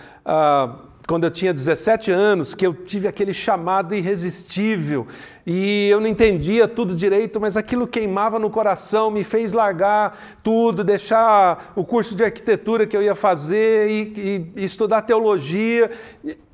quando 1.10 1.24
eu 1.24 1.32
tinha 1.32 1.52
17 1.52 2.12
anos, 2.12 2.54
que 2.54 2.68
eu 2.68 2.72
tive 2.72 3.08
aquele 3.08 3.34
chamado 3.34 3.96
irresistível 3.96 5.08
e 5.44 5.90
eu 5.90 6.00
não 6.00 6.06
entendia 6.06 6.68
tudo 6.68 6.96
direito, 6.96 7.42
mas 7.42 7.58
aquilo 7.58 7.88
queimava 7.88 8.38
no 8.38 8.48
coração, 8.52 9.10
me 9.10 9.24
fez 9.24 9.52
largar 9.52 10.38
tudo, 10.44 10.84
deixar 10.84 11.74
o 11.76 11.84
curso 11.84 12.16
de 12.16 12.24
arquitetura 12.24 12.86
que 12.86 12.96
eu 12.96 13.02
ia 13.02 13.16
fazer 13.16 13.90
e, 13.90 14.52
e, 14.56 14.64
estudar 14.64 15.02
teologia. 15.02 15.90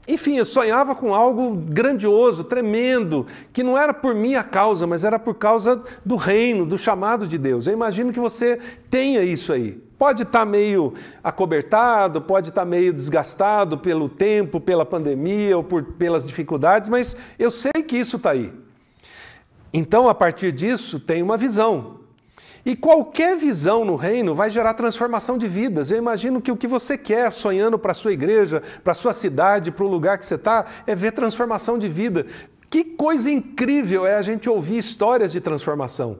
Enfim, 0.07 0.37
eu 0.37 0.45
sonhava 0.45 0.95
com 0.95 1.13
algo 1.13 1.53
grandioso, 1.53 2.45
tremendo, 2.45 3.27
que 3.51 3.61
não 3.61 3.77
era 3.77 3.93
por 3.93 4.15
minha 4.15 4.41
causa, 4.41 4.87
mas 4.87 5.03
era 5.03 5.19
por 5.19 5.35
causa 5.35 5.83
do 6.05 6.15
reino, 6.15 6.65
do 6.65 6.77
chamado 6.77 7.27
de 7.27 7.37
Deus. 7.37 7.67
Eu 7.67 7.73
imagino 7.73 8.13
que 8.13 8.21
você 8.21 8.57
tenha 8.89 9.21
isso 9.21 9.51
aí. 9.51 9.83
Pode 9.97 10.23
estar 10.23 10.39
tá 10.39 10.45
meio 10.45 10.93
acobertado, 11.23 12.21
pode 12.21 12.49
estar 12.49 12.61
tá 12.61 12.65
meio 12.65 12.91
desgastado 12.91 13.77
pelo 13.77 14.09
tempo, 14.09 14.59
pela 14.59 14.85
pandemia 14.85 15.55
ou 15.55 15.63
por, 15.63 15.83
pelas 15.83 16.27
dificuldades, 16.27 16.89
mas 16.89 17.15
eu 17.39 17.49
sei 17.49 17.71
que 17.71 17.97
isso 17.97 18.17
está 18.17 18.31
aí. 18.31 18.53
Então, 19.73 20.07
a 20.07 20.15
partir 20.15 20.51
disso, 20.51 20.99
tem 20.99 21.21
uma 21.21 21.37
visão. 21.37 21.99
E 22.65 22.75
qualquer 22.75 23.37
visão 23.37 23.85
no 23.85 23.95
reino 23.95 24.33
vai 24.33 24.49
gerar 24.49 24.73
transformação 24.73 25.37
de 25.37 25.47
vidas. 25.47 25.91
Eu 25.91 25.97
imagino 25.97 26.41
que 26.41 26.51
o 26.51 26.57
que 26.57 26.65
você 26.65 26.97
quer, 26.97 27.31
sonhando 27.31 27.77
para 27.77 27.91
a 27.91 27.93
sua 27.93 28.11
igreja, 28.11 28.63
para 28.83 28.91
a 28.91 28.95
sua 28.95 29.13
cidade, 29.13 29.71
para 29.71 29.85
o 29.85 29.87
lugar 29.87 30.17
que 30.17 30.25
você 30.25 30.35
está, 30.35 30.65
é 30.87 30.95
ver 30.95 31.11
transformação 31.11 31.77
de 31.77 31.87
vida. 31.87 32.25
Que 32.69 32.83
coisa 32.83 33.29
incrível 33.29 34.07
é 34.07 34.15
a 34.15 34.21
gente 34.21 34.49
ouvir 34.49 34.77
histórias 34.77 35.31
de 35.31 35.39
transformação. 35.39 36.17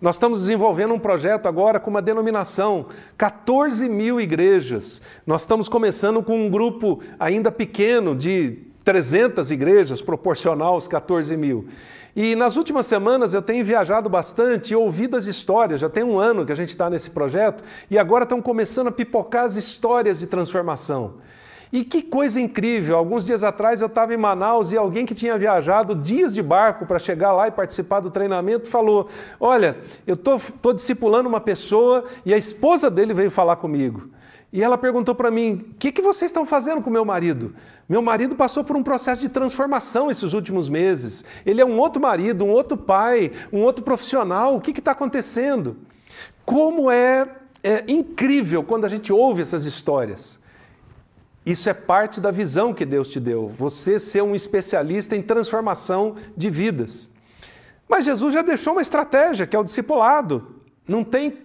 Nós 0.00 0.16
estamos 0.16 0.40
desenvolvendo 0.40 0.94
um 0.94 0.98
projeto 0.98 1.46
agora 1.46 1.80
com 1.80 1.90
uma 1.90 2.02
denominação, 2.02 2.86
14 3.16 3.88
mil 3.88 4.20
igrejas. 4.20 5.00
Nós 5.26 5.42
estamos 5.42 5.68
começando 5.68 6.22
com 6.22 6.46
um 6.46 6.50
grupo 6.50 7.00
ainda 7.18 7.50
pequeno 7.50 8.14
de 8.14 8.58
300 8.84 9.50
igrejas, 9.50 10.02
proporcional 10.02 10.74
aos 10.74 10.86
14 10.86 11.36
mil. 11.36 11.66
E 12.16 12.36
nas 12.36 12.56
últimas 12.56 12.86
semanas 12.86 13.34
eu 13.34 13.42
tenho 13.42 13.64
viajado 13.64 14.08
bastante 14.08 14.72
e 14.72 14.76
ouvido 14.76 15.16
as 15.16 15.26
histórias. 15.26 15.80
Já 15.80 15.88
tem 15.88 16.04
um 16.04 16.18
ano 16.18 16.46
que 16.46 16.52
a 16.52 16.56
gente 16.56 16.68
está 16.68 16.88
nesse 16.88 17.10
projeto 17.10 17.64
e 17.90 17.98
agora 17.98 18.22
estão 18.22 18.40
começando 18.40 18.88
a 18.88 18.92
pipocar 18.92 19.44
as 19.44 19.56
histórias 19.56 20.20
de 20.20 20.26
transformação. 20.26 21.14
E 21.74 21.82
que 21.82 22.02
coisa 22.02 22.40
incrível! 22.40 22.96
Alguns 22.96 23.26
dias 23.26 23.42
atrás 23.42 23.80
eu 23.80 23.88
estava 23.88 24.14
em 24.14 24.16
Manaus 24.16 24.70
e 24.70 24.76
alguém 24.76 25.04
que 25.04 25.12
tinha 25.12 25.36
viajado 25.36 25.92
dias 25.92 26.32
de 26.32 26.40
barco 26.40 26.86
para 26.86 27.00
chegar 27.00 27.32
lá 27.32 27.48
e 27.48 27.50
participar 27.50 27.98
do 27.98 28.12
treinamento 28.12 28.68
falou: 28.68 29.08
Olha, 29.40 29.76
eu 30.06 30.14
estou 30.14 30.72
discipulando 30.72 31.28
uma 31.28 31.40
pessoa 31.40 32.04
e 32.24 32.32
a 32.32 32.38
esposa 32.38 32.88
dele 32.88 33.12
veio 33.12 33.28
falar 33.28 33.56
comigo. 33.56 34.08
E 34.52 34.62
ela 34.62 34.78
perguntou 34.78 35.16
para 35.16 35.32
mim: 35.32 35.66
O 35.72 35.74
que, 35.74 35.90
que 35.90 36.00
vocês 36.00 36.28
estão 36.28 36.46
fazendo 36.46 36.80
com 36.80 36.90
meu 36.90 37.04
marido? 37.04 37.56
Meu 37.88 38.00
marido 38.00 38.36
passou 38.36 38.62
por 38.62 38.76
um 38.76 38.82
processo 38.84 39.20
de 39.20 39.28
transformação 39.28 40.12
esses 40.12 40.32
últimos 40.32 40.68
meses. 40.68 41.24
Ele 41.44 41.60
é 41.60 41.66
um 41.66 41.76
outro 41.76 42.00
marido, 42.00 42.44
um 42.44 42.50
outro 42.50 42.76
pai, 42.76 43.32
um 43.52 43.62
outro 43.62 43.82
profissional. 43.82 44.54
O 44.54 44.60
que 44.60 44.70
está 44.70 44.92
acontecendo? 44.92 45.76
Como 46.44 46.88
é, 46.88 47.28
é 47.64 47.82
incrível 47.88 48.62
quando 48.62 48.84
a 48.84 48.88
gente 48.88 49.12
ouve 49.12 49.42
essas 49.42 49.66
histórias. 49.66 50.43
Isso 51.44 51.68
é 51.68 51.74
parte 51.74 52.20
da 52.20 52.30
visão 52.30 52.72
que 52.72 52.86
Deus 52.86 53.08
te 53.10 53.20
deu, 53.20 53.48
você 53.48 53.98
ser 53.98 54.22
um 54.22 54.34
especialista 54.34 55.14
em 55.14 55.22
transformação 55.22 56.16
de 56.36 56.48
vidas. 56.48 57.10
Mas 57.88 58.06
Jesus 58.06 58.32
já 58.32 58.40
deixou 58.40 58.72
uma 58.72 58.82
estratégia, 58.82 59.46
que 59.46 59.54
é 59.54 59.58
o 59.58 59.64
discipulado. 59.64 60.62
Não 60.88 61.04
tem 61.04 61.38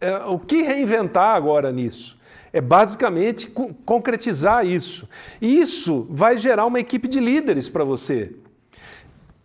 é, 0.00 0.16
o 0.24 0.38
que 0.38 0.62
reinventar 0.62 1.36
agora 1.36 1.70
nisso. 1.70 2.18
É 2.52 2.60
basicamente 2.60 3.48
concretizar 3.84 4.66
isso. 4.66 5.08
E 5.40 5.60
isso 5.60 6.06
vai 6.10 6.36
gerar 6.36 6.66
uma 6.66 6.80
equipe 6.80 7.06
de 7.06 7.20
líderes 7.20 7.68
para 7.68 7.84
você. 7.84 8.34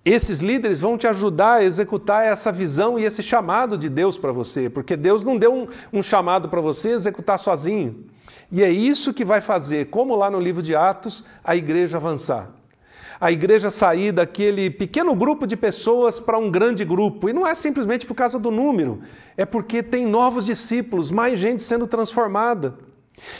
Esses 0.03 0.39
líderes 0.39 0.79
vão 0.79 0.97
te 0.97 1.05
ajudar 1.05 1.57
a 1.57 1.63
executar 1.63 2.25
essa 2.25 2.51
visão 2.51 2.97
e 2.97 3.05
esse 3.05 3.21
chamado 3.21 3.77
de 3.77 3.87
Deus 3.87 4.17
para 4.17 4.31
você, 4.31 4.67
porque 4.67 4.97
Deus 4.97 5.23
não 5.23 5.37
deu 5.37 5.53
um, 5.53 5.67
um 5.93 6.01
chamado 6.01 6.49
para 6.49 6.59
você 6.59 6.89
executar 6.89 7.37
sozinho. 7.37 8.05
E 8.51 8.63
é 8.63 8.71
isso 8.71 9.13
que 9.13 9.23
vai 9.23 9.41
fazer, 9.41 9.91
como 9.91 10.15
lá 10.15 10.31
no 10.31 10.39
livro 10.39 10.63
de 10.63 10.75
Atos, 10.75 11.23
a 11.43 11.55
igreja 11.55 11.97
avançar. 11.97 12.49
A 13.19 13.31
igreja 13.31 13.69
sair 13.69 14.11
daquele 14.11 14.71
pequeno 14.71 15.15
grupo 15.15 15.45
de 15.45 15.55
pessoas 15.55 16.19
para 16.19 16.39
um 16.39 16.49
grande 16.49 16.83
grupo. 16.83 17.29
E 17.29 17.33
não 17.33 17.45
é 17.45 17.53
simplesmente 17.53 18.03
por 18.03 18.15
causa 18.15 18.39
do 18.39 18.49
número, 18.49 19.01
é 19.37 19.45
porque 19.45 19.83
tem 19.83 20.07
novos 20.07 20.47
discípulos, 20.47 21.11
mais 21.11 21.37
gente 21.37 21.61
sendo 21.61 21.85
transformada. 21.85 22.73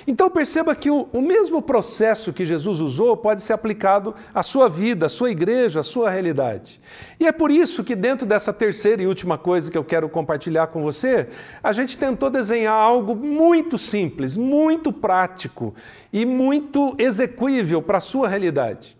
Então 0.06 0.30
perceba 0.30 0.76
que 0.76 0.90
o, 0.90 1.08
o, 1.12 1.22
mesmo 1.22 1.62
processo 1.62 2.34
que 2.34 2.46
Jesus 2.46 2.80
usou 2.80 3.16
pode 3.16 3.42
ser 3.42 3.54
aplicado 3.54 4.16
à 4.34 4.44
sua 4.44 4.68
vida, 4.68 5.06
à 5.06 5.10
sua 5.10 5.32
igreja, 5.32 5.82
à 5.82 5.84
sua 5.84 6.10
realidade. 6.10 6.82
E 7.20 7.28
é 7.28 7.32
por 7.32 7.52
isso 7.52 7.84
que, 7.84 7.96
dentro 7.96 8.26
dessa 8.26 8.52
terceira 8.52 9.02
e 9.02 9.08
última 9.08 9.38
coisa 9.38 9.70
que 9.70 9.78
eu 9.78 9.84
quero 9.84 10.10
compartilhar 10.10 10.68
com 10.68 10.82
você, 10.82 11.28
a 11.64 11.72
gente 11.72 11.98
tentou 11.98 12.30
desenhar 12.30 12.74
algo 12.74 13.16
muito 13.16 13.78
simples, 13.78 14.36
muito 14.36 14.92
prático 14.92 15.74
e 16.12 16.26
muito 16.26 16.96
execuível 16.98 17.82
para 17.82 17.98
a 18.00 18.02
sua 18.02 18.28
realidade. 18.28 18.98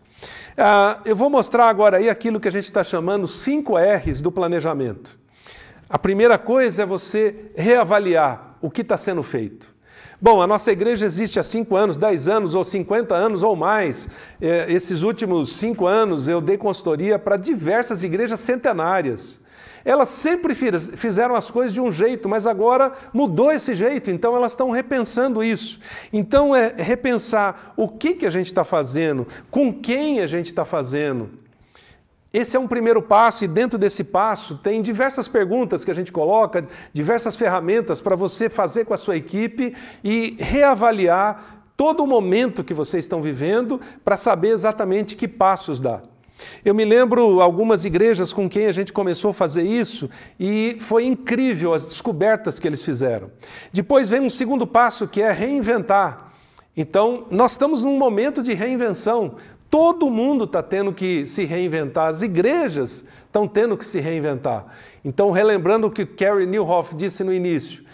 Ah, 0.58 1.00
eu 1.06 1.16
vou 1.16 1.30
mostrar 1.30 1.68
agora 1.70 1.98
aí 1.98 2.10
aquilo 2.10 2.40
que 2.40 2.48
a 2.48 2.52
gente 2.52 2.66
está 2.66 2.84
chamando 2.84 3.28
5 3.28 3.76
R's 3.78 4.22
do 4.22 4.32
planejamento. 4.32 5.20
A 5.90 5.98
primeira 5.98 6.38
coisa 6.38 6.84
é 6.84 6.86
você 6.86 7.52
reavaliar 7.56 8.58
o 8.62 8.70
que 8.70 8.82
está 8.82 8.96
sendo 8.96 9.24
feito. 9.24 9.71
Bom, 10.20 10.42
a 10.42 10.48
nossa 10.48 10.72
igreja 10.72 11.06
existe 11.06 11.40
há 11.40 11.44
5 11.44 11.76
anos, 11.76 11.98
10 11.98 12.30
anos 12.30 12.56
ou 12.56 12.64
50 12.64 13.16
anos 13.16 13.44
ou 13.44 13.56
mais. 13.56 14.08
É, 14.40 14.72
esses 14.72 15.02
últimos 15.02 15.56
5 15.56 15.88
anos 15.88 16.28
eu 16.28 16.40
dei 16.40 16.58
consultoria 16.58 17.18
para 17.18 17.38
diversas 17.38 18.04
igrejas 18.04 18.40
centenárias. 18.40 19.42
Elas 19.84 20.10
sempre 20.10 20.54
fizeram 20.54 21.36
as 21.36 21.50
coisas 21.50 21.74
de 21.74 21.82
um 21.82 21.92
jeito, 21.92 22.30
mas 22.30 22.46
agora 22.46 22.94
mudou 23.12 23.52
esse 23.52 23.74
jeito, 23.74 24.12
então 24.12 24.36
elas 24.36 24.52
estão 24.52 24.70
repensando 24.70 25.44
isso. 25.44 25.80
Então 26.14 26.56
é 26.56 26.74
repensar 26.78 27.74
o 27.76 27.88
que, 27.88 28.14
que 28.14 28.26
a 28.26 28.30
gente 28.30 28.48
está 28.48 28.64
fazendo, 28.64 29.28
com 29.50 29.74
quem 29.74 30.20
a 30.20 30.28
gente 30.28 30.48
está 30.48 30.64
fazendo. 30.64 31.41
Esse 32.34 32.56
é 32.56 32.60
um 32.60 32.68
primeiro 32.68 33.02
passo, 33.02 33.44
e 33.44 33.48
dentro 33.48 33.78
desse 33.78 34.06
passo 34.06 34.56
tem 34.56 34.82
diversas 34.82 35.28
perguntas 35.28 35.84
que 35.84 35.92
a 35.92 35.94
gente 35.94 36.12
coloca, 36.14 36.66
diversas 36.94 37.36
ferramentas 37.36 38.00
para 38.00 38.16
você 38.16 38.50
fazer 38.50 38.86
com 38.86 38.94
a 38.94 38.98
sua 38.98 39.18
equipe 39.18 39.76
e 40.02 40.38
reavaliar 40.40 41.64
todo 41.76 42.04
o 42.04 42.08
momento 42.08 42.64
que 42.64 42.74
vocês 42.74 43.04
estão 43.04 43.22
vivendo 43.22 43.82
para 44.06 44.16
saber 44.16 44.50
exatamente 44.50 45.16
que 45.16 45.28
passos 45.28 45.82
dar. 45.82 46.04
Eu 46.64 46.74
me 46.74 46.86
lembro 46.86 47.42
algumas 47.42 47.86
igrejas 47.86 48.32
com 48.32 48.50
quem 48.50 48.66
a 48.66 48.72
gente 48.72 48.94
começou 48.94 49.32
a 49.32 49.34
fazer 49.34 49.64
isso 49.64 50.10
e 50.40 50.78
foi 50.80 51.06
incrível 51.06 51.74
as 51.74 51.86
descobertas 51.86 52.60
que 52.60 52.68
eles 52.68 52.82
fizeram. 52.82 53.30
Depois 53.74 54.08
vem 54.08 54.22
um 54.22 54.30
segundo 54.30 54.66
passo 54.66 55.08
que 55.08 55.22
é 55.22 55.32
reinventar. 55.32 56.32
Então, 56.76 57.26
nós 57.30 57.52
estamos 57.52 57.84
num 57.84 57.98
momento 57.98 58.42
de 58.42 58.54
reinvenção. 58.54 59.36
Todo 59.72 60.10
mundo 60.10 60.44
está 60.44 60.62
tendo 60.62 60.92
que 60.92 61.26
se 61.26 61.46
reinventar, 61.46 62.10
as 62.10 62.22
igrejas 62.22 63.06
estão 63.26 63.48
tendo 63.48 63.78
que 63.78 63.86
se 63.86 64.02
reinventar. 64.02 64.66
Então, 65.04 65.32
relembrando 65.32 65.88
o 65.88 65.92
que 65.92 66.06
Carrie 66.06 66.46
Newhoff 66.46 66.94
disse 66.94 67.24
no 67.24 67.34
início, 67.34 67.86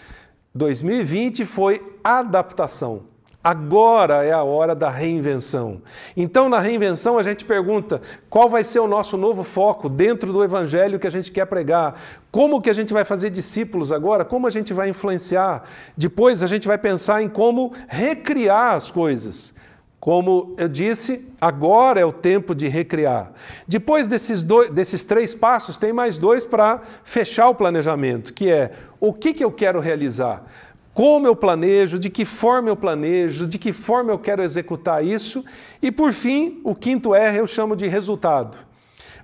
2020 0.52 1.44
foi 1.44 1.80
adaptação. 2.02 3.04
Agora 3.42 4.24
é 4.24 4.32
a 4.32 4.42
hora 4.42 4.74
da 4.74 4.90
reinvenção. 4.90 5.80
Então, 6.16 6.48
na 6.48 6.58
reinvenção, 6.58 7.16
a 7.16 7.22
gente 7.22 7.44
pergunta 7.44 8.02
qual 8.28 8.48
vai 8.48 8.64
ser 8.64 8.80
o 8.80 8.88
nosso 8.88 9.16
novo 9.16 9.44
foco 9.44 9.88
dentro 9.88 10.32
do 10.32 10.42
evangelho 10.42 10.98
que 10.98 11.06
a 11.06 11.10
gente 11.10 11.30
quer 11.30 11.46
pregar. 11.46 11.94
Como 12.32 12.60
que 12.60 12.68
a 12.68 12.72
gente 12.74 12.92
vai 12.92 13.04
fazer 13.04 13.30
discípulos 13.30 13.92
agora? 13.92 14.24
Como 14.24 14.48
a 14.48 14.50
gente 14.50 14.74
vai 14.74 14.88
influenciar? 14.88 15.62
Depois, 15.96 16.42
a 16.42 16.48
gente 16.48 16.66
vai 16.66 16.76
pensar 16.76 17.22
em 17.22 17.28
como 17.28 17.72
recriar 17.86 18.74
as 18.74 18.90
coisas. 18.90 19.54
Como 20.00 20.54
eu 20.56 20.68
disse, 20.68 21.26
agora 21.40 21.98
é 21.98 22.04
o 22.04 22.12
tempo 22.12 22.54
de 22.54 22.68
recriar. 22.68 23.32
Depois 23.66 24.06
desses, 24.06 24.44
dois, 24.44 24.70
desses 24.70 25.02
três 25.02 25.34
passos, 25.34 25.78
tem 25.78 25.92
mais 25.92 26.18
dois 26.18 26.44
para 26.44 26.82
fechar 27.02 27.48
o 27.48 27.54
planejamento, 27.54 28.32
que 28.32 28.48
é 28.48 28.72
o 29.00 29.12
que, 29.12 29.34
que 29.34 29.42
eu 29.42 29.50
quero 29.50 29.80
realizar, 29.80 30.44
como 30.94 31.26
eu 31.26 31.36
planejo, 31.36 31.98
de 31.98 32.10
que 32.10 32.24
forma 32.24 32.68
eu 32.68 32.76
planejo, 32.76 33.46
de 33.46 33.58
que 33.58 33.72
forma 33.72 34.10
eu 34.10 34.18
quero 34.18 34.42
executar 34.42 35.04
isso, 35.04 35.44
e 35.80 35.92
por 35.92 36.12
fim, 36.12 36.60
o 36.64 36.74
quinto 36.74 37.14
R 37.14 37.38
eu 37.38 37.46
chamo 37.46 37.76
de 37.76 37.86
resultado. 37.86 38.56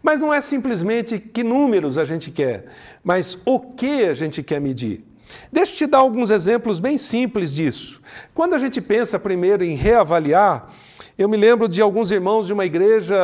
Mas 0.02 0.20
não 0.20 0.32
é 0.32 0.40
simplesmente 0.40 1.18
que 1.18 1.42
números 1.42 1.98
a 1.98 2.04
gente 2.04 2.30
quer, 2.30 2.66
mas 3.02 3.38
o 3.44 3.58
que 3.58 4.04
a 4.04 4.14
gente 4.14 4.42
quer 4.42 4.60
medir. 4.60 5.04
Deixa 5.52 5.72
eu 5.72 5.76
te 5.76 5.86
dar 5.86 5.98
alguns 5.98 6.30
exemplos 6.30 6.78
bem 6.78 6.98
simples 6.98 7.54
disso. 7.54 8.00
Quando 8.34 8.54
a 8.54 8.58
gente 8.58 8.80
pensa 8.80 9.18
primeiro 9.18 9.64
em 9.64 9.74
reavaliar, 9.74 10.68
eu 11.16 11.28
me 11.28 11.36
lembro 11.36 11.68
de 11.68 11.80
alguns 11.80 12.10
irmãos 12.10 12.46
de 12.46 12.52
uma 12.52 12.64
igreja 12.64 13.16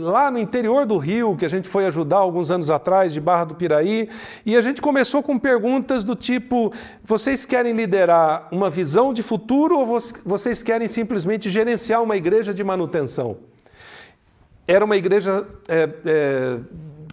lá 0.00 0.32
no 0.32 0.38
interior 0.38 0.84
do 0.84 0.98
Rio, 0.98 1.36
que 1.36 1.44
a 1.44 1.48
gente 1.48 1.68
foi 1.68 1.86
ajudar 1.86 2.16
alguns 2.16 2.50
anos 2.50 2.72
atrás, 2.72 3.12
de 3.12 3.20
Barra 3.20 3.44
do 3.44 3.54
Piraí, 3.54 4.08
e 4.44 4.56
a 4.56 4.60
gente 4.60 4.82
começou 4.82 5.22
com 5.22 5.38
perguntas 5.38 6.02
do 6.02 6.16
tipo: 6.16 6.72
vocês 7.04 7.46
querem 7.46 7.72
liderar 7.72 8.48
uma 8.50 8.68
visão 8.68 9.14
de 9.14 9.22
futuro 9.22 9.78
ou 9.78 10.00
vocês 10.24 10.60
querem 10.60 10.88
simplesmente 10.88 11.48
gerenciar 11.48 12.02
uma 12.02 12.16
igreja 12.16 12.52
de 12.52 12.64
manutenção? 12.64 13.36
Era 14.66 14.84
uma 14.84 14.96
igreja 14.96 15.46
é, 15.68 15.88
é, 16.04 16.58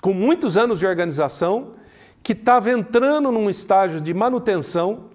com 0.01 0.13
muitos 0.13 0.57
anos 0.57 0.79
de 0.79 0.87
organização 0.87 1.73
que 2.23 2.31
estava 2.31 2.71
entrando 2.71 3.31
num 3.31 3.49
estágio 3.49 3.99
de 3.99 4.13
manutenção. 4.13 5.11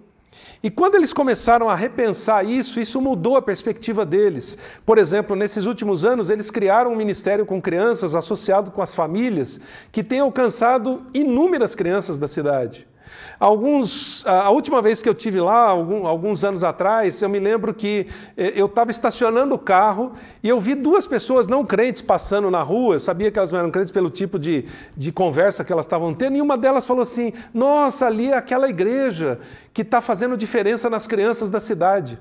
E 0.63 0.71
quando 0.71 0.97
eles 0.97 1.13
começaram 1.13 1.71
a 1.71 1.75
repensar 1.75 2.45
isso, 2.45 2.79
isso 2.79 3.01
mudou 3.01 3.37
a 3.37 3.43
perspectiva 3.43 4.05
deles. 4.05 4.59
Por 4.85 4.99
exemplo, 4.99 5.35
nesses 5.35 5.67
últimos 5.67 6.05
anos, 6.05 6.31
eles 6.31 6.51
criaram 6.51 6.93
um 6.93 6.97
ministério 6.97 7.47
com 7.47 7.63
crianças 7.63 8.15
associado 8.15 8.71
com 8.71 8.83
as 8.83 8.95
famílias, 8.95 9.61
que 9.91 10.05
tem 10.05 10.21
alcançado 10.21 11.03
inúmeras 11.15 11.75
crianças 11.75 12.19
da 12.19 12.29
cidade. 12.29 12.87
Alguns, 13.39 14.27
a 14.27 14.51
última 14.51 14.83
vez 14.83 15.01
que 15.01 15.09
eu 15.09 15.15
tive 15.15 15.41
lá, 15.41 15.69
alguns 15.69 16.45
anos 16.45 16.65
atrás, 16.65 17.21
eu 17.23 17.29
me 17.29 17.39
lembro 17.39 17.73
que 17.73 18.07
eh, 18.37 18.53
eu 18.55 18.67
estava 18.67 18.91
estacionando 18.91 19.55
o 19.55 19.59
carro 19.59 20.13
e 20.43 20.49
eu 20.49 20.59
vi 20.59 20.75
duas 20.75 21.07
pessoas 21.07 21.47
não 21.47 21.65
crentes 21.65 22.03
passando 22.03 22.51
na 22.51 22.63
rua. 22.63 22.97
Eu 22.97 23.01
sabia 23.01 23.31
que 23.31 23.39
elas 23.39 23.53
não 23.53 23.61
eram 23.61 23.71
crentes 23.71 23.91
pelo 23.91 24.11
tipo 24.11 24.39
de, 24.39 24.65
de 24.97 25.13
conversa 25.13 25.65
que 25.65 25.73
elas 25.73 25.87
estavam 25.87 26.13
tendo, 26.15 26.37
e 26.37 26.41
uma 26.41 26.59
delas 26.59 26.85
falou 26.85 27.03
assim: 27.03 27.33
Nossa, 27.53 28.07
ali 28.07 28.31
é 28.31 28.37
aquela 28.37 28.69
igreja 28.69 29.39
que 29.73 29.83
está 29.83 30.01
fazendo 30.01 30.37
diferença 30.37 30.91
nas 30.91 31.07
crianças 31.07 31.51
da 31.51 31.61
cidade. 31.61 32.19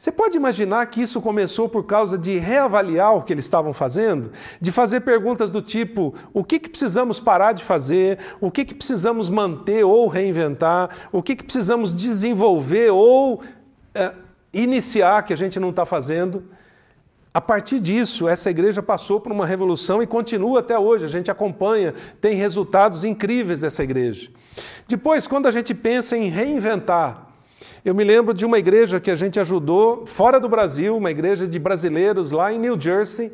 Você 0.00 0.10
pode 0.10 0.34
imaginar 0.34 0.86
que 0.86 1.02
isso 1.02 1.20
começou 1.20 1.68
por 1.68 1.84
causa 1.84 2.16
de 2.16 2.38
reavaliar 2.38 3.14
o 3.14 3.22
que 3.22 3.34
eles 3.34 3.44
estavam 3.44 3.74
fazendo? 3.74 4.32
De 4.58 4.72
fazer 4.72 5.00
perguntas 5.00 5.50
do 5.50 5.60
tipo: 5.60 6.14
o 6.32 6.42
que, 6.42 6.58
que 6.58 6.70
precisamos 6.70 7.20
parar 7.20 7.52
de 7.52 7.62
fazer? 7.62 8.18
O 8.40 8.50
que, 8.50 8.64
que 8.64 8.74
precisamos 8.74 9.28
manter 9.28 9.84
ou 9.84 10.08
reinventar? 10.08 10.88
O 11.12 11.22
que, 11.22 11.36
que 11.36 11.44
precisamos 11.44 11.94
desenvolver 11.94 12.90
ou 12.90 13.42
é, 13.94 14.14
iniciar 14.54 15.22
que 15.22 15.34
a 15.34 15.36
gente 15.36 15.60
não 15.60 15.68
está 15.68 15.84
fazendo? 15.84 16.44
A 17.34 17.40
partir 17.42 17.78
disso, 17.78 18.26
essa 18.26 18.48
igreja 18.48 18.82
passou 18.82 19.20
por 19.20 19.30
uma 19.30 19.44
revolução 19.44 20.02
e 20.02 20.06
continua 20.06 20.60
até 20.60 20.78
hoje. 20.78 21.04
A 21.04 21.08
gente 21.08 21.30
acompanha, 21.30 21.92
tem 22.22 22.34
resultados 22.36 23.04
incríveis 23.04 23.60
dessa 23.60 23.84
igreja. 23.84 24.30
Depois, 24.88 25.26
quando 25.26 25.46
a 25.46 25.50
gente 25.50 25.74
pensa 25.74 26.16
em 26.16 26.30
reinventar, 26.30 27.29
eu 27.84 27.94
me 27.94 28.04
lembro 28.04 28.34
de 28.34 28.44
uma 28.44 28.58
igreja 28.58 29.00
que 29.00 29.10
a 29.10 29.16
gente 29.16 29.38
ajudou 29.40 30.06
fora 30.06 30.38
do 30.38 30.48
Brasil, 30.48 30.96
uma 30.96 31.10
igreja 31.10 31.46
de 31.46 31.58
brasileiros 31.58 32.32
lá 32.32 32.52
em 32.52 32.58
New 32.58 32.80
Jersey. 32.80 33.32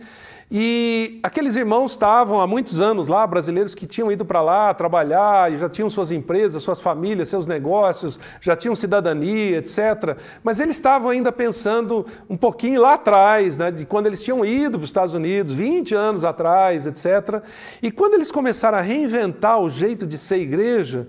E 0.49 1.19
aqueles 1.25 1.57
irmãos 1.57 1.91
estavam 1.91 2.41
há 2.41 2.47
muitos 2.47 2.81
anos 2.81 3.09
lá, 3.09 3.27
brasileiros 3.27 3.75
que 3.75 3.85
tinham 3.85 4.13
ido 4.13 4.25
para 4.25 4.41
lá 4.41 4.73
trabalhar 4.73 5.53
e 5.53 5.57
já 5.57 5.69
tinham 5.69 5.91
suas 5.91 6.13
empresas, 6.13 6.63
suas 6.63 6.81
famílias, 6.81 7.29
seus 7.29 7.49
negócios, 7.49 8.21
já 8.41 8.55
tinham 8.55 8.77
cidadania, 8.77 9.59
etc. 9.59 10.17
Mas 10.45 10.61
eles 10.61 10.77
estavam 10.77 11.11
ainda 11.11 11.33
pensando 11.33 12.07
um 12.31 12.37
pouquinho 12.37 12.81
lá 12.81 12.95
atrás, 12.95 13.59
né, 13.59 13.73
de 13.73 13.85
quando 13.85 14.07
eles 14.07 14.23
tinham 14.23 14.45
ido 14.45 14.79
para 14.79 14.85
os 14.85 14.91
Estados 14.91 15.15
Unidos, 15.15 15.53
20 15.53 15.97
anos 15.97 16.25
atrás, 16.25 16.87
etc. 16.87 17.43
E 17.83 17.91
quando 17.91 18.15
eles 18.15 18.31
começaram 18.31 18.79
a 18.79 18.83
reinventar 18.83 19.59
o 19.61 19.69
jeito 19.69 20.07
de 20.07 20.17
ser 20.17 20.37
igreja, 20.37 21.09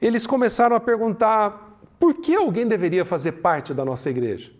eles 0.00 0.26
começaram 0.26 0.74
a 0.74 0.80
perguntar 0.80 1.67
por 1.98 2.14
que 2.14 2.34
alguém 2.34 2.66
deveria 2.66 3.04
fazer 3.04 3.32
parte 3.32 3.74
da 3.74 3.84
nossa 3.84 4.08
igreja? 4.08 4.50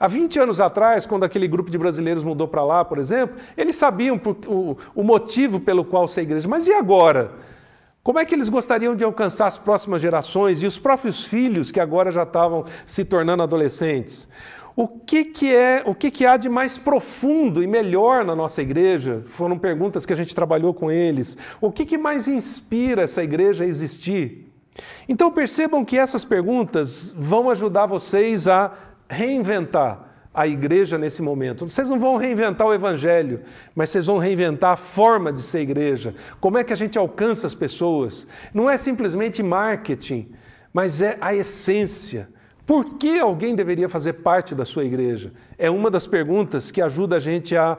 Há 0.00 0.06
20 0.06 0.38
anos 0.38 0.60
atrás, 0.60 1.06
quando 1.06 1.24
aquele 1.24 1.48
grupo 1.48 1.70
de 1.70 1.76
brasileiros 1.76 2.22
mudou 2.22 2.46
para 2.46 2.64
lá, 2.64 2.84
por 2.84 2.98
exemplo, 2.98 3.36
eles 3.56 3.74
sabiam 3.74 4.20
o, 4.46 4.76
o 4.94 5.02
motivo 5.02 5.58
pelo 5.58 5.84
qual 5.84 6.06
ser 6.06 6.22
igreja. 6.22 6.48
Mas 6.48 6.68
e 6.68 6.72
agora? 6.72 7.32
Como 8.02 8.18
é 8.18 8.24
que 8.24 8.34
eles 8.34 8.48
gostariam 8.48 8.94
de 8.94 9.02
alcançar 9.02 9.48
as 9.48 9.58
próximas 9.58 10.00
gerações 10.00 10.62
e 10.62 10.66
os 10.66 10.78
próprios 10.78 11.24
filhos 11.24 11.72
que 11.72 11.80
agora 11.80 12.12
já 12.12 12.22
estavam 12.22 12.64
se 12.86 13.04
tornando 13.04 13.42
adolescentes? 13.42 14.28
O 14.76 14.86
que, 14.86 15.24
que 15.24 15.52
é, 15.52 15.82
o 15.84 15.92
que, 15.92 16.08
que 16.08 16.24
há 16.24 16.36
de 16.36 16.48
mais 16.48 16.78
profundo 16.78 17.60
e 17.60 17.66
melhor 17.66 18.24
na 18.24 18.36
nossa 18.36 18.62
igreja? 18.62 19.22
Foram 19.26 19.58
perguntas 19.58 20.06
que 20.06 20.12
a 20.12 20.16
gente 20.16 20.32
trabalhou 20.32 20.72
com 20.72 20.88
eles. 20.88 21.36
O 21.60 21.72
que, 21.72 21.84
que 21.84 21.98
mais 21.98 22.28
inspira 22.28 23.02
essa 23.02 23.22
igreja 23.22 23.64
a 23.64 23.66
existir? 23.66 24.47
Então 25.08 25.30
percebam 25.30 25.84
que 25.84 25.98
essas 25.98 26.24
perguntas 26.24 27.14
vão 27.16 27.50
ajudar 27.50 27.86
vocês 27.86 28.46
a 28.48 28.72
reinventar 29.08 30.08
a 30.32 30.46
igreja 30.46 30.96
nesse 30.96 31.20
momento. 31.20 31.68
Vocês 31.68 31.90
não 31.90 31.98
vão 31.98 32.16
reinventar 32.16 32.66
o 32.66 32.72
evangelho, 32.72 33.42
mas 33.74 33.90
vocês 33.90 34.06
vão 34.06 34.18
reinventar 34.18 34.72
a 34.72 34.76
forma 34.76 35.32
de 35.32 35.42
ser 35.42 35.60
igreja. 35.60 36.14
Como 36.40 36.58
é 36.58 36.62
que 36.62 36.72
a 36.72 36.76
gente 36.76 36.96
alcança 36.96 37.46
as 37.46 37.54
pessoas? 37.54 38.28
Não 38.54 38.70
é 38.70 38.76
simplesmente 38.76 39.42
marketing, 39.42 40.30
mas 40.72 41.02
é 41.02 41.16
a 41.20 41.34
essência. 41.34 42.28
Por 42.64 42.98
que 42.98 43.18
alguém 43.18 43.54
deveria 43.54 43.88
fazer 43.88 44.12
parte 44.12 44.54
da 44.54 44.64
sua 44.64 44.84
igreja? 44.84 45.32
É 45.56 45.70
uma 45.70 45.90
das 45.90 46.06
perguntas 46.06 46.70
que 46.70 46.82
ajuda 46.82 47.16
a 47.16 47.18
gente 47.18 47.56
a 47.56 47.78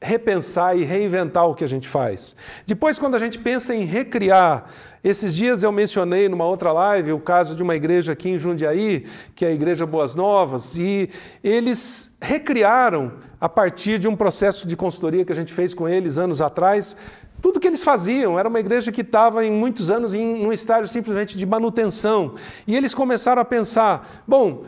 repensar 0.00 0.76
e 0.76 0.84
reinventar 0.84 1.46
o 1.46 1.54
que 1.54 1.64
a 1.64 1.68
gente 1.68 1.88
faz. 1.88 2.36
Depois, 2.66 2.98
quando 2.98 3.14
a 3.14 3.18
gente 3.18 3.38
pensa 3.38 3.74
em 3.74 3.84
recriar, 3.84 4.66
esses 5.02 5.34
dias 5.34 5.62
eu 5.62 5.70
mencionei 5.70 6.28
numa 6.28 6.44
outra 6.44 6.72
live 6.72 7.12
o 7.12 7.20
caso 7.20 7.54
de 7.54 7.62
uma 7.62 7.76
igreja 7.76 8.12
aqui 8.12 8.28
em 8.28 8.38
Jundiaí, 8.38 9.06
que 9.34 9.44
é 9.44 9.48
a 9.48 9.52
Igreja 9.52 9.86
Boas 9.86 10.14
Novas, 10.14 10.76
e 10.76 11.08
eles 11.42 12.16
recriaram, 12.20 13.12
a 13.40 13.48
partir 13.48 13.98
de 13.98 14.08
um 14.08 14.16
processo 14.16 14.66
de 14.66 14.76
consultoria 14.76 15.24
que 15.24 15.32
a 15.32 15.34
gente 15.34 15.52
fez 15.52 15.72
com 15.72 15.88
eles 15.88 16.18
anos 16.18 16.40
atrás, 16.40 16.96
tudo 17.40 17.60
que 17.60 17.66
eles 17.66 17.84
faziam. 17.84 18.38
Era 18.38 18.48
uma 18.48 18.58
igreja 18.58 18.90
que 18.90 19.02
estava 19.02 19.44
em 19.44 19.52
muitos 19.52 19.90
anos 19.90 20.14
em 20.14 20.44
um 20.44 20.52
estágio 20.52 20.88
simplesmente 20.88 21.36
de 21.36 21.46
manutenção. 21.46 22.34
E 22.66 22.74
eles 22.74 22.94
começaram 22.94 23.40
a 23.40 23.44
pensar: 23.44 24.24
bom, 24.26 24.64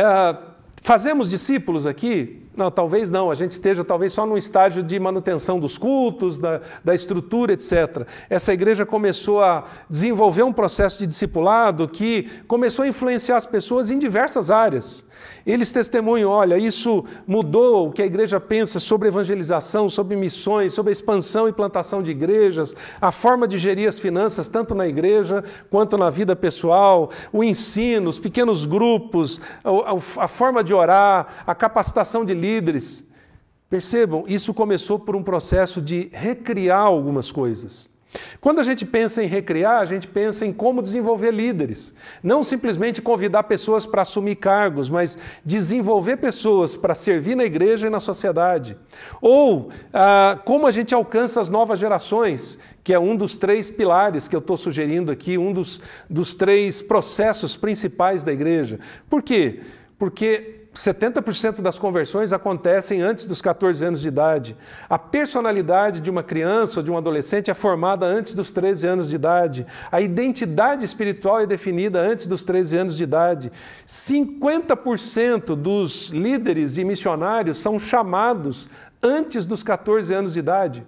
uh, 0.00 0.38
fazemos 0.80 1.28
discípulos 1.28 1.86
aqui? 1.86 2.41
Não, 2.54 2.70
talvez 2.70 3.10
não, 3.10 3.30
a 3.30 3.34
gente 3.34 3.52
esteja 3.52 3.82
talvez 3.82 4.12
só 4.12 4.26
num 4.26 4.36
estágio 4.36 4.82
de 4.82 5.00
manutenção 5.00 5.58
dos 5.58 5.78
cultos, 5.78 6.38
da, 6.38 6.60
da 6.84 6.94
estrutura, 6.94 7.54
etc. 7.54 8.06
Essa 8.28 8.52
igreja 8.52 8.84
começou 8.84 9.42
a 9.42 9.64
desenvolver 9.88 10.42
um 10.42 10.52
processo 10.52 10.98
de 10.98 11.06
discipulado 11.06 11.88
que 11.88 12.28
começou 12.46 12.82
a 12.84 12.88
influenciar 12.88 13.36
as 13.36 13.46
pessoas 13.46 13.90
em 13.90 13.98
diversas 13.98 14.50
áreas. 14.50 15.02
Eles 15.46 15.72
testemunham: 15.72 16.30
olha, 16.30 16.56
isso 16.56 17.04
mudou 17.26 17.88
o 17.88 17.92
que 17.92 18.02
a 18.02 18.06
igreja 18.06 18.40
pensa 18.40 18.78
sobre 18.80 19.08
evangelização, 19.08 19.88
sobre 19.88 20.16
missões, 20.16 20.74
sobre 20.74 20.90
a 20.90 20.92
expansão 20.92 21.48
e 21.48 21.52
plantação 21.52 22.02
de 22.02 22.10
igrejas, 22.10 22.74
a 23.00 23.12
forma 23.12 23.46
de 23.46 23.58
gerir 23.58 23.88
as 23.88 23.98
finanças, 23.98 24.48
tanto 24.48 24.74
na 24.74 24.86
igreja 24.86 25.44
quanto 25.70 25.98
na 25.98 26.10
vida 26.10 26.34
pessoal, 26.34 27.10
o 27.32 27.44
ensino, 27.44 28.08
os 28.08 28.18
pequenos 28.18 28.64
grupos, 28.64 29.40
a, 30.18 30.28
forma 30.28 30.62
de 30.64 30.72
orar, 30.72 31.42
a 31.46 31.54
capacitação 31.54 32.24
de 32.24 32.34
líderes. 32.34 33.06
Percebam, 33.68 34.24
isso 34.26 34.52
começou 34.52 34.98
por 34.98 35.16
um 35.16 35.22
processo 35.22 35.80
de 35.80 36.10
recriar 36.12 36.82
algumas 36.82 37.32
coisas. 37.32 37.91
Quando 38.40 38.58
a 38.58 38.62
gente 38.62 38.84
pensa 38.84 39.22
em 39.22 39.26
recriar, 39.26 39.80
a 39.80 39.84
gente 39.84 40.06
pensa 40.06 40.44
em 40.44 40.52
como 40.52 40.82
desenvolver 40.82 41.32
líderes. 41.32 41.94
Não 42.22 42.42
simplesmente 42.42 43.00
convidar 43.00 43.44
pessoas 43.44 43.86
para 43.86 44.02
assumir 44.02 44.36
cargos, 44.36 44.90
mas 44.90 45.18
desenvolver 45.44 46.16
pessoas 46.18 46.76
para 46.76 46.94
servir 46.94 47.34
na 47.34 47.44
igreja 47.44 47.86
e 47.86 47.90
na 47.90 48.00
sociedade. 48.00 48.76
Ou 49.20 49.70
ah, 49.92 50.38
como 50.44 50.66
a 50.66 50.70
gente 50.70 50.94
alcança 50.94 51.40
as 51.40 51.48
novas 51.48 51.78
gerações, 51.78 52.58
que 52.84 52.92
é 52.92 52.98
um 52.98 53.16
dos 53.16 53.36
três 53.36 53.70
pilares 53.70 54.26
que 54.28 54.36
eu 54.36 54.40
estou 54.40 54.56
sugerindo 54.56 55.12
aqui, 55.12 55.38
um 55.38 55.52
dos, 55.52 55.80
dos 56.10 56.34
três 56.34 56.82
processos 56.82 57.56
principais 57.56 58.24
da 58.24 58.32
igreja. 58.32 58.80
Por 59.08 59.22
quê? 59.22 59.60
Porque 59.98 60.61
70% 60.74 61.60
das 61.60 61.78
conversões 61.78 62.32
acontecem 62.32 63.02
antes 63.02 63.26
dos 63.26 63.42
14 63.42 63.84
anos 63.84 64.00
de 64.00 64.08
idade. 64.08 64.56
A 64.88 64.98
personalidade 64.98 66.00
de 66.00 66.10
uma 66.10 66.22
criança 66.22 66.80
ou 66.80 66.84
de 66.84 66.90
um 66.90 66.96
adolescente 66.96 67.50
é 67.50 67.54
formada 67.54 68.06
antes 68.06 68.32
dos 68.32 68.50
13 68.50 68.86
anos 68.86 69.10
de 69.10 69.16
idade. 69.16 69.66
A 69.90 70.00
identidade 70.00 70.82
espiritual 70.82 71.40
é 71.40 71.46
definida 71.46 72.00
antes 72.00 72.26
dos 72.26 72.42
13 72.42 72.78
anos 72.78 72.96
de 72.96 73.02
idade. 73.02 73.52
50% 73.86 75.54
dos 75.54 76.08
líderes 76.08 76.78
e 76.78 76.84
missionários 76.84 77.60
são 77.60 77.78
chamados 77.78 78.70
antes 79.02 79.44
dos 79.44 79.62
14 79.62 80.14
anos 80.14 80.32
de 80.32 80.38
idade. 80.38 80.86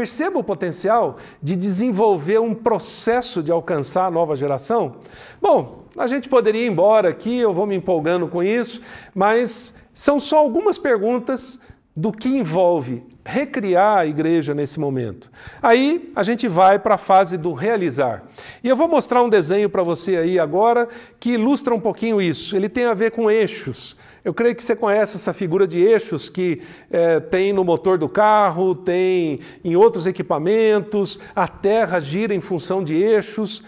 Perceba 0.00 0.38
o 0.38 0.42
potencial 0.42 1.18
de 1.42 1.54
desenvolver 1.54 2.40
um 2.40 2.54
processo 2.54 3.42
de 3.42 3.52
alcançar 3.52 4.06
a 4.06 4.10
nova 4.10 4.34
geração? 4.34 4.96
Bom, 5.42 5.84
a 5.94 6.06
gente 6.06 6.26
poderia 6.26 6.64
ir 6.64 6.70
embora 6.70 7.10
aqui, 7.10 7.38
eu 7.38 7.52
vou 7.52 7.66
me 7.66 7.76
empolgando 7.76 8.26
com 8.26 8.42
isso, 8.42 8.80
mas 9.14 9.78
são 9.92 10.18
só 10.18 10.38
algumas 10.38 10.78
perguntas 10.78 11.60
do 11.94 12.10
que 12.10 12.30
envolve 12.30 13.04
recriar 13.22 13.98
a 13.98 14.06
igreja 14.06 14.54
nesse 14.54 14.80
momento. 14.80 15.30
Aí 15.60 16.10
a 16.16 16.22
gente 16.22 16.48
vai 16.48 16.78
para 16.78 16.94
a 16.94 16.98
fase 16.98 17.36
do 17.36 17.52
realizar. 17.52 18.24
E 18.64 18.70
eu 18.70 18.76
vou 18.76 18.88
mostrar 18.88 19.22
um 19.22 19.28
desenho 19.28 19.68
para 19.68 19.82
você 19.82 20.16
aí 20.16 20.38
agora 20.38 20.88
que 21.18 21.32
ilustra 21.32 21.74
um 21.74 21.80
pouquinho 21.80 22.22
isso. 22.22 22.56
Ele 22.56 22.70
tem 22.70 22.86
a 22.86 22.94
ver 22.94 23.10
com 23.10 23.30
eixos. 23.30 23.98
Eu 24.24 24.34
creio 24.34 24.54
que 24.54 24.62
você 24.62 24.76
conhece 24.76 25.16
essa 25.16 25.32
figura 25.32 25.66
de 25.66 25.78
eixos 25.78 26.28
que 26.28 26.60
é, 26.90 27.20
tem 27.20 27.52
no 27.52 27.64
motor 27.64 27.96
do 27.96 28.08
carro, 28.08 28.74
tem 28.74 29.40
em 29.64 29.76
outros 29.76 30.06
equipamentos, 30.06 31.18
a 31.34 31.48
terra 31.48 31.98
gira 32.00 32.34
em 32.34 32.40
função 32.40 32.84
de 32.84 32.94
eixos. 32.94 33.62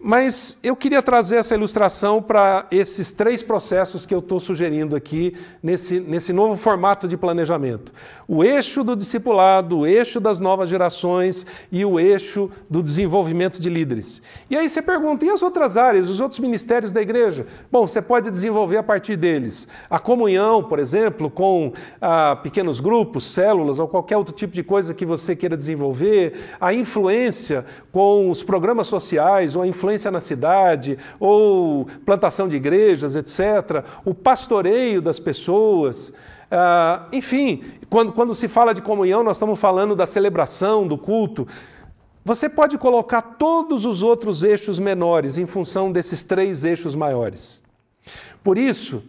Mas 0.00 0.60
eu 0.62 0.76
queria 0.76 1.02
trazer 1.02 1.36
essa 1.38 1.56
ilustração 1.56 2.22
para 2.22 2.68
esses 2.70 3.10
três 3.10 3.42
processos 3.42 4.06
que 4.06 4.14
eu 4.14 4.20
estou 4.20 4.38
sugerindo 4.38 4.94
aqui 4.94 5.34
nesse, 5.60 5.98
nesse 5.98 6.32
novo 6.32 6.56
formato 6.56 7.08
de 7.08 7.16
planejamento: 7.16 7.92
o 8.28 8.44
eixo 8.44 8.84
do 8.84 8.94
discipulado, 8.94 9.78
o 9.78 9.86
eixo 9.86 10.20
das 10.20 10.38
novas 10.38 10.68
gerações 10.68 11.44
e 11.72 11.84
o 11.84 11.98
eixo 11.98 12.48
do 12.70 12.80
desenvolvimento 12.80 13.60
de 13.60 13.68
líderes. 13.68 14.22
E 14.48 14.56
aí 14.56 14.68
você 14.68 14.80
pergunta: 14.80 15.26
e 15.26 15.30
as 15.30 15.42
outras 15.42 15.76
áreas, 15.76 16.08
os 16.08 16.20
outros 16.20 16.38
ministérios 16.38 16.92
da 16.92 17.02
igreja? 17.02 17.44
Bom, 17.70 17.84
você 17.84 18.00
pode 18.00 18.30
desenvolver 18.30 18.76
a 18.76 18.84
partir 18.84 19.16
deles. 19.16 19.66
A 19.90 19.98
comunhão, 19.98 20.62
por 20.62 20.78
exemplo, 20.78 21.28
com 21.28 21.72
ah, 22.00 22.38
pequenos 22.40 22.78
grupos, 22.78 23.32
células 23.32 23.80
ou 23.80 23.88
qualquer 23.88 24.16
outro 24.16 24.32
tipo 24.32 24.54
de 24.54 24.62
coisa 24.62 24.94
que 24.94 25.04
você 25.04 25.34
queira 25.34 25.56
desenvolver, 25.56 26.34
a 26.60 26.72
influência 26.72 27.66
com 27.90 28.30
os 28.30 28.44
programas 28.44 28.86
sociais 28.86 29.56
ou 29.56 29.62
a 29.62 29.66
influência 29.66 29.87
influência 29.88 30.10
na 30.10 30.20
cidade, 30.20 30.98
ou 31.18 31.86
plantação 32.04 32.46
de 32.46 32.56
igrejas, 32.56 33.16
etc., 33.16 33.84
o 34.04 34.14
pastoreio 34.14 35.00
das 35.00 35.18
pessoas. 35.18 36.10
Uh, 36.50 37.06
enfim, 37.12 37.62
quando, 37.88 38.12
quando 38.12 38.34
se 38.34 38.48
fala 38.48 38.74
de 38.74 38.82
comunhão, 38.82 39.22
nós 39.22 39.36
estamos 39.36 39.58
falando 39.58 39.96
da 39.96 40.06
celebração, 40.06 40.86
do 40.86 40.98
culto. 40.98 41.48
Você 42.24 42.48
pode 42.48 42.76
colocar 42.76 43.22
todos 43.22 43.86
os 43.86 44.02
outros 44.02 44.44
eixos 44.44 44.78
menores 44.78 45.38
em 45.38 45.46
função 45.46 45.90
desses 45.90 46.22
três 46.22 46.64
eixos 46.64 46.94
maiores. 46.94 47.62
Por 48.44 48.58
isso, 48.58 49.02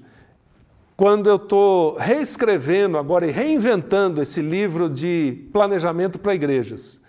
quando 0.96 1.30
eu 1.30 1.36
estou 1.36 1.98
reescrevendo 1.98 2.98
agora 2.98 3.28
e 3.28 3.32
reinventando 3.32 4.22
esse 4.22 4.42
livro 4.42 4.90
de 4.90 5.46
planejamento 5.52 6.20
para 6.20 6.36
igrejas, 6.36 7.02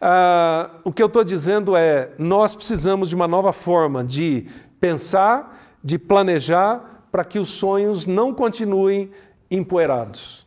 ah, 0.00 0.70
o 0.82 0.92
que 0.92 1.02
eu 1.02 1.06
estou 1.06 1.22
dizendo 1.22 1.76
é: 1.76 2.12
nós 2.18 2.54
precisamos 2.54 3.08
de 3.08 3.14
uma 3.14 3.28
nova 3.28 3.52
forma 3.52 4.02
de 4.02 4.46
pensar, 4.80 5.76
de 5.84 5.98
planejar, 5.98 7.04
para 7.12 7.24
que 7.24 7.38
os 7.38 7.50
sonhos 7.50 8.06
não 8.06 8.32
continuem 8.32 9.10
empoeirados. 9.50 10.46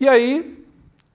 E 0.00 0.08
aí, 0.08 0.64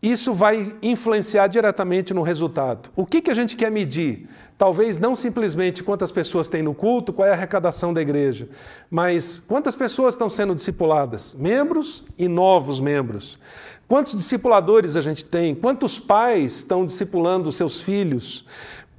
isso 0.01 0.33
vai 0.33 0.75
influenciar 0.81 1.47
diretamente 1.47 2.13
no 2.13 2.21
resultado. 2.21 2.89
O 2.93 3.05
que, 3.05 3.21
que 3.21 3.31
a 3.31 3.33
gente 3.33 3.55
quer 3.55 3.71
medir? 3.71 4.27
Talvez 4.57 4.99
não 4.99 5.15
simplesmente 5.15 5.81
quantas 5.81 6.11
pessoas 6.11 6.49
tem 6.49 6.61
no 6.61 6.73
culto, 6.73 7.13
qual 7.13 7.27
é 7.27 7.31
a 7.31 7.33
arrecadação 7.33 7.93
da 7.93 8.01
igreja, 8.01 8.49
mas 8.89 9.39
quantas 9.39 9.75
pessoas 9.75 10.13
estão 10.13 10.29
sendo 10.29 10.53
discipuladas, 10.53 11.33
membros 11.33 12.03
e 12.17 12.27
novos 12.27 12.81
membros. 12.81 13.39
Quantos 13.87 14.13
discipuladores 14.13 14.95
a 14.95 15.01
gente 15.01 15.23
tem? 15.23 15.53
Quantos 15.53 15.99
pais 15.99 16.55
estão 16.55 16.85
discipulando 16.85 17.51
seus 17.51 17.81
filhos? 17.81 18.45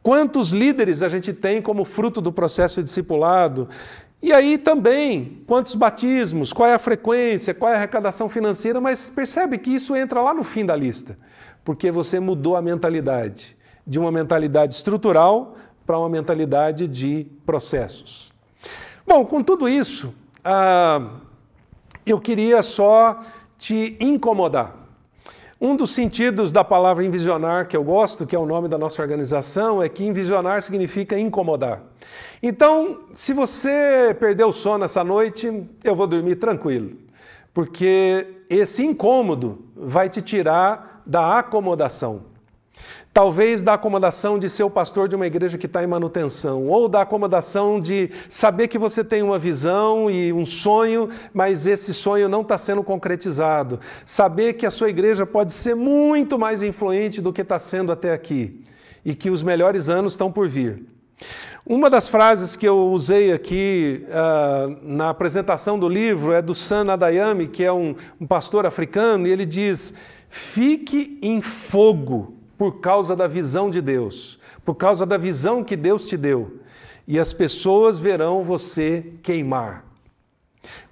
Quantos 0.03 0.53
líderes 0.53 1.03
a 1.03 1.09
gente 1.09 1.32
tem 1.32 1.62
como 1.62 1.85
fruto 1.85 2.20
do 2.20 2.30
processo 2.30 2.76
de 2.76 2.89
discipulado? 2.89 3.68
E 4.22 4.32
aí 4.32 4.57
também, 4.57 5.43
quantos 5.47 5.74
batismos, 5.74 6.53
qual 6.53 6.68
é 6.68 6.74
a 6.74 6.78
frequência, 6.78 7.53
qual 7.53 7.70
é 7.70 7.74
a 7.74 7.76
arrecadação 7.78 8.28
financeira, 8.28 8.80
mas 8.80 9.11
percebe 9.11 9.59
que 9.59 9.70
isso 9.70 9.95
entra 9.95 10.20
lá 10.22 10.32
no 10.32 10.43
fim 10.43 10.64
da 10.64 10.74
lista, 10.74 11.18
porque 11.62 11.91
você 11.91 12.20
mudou 12.20 12.57
a 12.57 12.62
mentalidade, 12.62 13.57
de 13.87 13.99
uma 13.99 14.11
mentalidade 14.11 14.74
estrutural 14.74 15.57
para 15.87 15.99
uma 15.99 16.09
mentalidade 16.09 16.89
de 16.89 17.26
processos. 17.45 18.32
Bom, 19.07 19.26
com 19.26 19.43
tudo 19.43 19.68
isso, 19.68 20.14
ah, 20.43 21.11
eu 22.07 22.18
queria 22.18 22.62
só 22.62 23.20
te 23.59 23.96
incomodar. 24.00 24.84
Um 25.61 25.76
dos 25.76 25.92
sentidos 25.92 26.52
da 26.52 26.62
palavra 26.62 27.05
envisionar 27.05 27.68
que 27.68 27.76
eu 27.76 27.82
gosto, 27.82 28.26
que 28.26 28.36
é 28.36 28.38
o 28.38 28.44
nome 28.44 28.68
da 28.68 28.76
nossa 28.76 29.00
organização, 29.00 29.82
é 29.82 29.88
que 29.88 30.05
envisionar 30.05 30.61
significa 30.61 31.18
incomodar. 31.18 31.82
Então, 32.42 33.05
se 33.14 33.32
você 33.32 34.14
perdeu 34.18 34.48
o 34.48 34.52
sono 34.52 34.84
essa 34.84 35.02
noite, 35.02 35.64
eu 35.82 35.94
vou 35.94 36.07
dormir 36.07 36.36
tranquilo, 36.36 36.98
porque 37.55 38.42
esse 38.50 38.84
incômodo 38.84 39.64
vai 39.74 40.09
te 40.09 40.20
tirar 40.20 41.02
da 41.07 41.38
acomodação. 41.38 42.34
Talvez 43.14 43.62
da 43.62 43.74
acomodação 43.74 44.40
de 44.40 44.50
ser 44.50 44.64
o 44.64 44.70
pastor 44.70 45.06
de 45.06 45.14
uma 45.14 45.24
igreja 45.24 45.56
que 45.56 45.66
está 45.66 45.84
em 45.84 45.86
manutenção, 45.86 46.66
ou 46.66 46.88
da 46.88 47.02
acomodação 47.02 47.80
de 47.80 48.10
saber 48.28 48.66
que 48.66 48.76
você 48.76 49.04
tem 49.04 49.22
uma 49.22 49.38
visão 49.38 50.10
e 50.10 50.32
um 50.32 50.44
sonho, 50.44 51.08
mas 51.32 51.64
esse 51.64 51.94
sonho 51.94 52.28
não 52.28 52.40
está 52.40 52.58
sendo 52.58 52.82
concretizado. 52.82 53.78
Saber 54.04 54.54
que 54.54 54.66
a 54.66 54.70
sua 54.70 54.90
igreja 54.90 55.24
pode 55.24 55.52
ser 55.52 55.76
muito 55.76 56.36
mais 56.36 56.60
influente 56.60 57.22
do 57.22 57.32
que 57.32 57.42
está 57.42 57.56
sendo 57.56 57.92
até 57.92 58.12
aqui 58.12 58.60
e 59.04 59.14
que 59.14 59.30
os 59.30 59.44
melhores 59.44 59.88
anos 59.88 60.14
estão 60.14 60.32
por 60.32 60.48
vir. 60.48 60.82
Uma 61.64 61.88
das 61.88 62.08
frases 62.08 62.56
que 62.56 62.66
eu 62.66 62.88
usei 62.88 63.32
aqui 63.32 64.04
uh, 64.08 64.76
na 64.82 65.10
apresentação 65.10 65.78
do 65.78 65.88
livro 65.88 66.32
é 66.32 66.42
do 66.42 66.52
San 66.52 66.90
Adayami, 66.90 67.46
que 67.46 67.62
é 67.62 67.72
um, 67.72 67.94
um 68.20 68.26
pastor 68.26 68.66
africano, 68.66 69.28
e 69.28 69.30
ele 69.30 69.46
diz: 69.46 69.94
Fique 70.28 71.16
em 71.22 71.40
fogo 71.40 72.34
por 72.57 72.80
causa 72.80 73.16
da 73.16 73.26
visão 73.26 73.70
de 73.70 73.80
Deus, 73.80 74.38
por 74.64 74.74
causa 74.74 75.05
da 75.05 75.16
visão 75.16 75.64
que 75.64 75.76
Deus 75.76 76.05
te 76.05 76.16
deu, 76.16 76.59
e 77.07 77.18
as 77.18 77.32
pessoas 77.32 77.98
verão 77.98 78.42
você 78.42 79.12
queimar. 79.22 79.84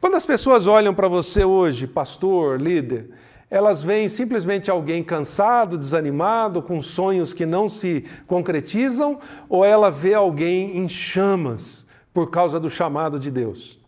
Quando 0.01 0.17
as 0.17 0.27
pessoas 0.27 0.67
olham 0.67 0.95
para 0.95 1.09
você 1.09 1.45
hoje, 1.45 1.87
pastor, 1.87 2.61
líder, 2.61 3.11
elas 3.49 3.83
veem 3.83 4.09
simplesmente 4.09 4.71
alguém 4.71 5.03
cansado, 5.03 5.79
desanimado, 5.79 6.63
com 6.63 6.81
sonhos 6.83 7.35
que 7.35 7.47
não 7.47 7.69
se 7.69 8.05
concretizam, 8.27 9.19
ou 9.49 9.65
ela 9.65 9.91
vê 9.91 10.15
alguém 10.15 10.77
em 10.77 10.89
chamas 10.89 11.87
por 12.13 12.31
causa 12.31 12.59
do 12.59 12.71
chamado 12.71 13.19
de 13.19 13.31
Deus? 13.31 13.79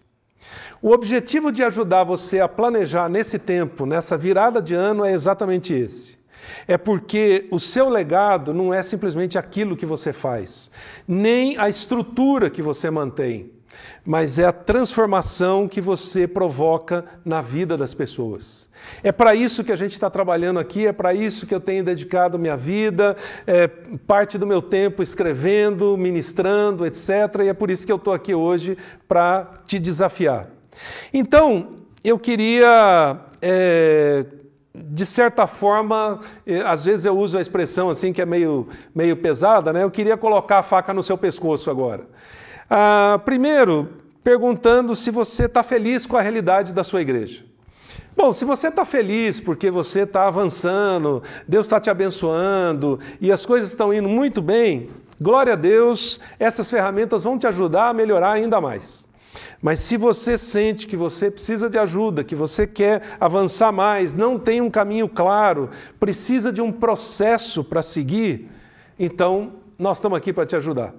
O 0.81 0.91
objetivo 0.91 1.51
de 1.51 1.63
ajudar 1.63 2.05
você 2.05 2.41
a 2.41 2.49
planejar 2.49 3.09
nesse 3.09 3.39
tempo, 3.39 3.87
nessa 3.87 4.19
virada 4.19 4.61
de 4.61 4.75
ano, 4.75 5.05
é 5.05 5.13
exatamente 5.13 5.73
esse 5.73 6.24
é 6.67 6.77
porque 6.77 7.47
o 7.51 7.59
seu 7.59 7.89
legado 7.89 8.53
não 8.53 8.73
é 8.73 8.83
simplesmente 8.83 9.39
aquilo 9.39 9.77
que 9.77 9.87
você 9.87 10.13
faz, 10.13 10.71
nem 11.07 11.57
a 11.59 11.69
estrutura 11.69 12.51
que 12.51 12.63
você 12.63 12.91
mantém, 12.91 13.51
mas 14.05 14.39
é 14.39 14.45
a 14.45 14.53
transformação 14.53 15.67
que 15.67 15.81
você 15.81 16.27
provoca 16.27 17.05
na 17.25 17.41
vida 17.41 17.77
das 17.77 17.95
pessoas. 17.95 18.69
É 19.03 19.11
para 19.11 19.35
isso 19.35 19.65
que 19.65 19.73
a 19.73 19.77
gente 19.77 19.93
está 19.93 20.11
trabalhando 20.11 20.59
aqui, 20.59 20.87
é 20.87 20.93
para 20.93 21.15
isso 21.15 21.47
que 21.47 21.55
eu 21.55 21.61
tenho 21.61 21.83
dedicado 21.83 22.39
minha 22.39 22.57
vida, 22.57 23.17
é, 23.47 23.67
parte 23.67 24.37
do 24.37 24.47
meu 24.47 24.61
tempo 24.61 25.03
escrevendo, 25.03 25.97
ministrando, 25.97 26.87
etc. 26.87 27.09
E 27.45 27.49
é 27.49 27.55
por 27.55 27.71
isso 27.71 27.87
que 27.87 27.93
eu 27.93 27.97
estou 27.97 28.13
aqui 28.13 28.35
hoje 28.35 28.77
para 29.09 29.53
te 29.67 29.79
desafiar. 29.79 30.49
Então, 31.13 31.77
eu 32.03 32.19
queria. 32.19 33.19
É, 33.41 34.27
de 34.75 35.07
certa 35.07 35.47
forma, 35.47 36.19
eh, 36.45 36.61
às 36.63 36.85
vezes 36.85 37.07
eu 37.07 37.17
uso 37.17 37.39
a 37.39 37.41
expressão 37.41 37.89
assim 37.89 38.13
que 38.13 38.21
é 38.21 38.27
meio, 38.27 38.69
meio 38.93 39.17
pesada, 39.17 39.73
né? 39.73 39.85
Eu 39.85 39.91
queria 39.91 40.17
colocar 40.17 40.59
a 40.59 40.63
faca 40.65 40.93
no 40.93 41.03
seu 41.03 41.17
pescoço 41.17 41.71
agora. 41.71 42.09
Ah, 42.69 43.21
primeiro, 43.25 43.89
perguntando 44.25 44.97
se 44.97 45.13
você 45.13 45.45
está 45.45 45.63
feliz 45.63 46.07
com 46.07 46.17
a 46.17 46.21
realidade 46.21 46.73
da 46.73 46.83
sua 46.83 47.03
igreja. 47.03 47.45
Bom, 48.17 48.33
se 48.33 48.45
você 48.45 48.69
está 48.69 48.85
feliz 48.85 49.39
porque 49.39 49.71
você 49.71 50.01
está 50.01 50.27
avançando, 50.27 51.23
Deus 51.47 51.67
está 51.67 51.79
te 51.79 51.89
abençoando 51.89 52.99
e 53.21 53.31
as 53.31 53.47
coisas 53.47 53.69
estão 53.69 53.95
indo 53.95 54.09
muito 54.09 54.43
bem, 54.43 54.91
glória 55.21 55.53
a 55.53 55.57
Deus, 55.57 56.21
essas 56.39 56.69
ferramentas 56.69 57.23
vão 57.23 57.39
te 57.39 57.47
ajudar 57.47 57.91
a 57.91 57.95
melhorar 57.95 58.33
ainda 58.33 58.61
mais. 58.61 59.07
Mas 59.61 59.81
se 59.81 59.97
você 59.97 60.37
sente 60.37 60.87
que 60.87 60.97
você 60.97 61.31
precisa 61.31 61.69
de 61.69 61.79
ajuda, 61.79 62.25
que 62.25 62.35
você 62.35 62.67
quer 62.67 63.17
avançar 63.19 63.73
mais, 63.73 64.15
não 64.15 64.39
tem 64.39 64.61
um 64.61 64.71
caminho 64.71 65.09
claro, 65.09 65.71
precisa 65.99 66.53
de 66.53 66.61
um 66.61 66.71
processo 66.71 67.65
para 67.65 67.83
seguir, 67.83 68.51
então 68.99 69.55
nós 69.79 69.99
estamos 69.99 70.17
aqui 70.19 70.33
para 70.33 70.47
te 70.47 70.57
ajudar. 70.57 70.95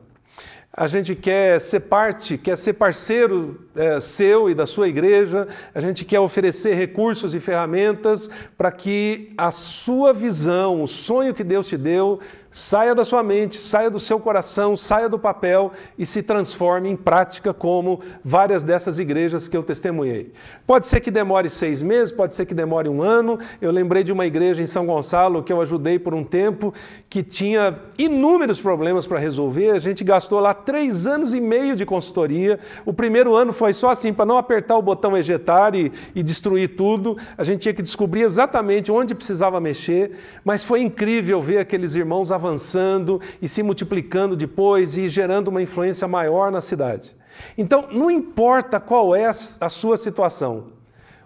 A 0.77 0.87
gente 0.87 1.15
quer 1.15 1.61
ser 1.61 1.79
parte, 1.81 2.37
quer 2.37 2.57
ser 2.57 2.73
parceiro 2.73 3.65
é, 3.73 3.97
seu 4.01 4.49
e 4.49 4.53
da 4.53 4.67
sua 4.67 4.89
igreja, 4.89 5.47
a 5.73 5.79
gente 5.79 6.03
quer 6.03 6.19
oferecer 6.19 6.73
recursos 6.73 7.33
e 7.33 7.39
ferramentas 7.39 8.29
para 8.57 8.69
que 8.73 9.31
a 9.37 9.51
sua 9.51 10.13
visão, 10.13 10.83
o 10.83 10.87
sonho 10.87 11.33
que 11.33 11.45
Deus 11.45 11.67
te 11.67 11.77
deu, 11.77 12.19
saia 12.55 12.95
da 12.95 13.03
sua 13.03 13.21
mente, 13.21 13.59
saia 13.59 13.91
do 13.91 13.99
seu 13.99 14.17
coração, 14.17 14.77
saia 14.77 15.09
do 15.09 15.19
papel 15.19 15.73
e 15.99 16.05
se 16.05 16.23
transforme 16.23 16.89
em 16.89 16.95
prática, 16.95 17.53
como 17.53 17.99
várias 18.23 18.63
dessas 18.63 18.97
igrejas 18.97 19.49
que 19.49 19.57
eu 19.57 19.61
testemunhei. 19.61 20.31
Pode 20.65 20.85
ser 20.85 21.01
que 21.01 21.11
demore 21.11 21.49
seis 21.49 21.81
meses, 21.81 22.13
pode 22.13 22.33
ser 22.33 22.45
que 22.45 22.53
demore 22.53 22.87
um 22.87 23.03
ano. 23.03 23.37
Eu 23.59 23.71
lembrei 23.71 24.05
de 24.05 24.13
uma 24.13 24.25
igreja 24.25 24.61
em 24.61 24.67
São 24.67 24.85
Gonçalo 24.85 25.43
que 25.43 25.51
eu 25.51 25.59
ajudei 25.59 25.99
por 25.99 26.13
um 26.13 26.23
tempo, 26.23 26.73
que 27.09 27.21
tinha 27.21 27.77
inúmeros 27.97 28.61
problemas 28.61 29.05
para 29.05 29.19
resolver. 29.19 29.71
A 29.71 29.79
gente 29.79 30.01
gastou 30.01 30.39
lá 30.39 30.53
três 30.53 31.05
anos 31.05 31.33
e 31.33 31.41
meio 31.41 31.75
de 31.75 31.85
consultoria. 31.85 32.57
O 32.85 32.93
primeiro 32.93 33.35
ano 33.35 33.51
foi 33.51 33.73
só 33.73 33.89
assim, 33.89 34.13
para 34.13 34.25
não 34.25 34.37
apertar 34.37 34.77
o 34.77 34.81
botão 34.81 35.17
ejetar 35.17 35.75
e, 35.75 35.91
e 36.15 36.23
destruir 36.23 36.77
tudo. 36.77 37.17
A 37.37 37.43
gente 37.43 37.63
tinha 37.63 37.73
que 37.73 37.81
descobrir 37.81 38.21
exatamente 38.21 38.93
onde 38.93 39.13
precisava 39.13 39.59
mexer, 39.59 40.11
mas 40.41 40.63
foi 40.63 40.81
incrível 40.81 41.41
ver 41.41 41.57
aqueles 41.57 41.95
irmãos 41.95 42.31
avançando 42.31 42.44
avançando 42.45 43.19
e 43.41 43.47
se 43.47 43.63
multiplicando 43.63 44.35
depois 44.35 44.97
e 44.97 45.09
gerando 45.09 45.47
uma 45.47 45.61
influência 45.61 46.07
maior 46.07 46.51
na 46.51 46.61
cidade. 46.61 47.15
Então, 47.57 47.87
não 47.91 48.09
importa 48.09 48.79
qual 48.79 49.15
é 49.15 49.25
a 49.25 49.69
sua 49.69 49.97
situação, 49.97 50.67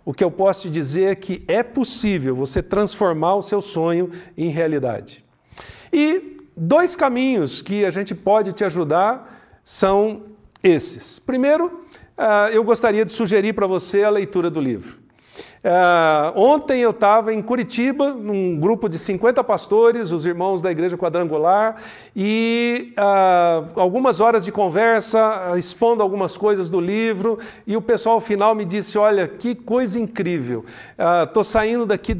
o 0.06 0.14
que 0.14 0.24
eu 0.24 0.32
posso 0.32 0.64
te 0.64 0.72
dizer 0.72 1.12
é 1.12 1.16
que 1.16 1.44
é 1.48 1.62
possível 1.62 2.36
você 2.36 2.64
transformar 2.64 3.36
o 3.36 3.42
seu 3.42 3.62
sonho 3.62 4.12
em 4.36 4.50
realidade. 4.50 5.24
E 5.94 6.38
dois 6.56 6.96
caminhos 6.96 7.62
que 7.62 7.86
a 7.86 7.92
gente 7.92 8.16
pode 8.16 8.54
te 8.54 8.64
ajudar 8.64 9.60
são 9.64 10.24
esses. 10.64 11.20
Primeiro, 11.20 11.84
ah, 12.18 12.50
eu 12.52 12.64
gostaria 12.64 13.06
de 13.06 13.12
sugerir 13.12 13.54
para 13.54 13.68
você 13.68 14.04
a 14.04 14.10
leitura 14.10 14.50
do 14.50 14.60
livro. 14.60 14.98
Uh, 15.62 16.40
ontem 16.40 16.80
eu 16.80 16.92
estava 16.92 17.34
em 17.34 17.42
Curitiba, 17.42 18.14
num 18.14 18.58
grupo 18.58 18.88
de 18.88 18.98
50 18.98 19.44
pastores, 19.44 20.12
os 20.12 20.26
irmãos 20.26 20.62
da 20.62 20.72
Igreja 20.72 20.98
Quadrangular, 20.98 21.76
e 22.16 22.94
uh, 22.98 23.80
algumas 23.80 24.22
horas 24.22 24.46
de 24.46 24.54
conversa, 24.54 25.54
expondo 25.58 26.02
algumas 26.02 26.38
coisas 26.38 26.70
do 26.70 26.80
livro, 26.80 27.40
e 27.68 27.76
o 27.76 27.82
pessoal 27.82 28.22
final 28.22 28.56
me 28.56 28.64
disse: 28.64 28.98
Olha, 28.98 29.28
que 29.28 29.54
coisa 29.54 30.00
incrível, 30.00 30.64
estou 31.26 31.44
saindo 31.44 31.86
daqui 31.86 32.16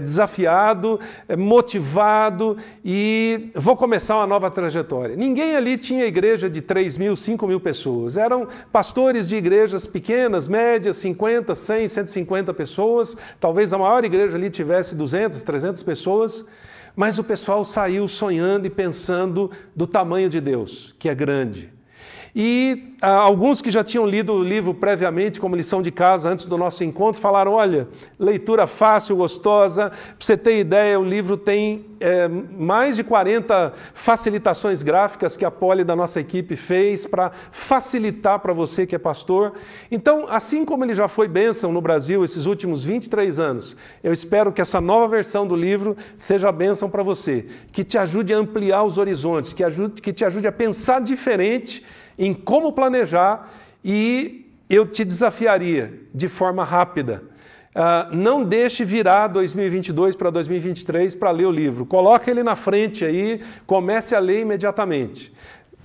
desafiado, 0.00 1.00
motivado 1.36 2.56
e 2.84 3.50
vou 3.54 3.76
começar 3.76 4.16
uma 4.16 4.26
nova 4.26 4.50
trajetória. 4.50 5.16
Ninguém 5.16 5.56
ali 5.56 5.76
tinha 5.76 6.04
igreja 6.04 6.48
de 6.48 6.60
3 6.60 6.96
mil, 6.96 7.16
5 7.16 7.46
mil 7.46 7.58
pessoas, 7.58 8.16
eram 8.16 8.46
pastores 8.70 9.28
de 9.28 9.36
igrejas 9.36 9.86
pequenas, 9.86 10.46
médias, 10.46 10.96
50, 10.98 11.54
100, 11.54 11.88
150 11.88 12.51
pessoas, 12.52 13.16
talvez 13.40 13.72
a 13.72 13.78
maior 13.78 14.04
igreja 14.04 14.36
ali 14.36 14.50
tivesse 14.50 14.94
200, 14.94 15.42
300 15.42 15.82
pessoas, 15.82 16.46
mas 16.94 17.18
o 17.18 17.24
pessoal 17.24 17.64
saiu 17.64 18.06
sonhando 18.06 18.66
e 18.66 18.70
pensando 18.70 19.50
do 19.74 19.86
tamanho 19.86 20.28
de 20.28 20.40
Deus, 20.40 20.94
que 20.98 21.08
é 21.08 21.14
grande. 21.14 21.72
E 22.34 22.94
ah, 23.02 23.16
alguns 23.16 23.60
que 23.60 23.70
já 23.70 23.84
tinham 23.84 24.06
lido 24.06 24.32
o 24.32 24.42
livro 24.42 24.72
previamente, 24.72 25.38
como 25.38 25.54
lição 25.54 25.82
de 25.82 25.90
casa, 25.90 26.30
antes 26.30 26.46
do 26.46 26.56
nosso 26.56 26.82
encontro, 26.82 27.20
falaram: 27.20 27.52
olha, 27.52 27.88
leitura 28.18 28.66
fácil, 28.66 29.16
gostosa. 29.16 29.90
Para 29.90 30.16
você 30.18 30.34
ter 30.34 30.58
ideia, 30.58 30.98
o 30.98 31.04
livro 31.04 31.36
tem 31.36 31.84
é, 32.00 32.28
mais 32.28 32.96
de 32.96 33.04
40 33.04 33.74
facilitações 33.92 34.82
gráficas 34.82 35.36
que 35.36 35.44
a 35.44 35.50
Poli 35.50 35.84
da 35.84 35.94
nossa 35.94 36.20
equipe 36.20 36.56
fez 36.56 37.04
para 37.04 37.32
facilitar 37.50 38.38
para 38.38 38.54
você 38.54 38.86
que 38.86 38.94
é 38.94 38.98
pastor. 38.98 39.52
Então, 39.90 40.26
assim 40.30 40.64
como 40.64 40.84
ele 40.84 40.94
já 40.94 41.08
foi 41.08 41.28
bênção 41.28 41.70
no 41.70 41.82
Brasil 41.82 42.24
esses 42.24 42.46
últimos 42.46 42.82
23 42.82 43.38
anos, 43.38 43.76
eu 44.02 44.12
espero 44.12 44.50
que 44.50 44.62
essa 44.62 44.80
nova 44.80 45.06
versão 45.06 45.46
do 45.46 45.54
livro 45.54 45.98
seja 46.16 46.50
bênção 46.50 46.88
para 46.88 47.02
você, 47.02 47.46
que 47.70 47.84
te 47.84 47.98
ajude 47.98 48.32
a 48.32 48.38
ampliar 48.38 48.84
os 48.84 48.96
horizontes, 48.96 49.52
que, 49.52 49.62
ajude, 49.62 50.00
que 50.00 50.14
te 50.14 50.24
ajude 50.24 50.46
a 50.46 50.52
pensar 50.52 51.00
diferente 51.00 51.84
em 52.18 52.34
como 52.34 52.72
planejar 52.72 53.50
e 53.84 54.50
eu 54.68 54.86
te 54.86 55.04
desafiaria 55.04 56.00
de 56.14 56.28
forma 56.28 56.64
rápida. 56.64 57.22
Uh, 57.74 58.14
não 58.14 58.44
deixe 58.44 58.84
virar 58.84 59.28
2022 59.28 60.14
para 60.14 60.28
2023 60.30 61.14
para 61.14 61.30
ler 61.30 61.46
o 61.46 61.50
livro. 61.50 61.86
Coloque 61.86 62.30
ele 62.30 62.42
na 62.42 62.54
frente 62.54 63.04
aí, 63.04 63.40
comece 63.66 64.14
a 64.14 64.18
ler 64.18 64.42
imediatamente. 64.42 65.32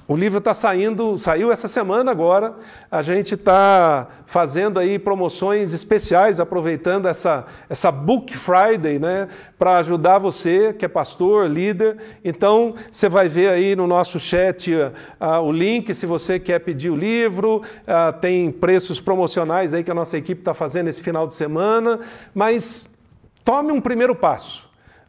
O 0.08 0.16
livro 0.16 0.38
está 0.38 0.54
saindo, 0.54 1.18
saiu 1.18 1.52
essa 1.52 1.68
semana 1.68 2.12
agora. 2.12 2.56
A 2.90 3.02
gente 3.02 3.34
está 3.34 4.08
fazendo 4.26 4.80
aí 4.80 4.98
promoções 4.98 5.74
especiais, 5.74 6.40
aproveitando 6.40 7.08
essa, 7.08 7.46
essa 7.70 7.92
Book 7.92 8.38
Friday, 8.38 9.00
né, 9.00 9.28
para 9.60 9.78
ajudar 9.80 10.18
você 10.18 10.72
que 10.72 10.86
é 10.86 10.88
pastor, 10.88 11.50
líder. 11.50 11.98
Então, 12.24 12.76
você 12.90 13.10
vai 13.10 13.28
ver 13.28 13.50
aí 13.50 13.76
no 13.76 13.86
nosso 13.86 14.18
chat 14.18 14.74
uh, 14.74 14.94
o 15.44 15.52
link 15.52 15.94
se 15.94 16.06
você 16.06 16.40
quer 16.40 16.60
pedir 16.60 16.90
o 16.90 16.96
livro. 16.96 17.58
Uh, 17.58 18.18
tem 18.22 18.50
preços 18.50 19.02
promocionais 19.02 19.74
aí 19.74 19.84
que 19.84 19.92
a 19.92 19.96
nossa 19.96 20.18
equipe 20.18 20.40
está 20.40 20.54
fazendo 20.54 20.88
esse 20.88 21.02
final 21.02 21.28
de 21.28 21.34
semana. 21.34 22.00
Mas 22.34 22.90
tome 23.44 23.74
um 23.74 23.82
primeiro 23.82 24.16
passo. 24.16 24.67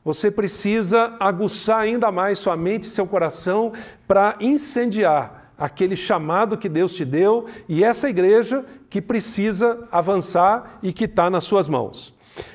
Você 0.08 0.30
precisa 0.30 1.14
aguçar 1.20 1.80
ainda 1.80 2.10
mais 2.10 2.38
sua 2.38 2.56
mente 2.56 2.84
e 2.84 2.86
seu 2.86 3.06
coração 3.06 3.74
para 4.06 4.36
incendiar 4.40 5.52
aquele 5.58 5.96
chamado 5.96 6.56
que 6.56 6.66
Deus 6.66 6.94
te 6.94 7.04
deu 7.04 7.44
e 7.68 7.84
essa 7.84 8.08
igreja 8.08 8.64
que 8.88 9.02
precisa 9.02 9.86
avançar 9.92 10.78
e 10.82 10.94
que 10.94 11.04
está 11.04 11.28
nas 11.28 11.44
suas 11.44 11.68
mãos. 11.68 12.14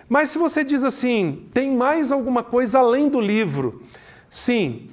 Mas 0.10 0.32
se 0.32 0.40
você 0.40 0.64
diz 0.64 0.84
assim, 0.84 1.46
tem 1.54 1.72
mais 1.72 2.12
alguma 2.12 2.42
coisa 2.42 2.80
além 2.80 3.08
do 3.08 3.22
livro? 3.22 3.84
Sim, 4.28 4.90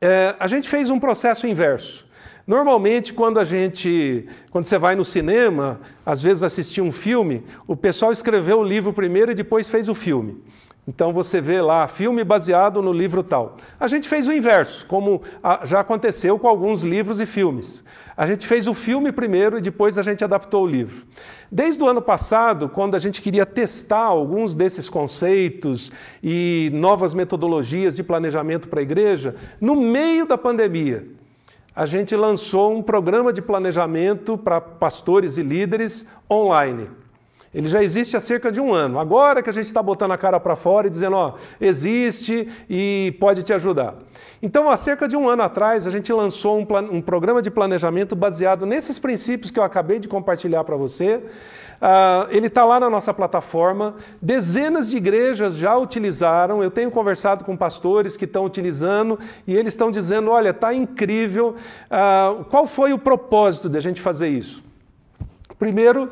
é, 0.00 0.36
a 0.38 0.46
gente 0.46 0.68
fez 0.68 0.90
um 0.90 1.00
processo 1.00 1.48
inverso. 1.48 2.06
Normalmente, 2.46 3.12
quando 3.12 3.40
a 3.40 3.44
gente, 3.44 4.28
quando 4.52 4.66
você 4.66 4.78
vai 4.78 4.94
no 4.94 5.04
cinema, 5.04 5.80
às 6.06 6.22
vezes 6.22 6.44
assistir 6.44 6.80
um 6.80 6.92
filme, 6.92 7.42
o 7.66 7.74
pessoal 7.74 8.12
escreveu 8.12 8.60
o 8.60 8.64
livro 8.64 8.92
primeiro 8.92 9.32
e 9.32 9.34
depois 9.34 9.68
fez 9.68 9.88
o 9.88 9.96
filme. 9.96 10.40
Então 10.86 11.14
você 11.14 11.40
vê 11.40 11.62
lá, 11.62 11.88
filme 11.88 12.22
baseado 12.22 12.82
no 12.82 12.92
livro 12.92 13.22
tal. 13.22 13.56
A 13.80 13.88
gente 13.88 14.06
fez 14.06 14.28
o 14.28 14.32
inverso, 14.32 14.84
como 14.86 15.22
já 15.64 15.80
aconteceu 15.80 16.38
com 16.38 16.46
alguns 16.46 16.82
livros 16.82 17.20
e 17.20 17.26
filmes. 17.26 17.82
A 18.14 18.26
gente 18.26 18.46
fez 18.46 18.68
o 18.68 18.74
filme 18.74 19.10
primeiro 19.10 19.56
e 19.56 19.62
depois 19.62 19.96
a 19.96 20.02
gente 20.02 20.22
adaptou 20.22 20.64
o 20.64 20.66
livro. 20.66 21.06
Desde 21.50 21.82
o 21.82 21.88
ano 21.88 22.02
passado, 22.02 22.68
quando 22.68 22.96
a 22.96 22.98
gente 22.98 23.22
queria 23.22 23.46
testar 23.46 24.04
alguns 24.04 24.54
desses 24.54 24.90
conceitos 24.90 25.90
e 26.22 26.70
novas 26.74 27.14
metodologias 27.14 27.96
de 27.96 28.02
planejamento 28.02 28.68
para 28.68 28.80
a 28.80 28.82
igreja, 28.82 29.36
no 29.58 29.74
meio 29.74 30.26
da 30.26 30.36
pandemia, 30.36 31.06
a 31.74 31.86
gente 31.86 32.14
lançou 32.14 32.76
um 32.76 32.82
programa 32.82 33.32
de 33.32 33.40
planejamento 33.40 34.36
para 34.36 34.60
pastores 34.60 35.38
e 35.38 35.42
líderes 35.42 36.06
online. 36.30 36.90
Ele 37.54 37.68
já 37.68 37.82
existe 37.82 38.16
há 38.16 38.20
cerca 38.20 38.50
de 38.50 38.60
um 38.60 38.74
ano. 38.74 38.98
Agora 38.98 39.42
que 39.42 39.48
a 39.48 39.52
gente 39.52 39.66
está 39.66 39.80
botando 39.80 40.10
a 40.10 40.18
cara 40.18 40.40
para 40.40 40.56
fora 40.56 40.88
e 40.88 40.90
dizendo, 40.90 41.14
ó, 41.14 41.34
existe 41.60 42.48
e 42.68 43.16
pode 43.20 43.44
te 43.44 43.52
ajudar. 43.52 43.94
Então, 44.42 44.68
há 44.68 44.76
cerca 44.76 45.06
de 45.06 45.16
um 45.16 45.28
ano 45.28 45.42
atrás, 45.42 45.86
a 45.86 45.90
gente 45.90 46.12
lançou 46.12 46.58
um, 46.58 46.66
um 46.90 47.00
programa 47.00 47.40
de 47.40 47.50
planejamento 47.50 48.16
baseado 48.16 48.66
nesses 48.66 48.98
princípios 48.98 49.50
que 49.50 49.58
eu 49.58 49.62
acabei 49.62 50.00
de 50.00 50.08
compartilhar 50.08 50.64
para 50.64 50.76
você. 50.76 51.22
Uh, 51.74 52.26
ele 52.30 52.46
está 52.46 52.64
lá 52.64 52.80
na 52.80 52.90
nossa 52.90 53.12
plataforma. 53.12 53.94
Dezenas 54.20 54.90
de 54.90 54.96
igrejas 54.96 55.54
já 55.54 55.76
utilizaram. 55.76 56.62
Eu 56.62 56.70
tenho 56.70 56.90
conversado 56.90 57.44
com 57.44 57.56
pastores 57.56 58.16
que 58.16 58.24
estão 58.24 58.44
utilizando 58.44 59.18
e 59.46 59.54
eles 59.54 59.74
estão 59.74 59.90
dizendo: 59.90 60.30
olha, 60.30 60.50
está 60.50 60.72
incrível. 60.74 61.56
Uh, 61.86 62.44
qual 62.44 62.66
foi 62.66 62.92
o 62.92 62.98
propósito 62.98 63.68
de 63.68 63.78
a 63.78 63.80
gente 63.80 64.00
fazer 64.00 64.28
isso? 64.28 64.64
Primeiro, 65.58 66.10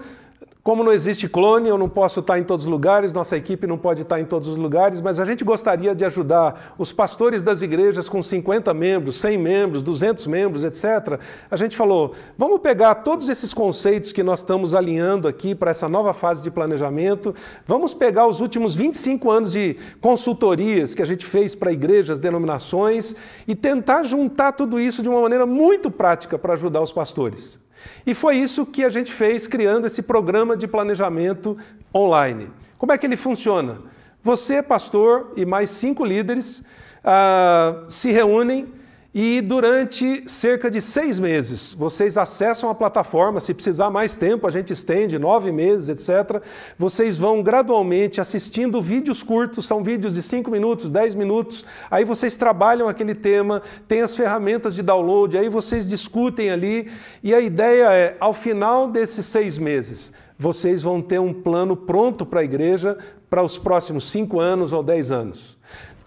como 0.62 0.84
não 0.84 0.92
existe 0.92 1.28
clone, 1.28 1.68
eu 1.68 1.76
não 1.76 1.88
posso 1.88 2.20
estar 2.20 2.38
em 2.38 2.44
todos 2.44 2.66
os 2.66 2.70
lugares, 2.70 3.12
nossa 3.12 3.36
equipe 3.36 3.66
não 3.66 3.76
pode 3.76 4.02
estar 4.02 4.20
em 4.20 4.24
todos 4.24 4.48
os 4.48 4.56
lugares, 4.56 5.00
mas 5.00 5.18
a 5.18 5.24
gente 5.24 5.42
gostaria 5.42 5.92
de 5.92 6.04
ajudar 6.04 6.74
os 6.78 6.92
pastores 6.92 7.42
das 7.42 7.62
igrejas 7.62 8.08
com 8.08 8.22
50 8.22 8.72
membros, 8.72 9.16
100 9.16 9.38
membros, 9.38 9.82
200 9.82 10.24
membros, 10.28 10.62
etc. 10.62 11.18
A 11.50 11.56
gente 11.56 11.76
falou, 11.76 12.14
vamos 12.38 12.60
pegar 12.60 12.94
todos 12.96 13.28
esses 13.28 13.52
conceitos 13.52 14.12
que 14.12 14.22
nós 14.22 14.38
estamos 14.38 14.72
alinhando 14.72 15.26
aqui 15.26 15.52
para 15.52 15.72
essa 15.72 15.88
nova 15.88 16.12
fase 16.12 16.44
de 16.44 16.50
planejamento, 16.50 17.34
vamos 17.66 17.92
pegar 17.92 18.28
os 18.28 18.40
últimos 18.40 18.72
25 18.76 19.30
anos 19.32 19.52
de 19.52 19.76
consultorias 20.00 20.94
que 20.94 21.02
a 21.02 21.06
gente 21.06 21.26
fez 21.26 21.56
para 21.56 21.72
igrejas, 21.72 22.20
denominações 22.20 23.16
e 23.48 23.56
tentar 23.56 24.04
juntar 24.04 24.52
tudo 24.52 24.78
isso 24.78 25.02
de 25.02 25.08
uma 25.08 25.22
maneira 25.22 25.44
muito 25.44 25.90
prática 25.90 26.38
para 26.38 26.52
ajudar 26.52 26.82
os 26.82 26.92
pastores. 26.92 27.61
E 28.06 28.14
foi 28.14 28.36
isso 28.36 28.66
que 28.66 28.84
a 28.84 28.90
gente 28.90 29.12
fez 29.12 29.46
criando 29.46 29.86
esse 29.86 30.02
programa 30.02 30.56
de 30.56 30.66
planejamento 30.66 31.56
online. 31.94 32.50
Como 32.78 32.92
é 32.92 32.98
que 32.98 33.06
ele 33.06 33.16
funciona? 33.16 33.78
Você, 34.22 34.62
pastor, 34.62 35.32
e 35.36 35.44
mais 35.44 35.70
cinco 35.70 36.04
líderes 36.04 36.62
uh, 37.04 37.90
se 37.90 38.10
reúnem 38.10 38.72
e 39.14 39.42
durante 39.42 40.24
cerca 40.26 40.70
de 40.70 40.80
seis 40.80 41.18
meses, 41.18 41.74
vocês 41.74 42.16
acessam 42.16 42.70
a 42.70 42.74
plataforma. 42.74 43.40
Se 43.40 43.52
precisar 43.52 43.90
mais 43.90 44.16
tempo, 44.16 44.46
a 44.46 44.50
gente 44.50 44.72
estende, 44.72 45.18
nove 45.18 45.52
meses, 45.52 45.90
etc. 45.90 46.42
Vocês 46.78 47.18
vão 47.18 47.42
gradualmente 47.42 48.22
assistindo 48.22 48.80
vídeos 48.80 49.22
curtos, 49.22 49.66
são 49.66 49.82
vídeos 49.82 50.14
de 50.14 50.22
cinco 50.22 50.50
minutos, 50.50 50.88
dez 50.88 51.14
minutos. 51.14 51.62
Aí 51.90 52.06
vocês 52.06 52.36
trabalham 52.36 52.88
aquele 52.88 53.14
tema, 53.14 53.60
tem 53.86 54.00
as 54.00 54.16
ferramentas 54.16 54.74
de 54.74 54.82
download, 54.82 55.36
aí 55.36 55.50
vocês 55.50 55.86
discutem 55.86 56.50
ali. 56.50 56.90
E 57.22 57.34
a 57.34 57.40
ideia 57.40 57.92
é, 57.92 58.16
ao 58.18 58.32
final 58.32 58.88
desses 58.88 59.26
seis 59.26 59.58
meses, 59.58 60.10
vocês 60.38 60.80
vão 60.80 61.02
ter 61.02 61.18
um 61.18 61.34
plano 61.34 61.76
pronto 61.76 62.24
para 62.24 62.40
a 62.40 62.44
igreja 62.44 62.96
para 63.28 63.42
os 63.42 63.58
próximos 63.58 64.10
cinco 64.10 64.40
anos 64.40 64.72
ou 64.72 64.82
dez 64.82 65.10
anos. 65.10 65.58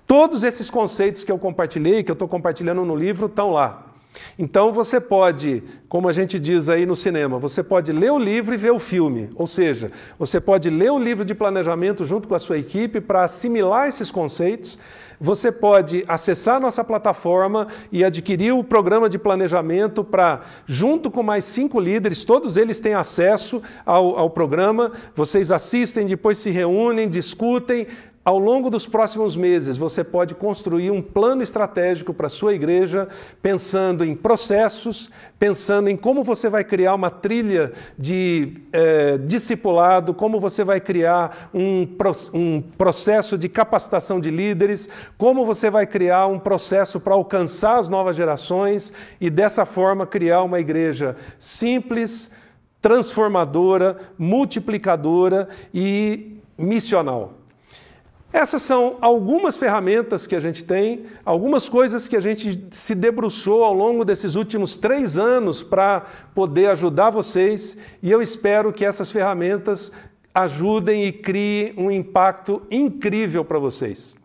Todos 0.07 0.43
esses 0.43 0.69
conceitos 0.69 1.23
que 1.23 1.31
eu 1.31 1.39
compartilhei, 1.39 2.03
que 2.03 2.11
eu 2.11 2.13
estou 2.13 2.27
compartilhando 2.27 2.85
no 2.85 2.95
livro, 2.95 3.25
estão 3.25 3.51
lá. 3.51 3.85
Então 4.37 4.71
você 4.71 4.99
pode, 4.99 5.63
como 5.89 6.07
a 6.07 6.13
gente 6.13 6.39
diz 6.39 6.69
aí 6.69 6.85
no 6.85 6.95
cinema, 6.95 7.39
você 7.39 7.63
pode 7.63 7.91
ler 7.91 8.11
o 8.11 8.19
livro 8.19 8.53
e 8.53 8.57
ver 8.57 8.71
o 8.71 8.79
filme. 8.79 9.29
Ou 9.35 9.47
seja, 9.47 9.91
você 10.17 10.39
pode 10.39 10.69
ler 10.69 10.91
o 10.91 10.99
livro 10.99 11.25
de 11.25 11.33
planejamento 11.33 12.05
junto 12.05 12.27
com 12.27 12.35
a 12.35 12.39
sua 12.39 12.57
equipe 12.57 13.01
para 13.01 13.23
assimilar 13.23 13.87
esses 13.87 14.11
conceitos. 14.11 14.77
Você 15.19 15.51
pode 15.51 16.03
acessar 16.07 16.59
nossa 16.59 16.83
plataforma 16.83 17.67
e 17.91 18.03
adquirir 18.03 18.53
o 18.53 18.63
programa 18.63 19.09
de 19.09 19.17
planejamento 19.17 20.03
para, 20.03 20.41
junto 20.65 21.09
com 21.09 21.23
mais 21.23 21.45
cinco 21.45 21.79
líderes, 21.79 22.25
todos 22.25 22.57
eles 22.57 22.81
têm 22.81 22.93
acesso 22.93 23.61
ao, 23.85 24.17
ao 24.19 24.29
programa. 24.29 24.91
Vocês 25.15 25.51
assistem, 25.51 26.05
depois 26.05 26.37
se 26.37 26.49
reúnem, 26.49 27.07
discutem, 27.07 27.87
ao 28.25 28.39
longo 28.39 28.71
dos 28.71 28.87
próximos 28.87 29.35
meses, 29.35 29.77
você 29.77 30.03
pode 30.03 30.33
construir 30.33 30.89
um 30.89 30.99
plano 30.99 31.43
estratégico 31.43 32.11
para 32.11 32.25
a 32.25 32.29
sua 32.29 32.55
igreja, 32.55 33.07
pensando 33.39 34.03
em 34.03 34.15
processos, 34.15 35.11
pensando 35.37 35.89
em 35.89 35.95
como 35.95 36.23
você 36.23 36.49
vai 36.49 36.63
criar 36.63 36.95
uma 36.95 37.11
trilha 37.11 37.71
de 37.95 38.63
é, 38.73 39.19
discipulado, 39.19 40.11
como 40.11 40.39
você 40.39 40.63
vai 40.63 40.81
criar 40.81 41.51
um, 41.53 41.87
um 42.33 42.63
processo 42.63 43.37
de 43.37 43.47
capacitação 43.47 44.19
de 44.19 44.31
líderes, 44.31 44.89
como 45.19 45.45
você 45.45 45.69
vai 45.69 45.85
criar 45.85 46.25
um 46.25 46.39
processo 46.39 46.99
para 46.99 47.13
alcançar 47.13 47.77
as 47.77 47.89
novas 47.89 48.15
gerações 48.15 48.91
e, 49.21 49.29
dessa 49.29 49.67
forma, 49.67 50.07
criar 50.07 50.41
uma 50.41 50.59
igreja 50.59 51.15
simples, 51.37 52.31
transformadora, 52.81 53.97
multiplicadora 54.17 55.47
e 55.71 56.39
missional. 56.57 57.44
Essas 58.35 58.63
são 58.63 58.97
algumas 58.99 59.55
ferramentas 59.55 60.27
que 60.27 60.35
a 60.35 60.41
gente 60.41 60.65
tem, 60.65 61.05
algumas 61.23 61.69
coisas 61.69 62.05
que 62.05 62.17
a 62.17 62.19
gente 62.19 62.67
se 62.69 62.93
debruçou 62.93 63.63
ao 63.63 63.73
longo 63.73 64.03
desses 64.03 64.35
últimos 64.35 64.75
três 64.75 65.17
anos 65.17 65.63
para 65.63 66.05
poder 66.35 66.69
ajudar 66.71 67.11
vocês, 67.11 67.77
e 68.03 68.11
eu 68.11 68.21
espero 68.21 68.73
que 68.73 68.83
essas 68.83 69.09
ferramentas 69.09 69.89
ajudem 70.33 71.05
e 71.05 71.13
criem 71.13 71.75
um 71.77 71.89
impacto 71.89 72.61
incrível 72.69 73.45
para 73.45 73.57
vocês. 73.57 74.17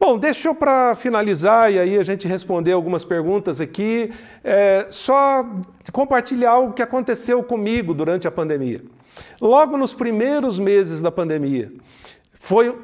Bom, 0.00 0.18
deixa 0.18 0.48
eu 0.48 0.54
para 0.56 0.96
finalizar 0.96 1.72
e 1.72 1.78
aí 1.78 1.96
a 1.96 2.02
gente 2.02 2.26
responder 2.26 2.72
algumas 2.72 3.04
perguntas 3.04 3.60
aqui, 3.60 4.10
é, 4.42 4.88
só 4.90 5.46
compartilhar 5.92 6.50
algo 6.50 6.72
que 6.72 6.82
aconteceu 6.82 7.40
comigo 7.44 7.94
durante 7.94 8.26
a 8.26 8.32
pandemia. 8.32 8.82
Logo 9.40 9.78
nos 9.78 9.94
primeiros 9.94 10.58
meses 10.58 11.00
da 11.00 11.12
pandemia, 11.12 11.70
foi 12.32 12.76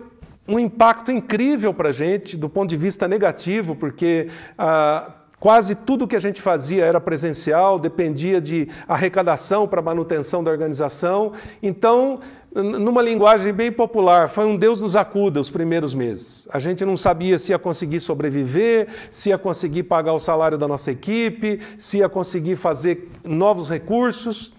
um 0.47 0.59
impacto 0.59 1.11
incrível 1.11 1.73
para 1.73 1.89
a 1.89 1.93
gente 1.93 2.37
do 2.37 2.49
ponto 2.49 2.71
de 2.71 2.77
vista 2.77 3.09
negativo, 3.09 3.75
porque 3.75 4.29
ah, 4.59 5.11
quase 5.45 5.75
tudo 5.75 6.09
que 6.09 6.17
a 6.17 6.21
gente 6.21 6.41
fazia 6.41 6.87
era 6.87 6.99
presencial, 6.99 7.79
dependia 7.79 8.41
de 8.41 8.67
arrecadação 8.89 9.69
para 9.69 9.83
manutenção 9.83 10.43
da 10.43 10.51
organização. 10.51 11.33
Então, 11.63 12.21
numa 12.55 13.03
linguagem 13.03 13.53
bem 13.53 13.71
popular, 13.71 14.31
foi 14.31 14.47
um 14.47 14.57
Deus 14.57 14.81
nos 14.81 14.97
acuda 14.97 15.41
os 15.41 15.51
primeiros 15.51 15.93
meses. 15.93 16.49
A 16.51 16.59
gente 16.59 16.83
não 16.83 16.97
sabia 16.97 17.39
se 17.39 17.53
ia 17.53 17.59
conseguir 17.59 18.01
sobreviver, 18.01 18.89
se 19.11 19.29
ia 19.29 19.37
conseguir 19.37 19.83
pagar 19.83 20.15
o 20.15 20.19
salário 20.19 20.57
da 20.57 20.67
nossa 20.67 20.91
equipe, 20.91 21.61
se 21.77 21.99
ia 21.99 22.09
conseguir 22.09 22.57
fazer 22.57 23.11
novos 23.23 23.69
recursos. 23.69 24.54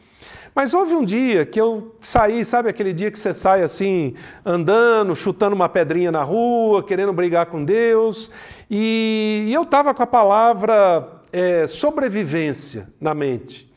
Mas 0.56 0.74
houve 0.74 0.96
um 0.96 1.04
dia 1.04 1.46
que 1.46 1.60
eu 1.60 1.98
saí, 2.00 2.46
sabe 2.46 2.70
aquele 2.70 2.94
dia 2.94 3.12
que 3.12 3.20
você 3.20 3.34
sai 3.34 3.62
assim, 3.62 4.16
andando, 4.46 5.14
chutando 5.14 5.54
uma 5.54 5.68
pedrinha 5.68 6.14
na 6.14 6.24
rua, 6.24 6.82
querendo 6.82 7.12
brigar 7.12 7.48
com 7.48 7.62
Deus, 7.62 8.32
e, 8.72 9.50
eu 9.52 9.64
estava 9.64 9.94
com 9.94 10.02
a 10.02 10.08
palavra 10.08 11.22
é, 11.34 11.68
sobrevivência 11.68 12.88
na 13.02 13.14
mente. 13.14 13.70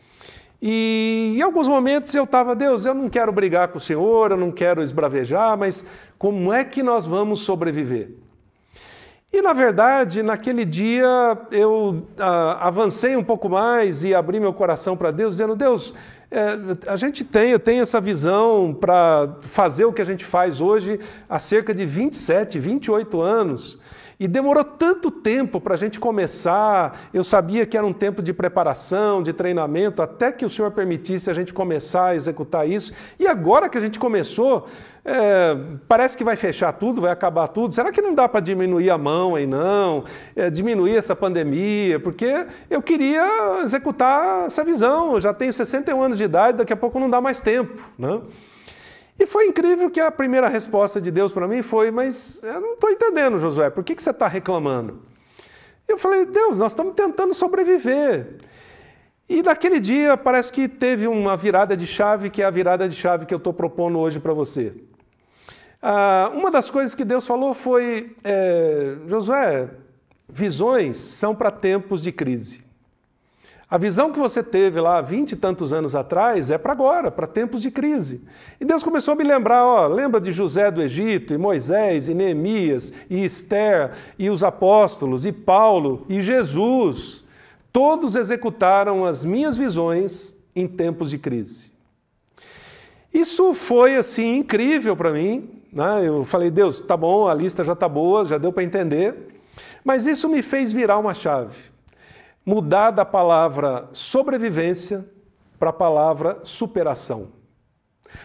E 0.63 1.35
em 1.37 1.43
alguns 1.43 1.67
momentos 1.67 2.15
eu 2.15 2.23
estava, 2.23 2.55
Deus, 2.55 2.87
eu 2.87 2.95
não 2.95 3.09
quero 3.09 3.33
brigar 3.33 3.69
com 3.69 3.79
o 3.79 3.81
Senhor, 3.81 4.31
eu 4.31 4.37
não 4.37 4.53
quero 4.53 4.81
esbravejar, 4.81 5.59
mas 5.59 5.85
como 6.17 6.53
é 6.53 6.65
que 6.65 6.81
nós 6.81 7.05
vamos 7.05 7.41
sobreviver? 7.41 8.11
E 9.33 9.43
na 9.43 9.53
verdade, 9.53 10.23
naquele 10.23 10.65
dia 10.65 11.07
eu 11.51 12.07
ah, 12.19 12.67
avancei 12.67 13.15
um 13.15 13.23
pouco 13.23 13.47
mais 13.49 14.03
e 14.03 14.15
abri 14.15 14.41
meu 14.41 14.55
coração 14.55 14.97
para 14.97 15.11
Deus, 15.11 15.35
dizendo: 15.35 15.55
Deus, 15.55 15.95
é, 16.31 16.59
a 16.87 16.97
gente 16.97 17.25
tem, 17.25 17.51
eu 17.51 17.59
tenho 17.59 17.81
essa 17.81 18.01
visão 18.01 18.77
para 18.79 19.37
fazer 19.43 19.87
o 19.87 19.93
que 19.93 20.03
a 20.03 20.05
gente 20.05 20.25
faz 20.25 20.61
hoje 20.61 21.01
há 21.29 21.39
cerca 21.39 21.75
de 21.75 21.87
27, 21.87 22.59
28 22.59 23.21
anos. 23.21 23.79
E 24.21 24.27
demorou 24.27 24.65
tanto 24.65 25.13
tempo 25.13 25.61
para 25.61 25.75
a 25.75 25.77
gente 25.77 26.01
começar. 26.01 27.09
Eu 27.15 27.23
sabia 27.23 27.65
que 27.65 27.77
era 27.77 27.87
um 27.87 27.93
tempo 27.93 28.21
de 28.21 28.33
preparação, 28.33 29.23
de 29.23 29.33
treinamento, 29.33 30.03
até 30.03 30.33
que 30.33 30.45
o 30.45 30.51
Senhor 30.51 30.73
permitisse 30.73 31.31
a 31.31 31.35
gente 31.35 31.55
começar 31.55 32.07
a 32.07 32.15
executar 32.17 32.69
isso. 32.69 32.93
E 33.17 33.29
agora 33.29 33.69
que 33.69 33.79
a 33.79 33.81
gente 33.81 33.97
começou, 33.97 34.67
é, 35.05 35.57
parece 35.87 36.17
que 36.17 36.25
vai 36.25 36.35
fechar 36.35 36.73
tudo, 36.73 37.01
vai 37.01 37.13
acabar 37.13 37.47
tudo. 37.47 37.73
Será 37.73 37.93
que 37.93 38.03
não 38.03 38.13
dá 38.13 38.29
para 38.29 38.41
diminuir 38.41 38.91
a 38.91 38.99
mão 38.99 39.37
aí, 39.37 39.47
não? 39.47 40.03
É, 40.35 40.51
diminuir 40.51 40.97
essa 40.97 41.15
pandemia? 41.15 42.01
Porque 42.01 42.45
eu 42.69 42.83
queria 42.83 43.61
executar 43.63 44.47
essa 44.47 44.65
visão. 44.65 45.13
Eu 45.13 45.21
já 45.21 45.33
tenho 45.33 45.53
61 45.53 46.03
anos 46.03 46.19
de 46.19 46.25
idade, 46.25 46.59
daqui 46.59 46.73
a 46.73 46.77
pouco 46.77 46.99
não 46.99 47.09
dá 47.09 47.21
mais 47.21 47.41
tempo. 47.41 47.89
Né? 47.97 48.21
E 49.19 49.27
foi 49.27 49.47
incrível 49.47 49.91
que 49.91 50.01
a 50.01 50.11
primeira 50.11 50.49
resposta 50.49 51.01
de 51.01 51.11
Deus 51.11 51.33
para 51.33 51.49
mim 51.49 51.61
foi: 51.61 51.91
Mas 51.91 52.43
eu 52.45 52.61
não 52.61 52.75
estou 52.75 52.91
entendendo, 52.91 53.39
Josué, 53.39 53.69
por 53.69 53.83
que, 53.83 53.95
que 53.95 54.03
você 54.03 54.11
está 54.11 54.29
reclamando? 54.29 55.03
Eu 55.89 55.99
falei: 55.99 56.25
Deus, 56.25 56.59
nós 56.59 56.73
estamos 56.73 56.95
tentando 56.95 57.35
sobreviver. 57.35 58.37
E 59.29 59.43
naquele 59.43 59.81
dia 59.81 60.17
parece 60.17 60.53
que 60.53 60.69
teve 60.69 61.07
uma 61.07 61.37
virada 61.37 61.77
de 61.77 61.87
chave, 61.87 62.31
que 62.31 62.43
é 62.43 62.47
a 62.47 62.51
virada 62.51 62.89
de 62.89 62.95
chave 62.95 63.27
que 63.27 63.35
eu 63.35 63.39
estou 63.39 63.53
propondo 63.53 63.99
hoje 63.99 64.21
para 64.21 64.33
você. 64.33 64.73
Ah, 65.83 66.31
uma 66.35 66.51
das 66.51 66.71
coisas 66.71 66.95
que 66.95 67.05
Deus 67.05 67.27
falou 67.27 67.53
foi: 67.53 68.17
é, 68.23 68.97
Josué, 69.07 69.69
visões 70.29 70.97
são 70.97 71.35
para 71.35 71.51
tempos 71.51 72.03
de 72.03 72.13
crise. 72.13 72.68
A 73.71 73.77
visão 73.77 74.11
que 74.11 74.19
você 74.19 74.43
teve 74.43 74.81
lá 74.81 74.99
vinte 75.03 75.33
e 75.33 75.37
tantos 75.37 75.75
anos 75.75 75.95
atrás 75.95 76.51
é 76.51 76.57
para 76.57 76.73
agora, 76.73 77.11
para 77.11 77.27
tempos 77.27 77.61
de 77.61 77.71
crise. 77.71 78.27
E 78.59 78.65
Deus 78.65 78.83
começou 78.83 79.13
a 79.13 79.17
me 79.17 79.25
lembrar, 79.25 79.63
ó, 79.63 79.87
lembra 79.87 80.19
de 80.19 80.33
José 80.33 80.71
do 80.71 80.81
Egito, 80.81 81.35
e 81.35 81.39
Moisés, 81.39 82.09
e 82.09 82.15
Neemias, 82.15 82.95
e 83.11 83.23
Esther, 83.23 83.93
e 84.19 84.31
os 84.31 84.43
apóstolos, 84.43 85.27
e 85.27 85.33
Paulo, 85.33 86.07
e 86.09 86.23
Jesus. 86.23 87.23
Todos 87.71 88.17
executaram 88.17 89.05
as 89.05 89.23
minhas 89.23 89.55
visões 89.55 90.35
em 90.57 90.67
tempos 90.67 91.11
de 91.11 91.19
crise. 91.19 91.71
Isso 93.13 93.53
foi 93.53 93.97
assim 93.97 94.37
incrível 94.37 94.97
para 94.97 95.13
mim. 95.13 95.47
Né? 95.71 96.09
Eu 96.09 96.25
falei, 96.25 96.51
Deus, 96.51 96.81
tá 96.81 96.97
bom, 96.97 97.29
a 97.29 97.35
lista 97.35 97.63
já 97.63 97.77
tá 97.77 97.87
boa, 97.87 98.25
já 98.25 98.39
deu 98.39 98.51
para 98.51 98.65
entender. 98.65 99.15
Mas 99.85 100.07
isso 100.07 100.27
me 100.27 100.41
fez 100.41 100.73
virar 100.73 100.97
uma 100.97 101.13
chave 101.13 101.78
mudar 102.49 102.93
da 102.93 103.05
palavra 103.05 103.91
sobrevivência 103.93 105.07
para 105.59 105.69
a 105.69 105.73
palavra 105.73 106.39
superação. 106.45 107.29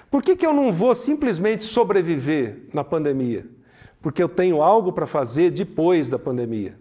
Por 0.10 0.24
que, 0.24 0.34
que 0.34 0.46
eu 0.46 0.54
não 0.54 0.72
vou 0.72 0.96
simplesmente 0.96 1.62
sobreviver 1.62 2.70
na 2.74 2.86
pandemia? 2.86 3.46
Porque 4.02 4.24
eu 4.24 4.30
tenho 4.30 4.64
algo 4.64 4.94
para 4.94 5.06
fazer 5.06 5.52
depois 5.52 6.08
da 6.08 6.18
pandemia. 6.18 6.80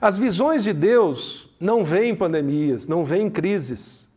As 0.00 0.16
visões 0.16 0.64
de 0.64 0.72
Deus 0.72 1.54
não 1.60 1.84
vêm 1.84 2.12
em 2.12 2.16
pandemias, 2.16 2.88
não 2.88 3.04
vêm 3.04 3.26
em 3.26 3.30
crises. 3.30 4.08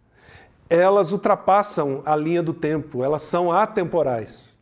Elas 0.70 1.12
ultrapassam 1.12 2.02
a 2.06 2.16
linha 2.16 2.42
do 2.42 2.54
tempo, 2.54 3.04
elas 3.04 3.24
são 3.24 3.52
atemporais. 3.52 4.58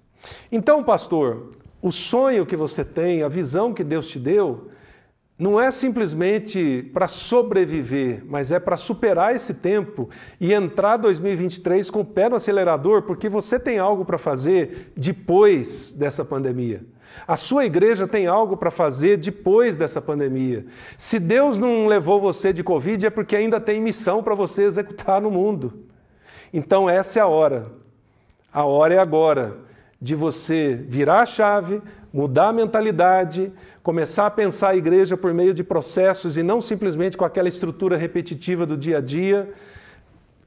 Então, 0.52 0.84
pastor, 0.84 1.52
o 1.84 1.92
sonho 1.92 2.48
que 2.48 2.56
você 2.56 2.84
tem, 2.84 3.22
a 3.22 3.28
visão 3.28 3.76
que 3.76 3.84
Deus 3.84 4.08
te 4.08 4.18
deu, 4.18 4.72
não 5.40 5.58
é 5.58 5.72
simplesmente 5.72 6.92
para 6.94 7.08
sobreviver, 7.08 8.26
mas 8.28 8.52
é 8.52 8.60
para 8.60 8.76
superar 8.76 9.34
esse 9.34 9.54
tempo 9.54 10.10
e 10.38 10.54
entrar 10.54 10.98
2023 10.98 11.90
com 11.90 12.02
o 12.02 12.06
pé 12.06 12.28
no 12.28 12.36
acelerador, 12.36 13.04
porque 13.04 13.30
você 13.30 13.58
tem 13.58 13.80
algo 13.80 14.04
para 14.04 14.18
fazer 14.18 14.92
depois 14.98 15.92
dessa 15.92 16.26
pandemia. 16.26 16.84
A 17.26 17.38
sua 17.38 17.66
igreja 17.66 18.06
tem 18.06 18.28
algo 18.28 18.58
para 18.58 18.70
fazer 18.70 19.16
depois 19.16 19.78
dessa 19.78 20.02
pandemia. 20.02 20.66
Se 20.98 21.18
Deus 21.18 21.58
não 21.58 21.88
levou 21.88 22.20
você 22.20 22.52
de 22.52 22.62
Covid, 22.62 23.06
é 23.06 23.10
porque 23.10 23.36
ainda 23.36 23.62
tem 23.62 23.82
missão 23.82 24.22
para 24.22 24.36
você 24.36 24.64
executar 24.64 25.22
no 25.22 25.32
mundo. 25.32 25.86
Então, 26.54 26.90
essa 26.90 27.18
é 27.18 27.22
a 27.22 27.28
hora. 27.28 27.72
A 28.52 28.66
hora 28.66 28.96
é 28.96 29.00
agora 29.00 29.70
de 30.02 30.16
você 30.16 30.80
virar 30.88 31.22
a 31.22 31.26
chave, 31.26 31.82
mudar 32.14 32.50
a 32.50 32.54
mentalidade, 32.54 33.52
começar 33.84 34.28
a 34.28 34.32
pensar 34.32 34.70
a 34.70 34.76
igreja 34.76 35.18
por 35.18 35.34
meio 35.34 35.54
de 35.54 35.64
processos 35.64 36.38
e 36.38 36.44
não 36.44 36.62
simplesmente 36.62 37.18
com 37.18 37.26
aquela 37.26 37.50
estrutura 37.50 37.98
repetitiva 37.98 38.66
do 38.66 38.78
dia 38.78 39.00
a 39.00 39.02
dia, 39.02 39.52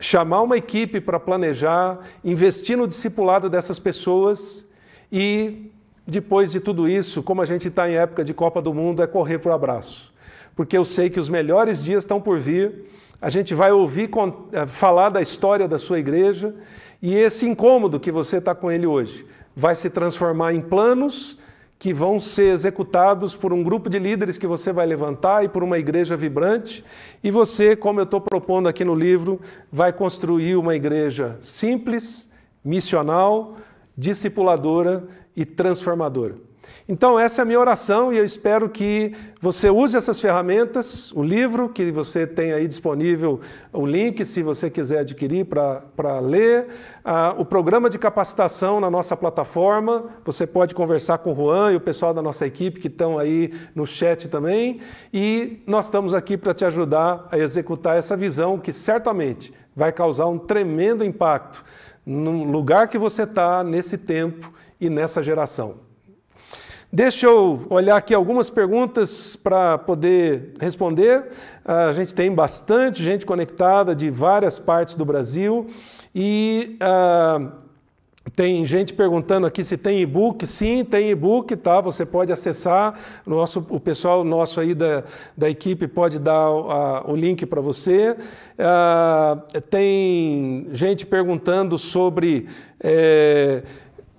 chamar 0.01 0.43
uma 0.43 0.57
equipe 0.57 1.01
para 1.01 1.21
planejar, 1.21 2.01
investir 2.25 2.77
no 2.77 2.89
discipulado 2.89 3.49
dessas 3.49 3.79
pessoas 3.79 4.67
e, 5.11 5.71
depois 6.07 6.51
de 6.51 6.59
tudo 6.59 6.89
isso, 6.89 7.23
como 7.23 7.43
a 7.43 7.45
gente 7.45 7.69
está 7.69 7.89
em 7.89 7.95
época 7.95 8.25
de 8.25 8.35
Copa 8.35 8.61
do 8.61 8.75
Mundo, 8.75 9.03
é 9.03 9.07
correr 9.07 9.39
para 9.39 9.53
o 9.53 9.55
abraço. 9.55 10.13
Porque 10.57 10.77
eu 10.77 10.85
sei 10.85 11.09
que 11.09 11.21
os 11.21 11.29
melhores 11.29 11.85
dias 11.85 12.03
estão 12.03 12.21
por 12.21 12.39
vir, 12.39 12.87
a 13.21 13.31
gente 13.31 13.55
vai 13.55 13.71
ouvir 13.71 14.11
eh, 14.53 14.67
falar 14.67 15.11
da 15.11 15.23
história 15.23 15.69
da 15.69 15.79
sua 15.79 16.01
igreja 16.01 16.55
e 17.01 17.15
esse 17.15 17.47
incômodo 17.47 18.01
que 18.01 18.11
você 18.11 18.39
está 18.39 18.55
com 18.55 18.71
ele 18.71 18.87
hoje 18.87 19.25
vai 19.55 19.75
se 19.75 19.91
transformar 19.91 20.55
em 20.55 20.61
planos 20.61 21.39
que 21.79 21.93
vão 21.93 22.21
ser 22.21 22.53
executados 22.53 23.35
por 23.35 23.53
um 23.53 23.61
grupo 23.61 23.91
de 23.91 23.99
líderes 23.99 24.39
que 24.39 24.47
você 24.47 24.73
vai 24.73 24.87
levantar 24.87 25.45
e 25.45 25.49
por 25.49 25.65
uma 25.65 25.81
igreja 25.81 26.17
vibrante. 26.17 26.85
E 27.25 27.31
você, 27.31 27.75
como 27.75 27.99
eu 27.99 28.05
estou 28.05 28.21
propondo 28.21 28.69
aqui 28.69 28.85
no 28.85 28.95
livro, 28.95 29.41
vai 29.71 29.93
construir 29.93 30.55
uma 30.55 30.77
igreja 30.77 31.37
simples, 31.41 32.31
missional, 32.65 33.57
discipuladora 33.99 35.09
e 35.35 35.45
transformadora. 35.45 36.37
Então, 36.93 37.19
essa 37.19 37.41
é 37.41 37.43
a 37.43 37.47
minha 37.47 37.59
oração 37.59 38.13
e 38.13 38.19
eu 38.19 38.25
espero 38.25 38.69
que 38.69 39.15
você 39.41 39.71
use 39.71 39.97
essas 39.97 40.21
ferramentas, 40.21 41.11
o 41.13 41.23
livro 41.23 41.71
que 41.71 41.91
você 41.91 42.27
tem 42.27 42.53
aí 42.53 42.69
disponível, 42.69 43.41
o 43.73 43.87
link, 43.87 44.23
se 44.27 44.43
você 44.43 44.69
quiser 44.69 44.99
adquirir 44.99 45.47
para 45.47 46.21
ler, 46.21 46.67
o 47.39 47.47
programa 47.47 47.89
de 47.89 47.99
capacitação 47.99 48.79
na 48.79 48.91
nossa 48.91 49.17
plataforma. 49.17 50.05
Você 50.23 50.47
pode 50.47 50.75
conversar 50.75 51.17
com 51.17 51.33
o 51.33 51.35
Juan 51.35 51.73
e 51.73 51.77
o 51.77 51.81
pessoal 51.81 52.13
da 52.13 52.21
nossa 52.21 52.47
equipe 52.47 52.79
que 52.79 52.89
estão 52.89 53.19
aí 53.19 53.55
no 53.75 53.87
chat 53.87 54.29
também. 54.29 54.81
E 55.15 55.63
nós 55.67 55.87
estamos 55.87 56.13
aqui 56.13 56.37
para 56.37 56.53
te 56.53 56.67
ajudar 56.67 57.27
a 57.33 57.39
executar 57.39 57.97
essa 57.97 58.15
visão 58.15 58.59
que 58.59 58.71
certamente 58.71 59.51
vai 59.75 59.93
causar 59.93 60.27
um 60.27 60.39
tremendo 60.39 61.03
impacto 61.03 61.65
no 62.05 62.45
lugar 62.45 62.87
que 62.89 62.99
você 62.99 63.23
está 63.23 63.65
nesse 63.65 63.97
tempo 63.97 64.53
e 64.79 64.91
nessa 64.91 65.23
geração. 65.23 65.91
Deixa 66.95 67.25
eu 67.25 67.65
olhar 67.71 67.97
aqui 67.97 68.13
algumas 68.13 68.51
perguntas 68.51 69.35
para 69.35 69.79
poder 69.79 70.53
responder. 70.61 71.31
A 71.65 71.91
gente 71.95 72.15
tem 72.15 72.31
bastante 72.31 73.03
gente 73.03 73.25
conectada 73.25 73.97
de 73.97 74.11
várias 74.11 74.59
partes 74.59 74.95
do 74.95 75.03
Brasil 75.03 75.71
e 76.15 76.77
uh, 76.83 77.51
tem 78.37 78.67
gente 78.67 78.93
perguntando 78.93 79.47
aqui 79.47 79.65
se 79.65 79.79
tem 79.79 80.03
e-book. 80.03 80.47
Sim, 80.47 80.85
tem 80.85 81.09
e-book, 81.11 81.57
tá? 81.57 81.81
Você 81.81 82.05
pode 82.05 82.31
acessar. 82.31 82.99
Nosso, 83.27 83.67
o 83.71 83.81
pessoal 83.81 84.23
nosso 84.23 84.61
aí 84.61 84.75
da, 84.75 85.03
da 85.35 85.49
equipe 85.49 85.89
pode 85.89 86.19
dar 86.19 86.51
o 86.51 87.17
link 87.17 87.47
para 87.47 87.63
você. 87.63 88.11
Uh, 88.11 89.61
tem 89.71 90.67
gente 90.73 91.07
perguntando 91.07 91.79
sobre. 91.79 92.49
Eh, 92.85 93.63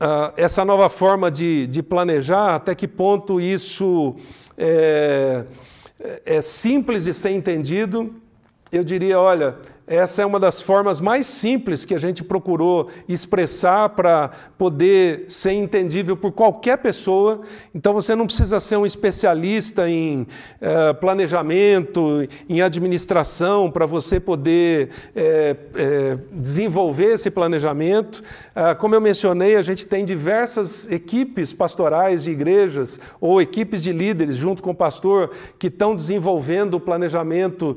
uh, 0.04 0.34
essa 0.36 0.66
nova 0.66 0.90
forma 0.90 1.32
de, 1.32 1.68
de, 1.68 1.82
planejar, 1.82 2.56
até 2.56 2.76
que 2.76 2.88
ponto 2.88 3.40
isso 3.40 4.16
é, 4.58 5.46
é 6.26 6.42
simples 6.42 7.06
de 7.06 7.14
ser 7.14 7.32
entendido, 7.32 8.14
eu 8.72 8.84
diria, 8.84 9.20
olha, 9.20 9.56
essa 9.86 10.22
é 10.22 10.26
uma 10.26 10.40
das 10.40 10.62
formas 10.62 11.02
mais 11.02 11.28
simples 11.28 11.84
que 11.84 11.94
a 11.94 11.98
gente 11.98 12.24
procurou 12.24 12.90
expressar 13.08 13.90
para 13.90 14.32
poder 14.58 15.26
ser 15.28 15.52
entendível 15.52 16.16
por 16.16 16.32
qualquer 16.32 16.78
pessoa. 16.78 17.42
Então 17.76 17.94
você 17.94 18.16
não 18.16 18.26
precisa 18.26 18.62
ser 18.62 18.78
um 18.78 18.86
especialista 18.86 19.90
em 19.90 20.26
eh, 20.62 20.94
planejamento, 20.94 22.26
em 22.48 22.62
administração, 22.62 23.70
para 23.70 23.86
você 23.86 24.22
poder 24.22 24.90
eh, 25.14 25.58
eh, 25.76 26.18
desenvolver 26.32 27.16
esse 27.16 27.30
planejamento. 27.30 28.24
Ah, 28.56 28.76
como 28.76 28.94
eu 28.94 29.02
mencionei, 29.02 29.56
a 29.56 29.62
gente 29.62 29.86
tem 29.86 30.06
diversas 30.06 30.92
equipes 30.92 31.52
pastorais 31.54 32.24
de 32.24 32.32
igrejas 32.32 33.00
ou 33.20 33.42
equipes 33.42 33.82
de 33.82 33.92
líderes 33.92 34.36
junto 34.36 34.62
com 34.62 34.72
o 34.72 34.76
pastor 34.76 35.32
que 35.58 35.68
estão 35.68 35.96
desenvolvendo 35.96 36.76
o 36.76 36.80
planejamento 36.80 37.76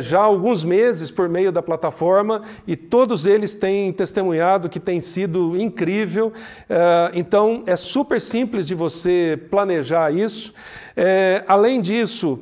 já 0.00 0.20
há 0.20 0.24
alguns 0.24 0.64
meses 0.64 1.10
por 1.10 1.28
meio 1.28 1.52
da 1.52 1.62
plataforma 1.62 2.42
e 2.66 2.76
todos 2.76 3.26
eles 3.26 3.54
têm 3.54 3.92
testemunhado 3.92 4.68
que 4.68 4.80
tem 4.80 5.00
sido 5.00 5.56
incrível. 5.56 6.32
Eh, 6.68 7.10
então, 7.14 7.62
é 7.66 7.76
super 7.76 8.20
simples 8.20 8.66
de 8.66 8.74
você 8.74 9.38
planejar 9.50 10.12
isso. 10.12 10.54
Eh, 10.96 11.44
além 11.46 11.80
disso, 11.80 12.38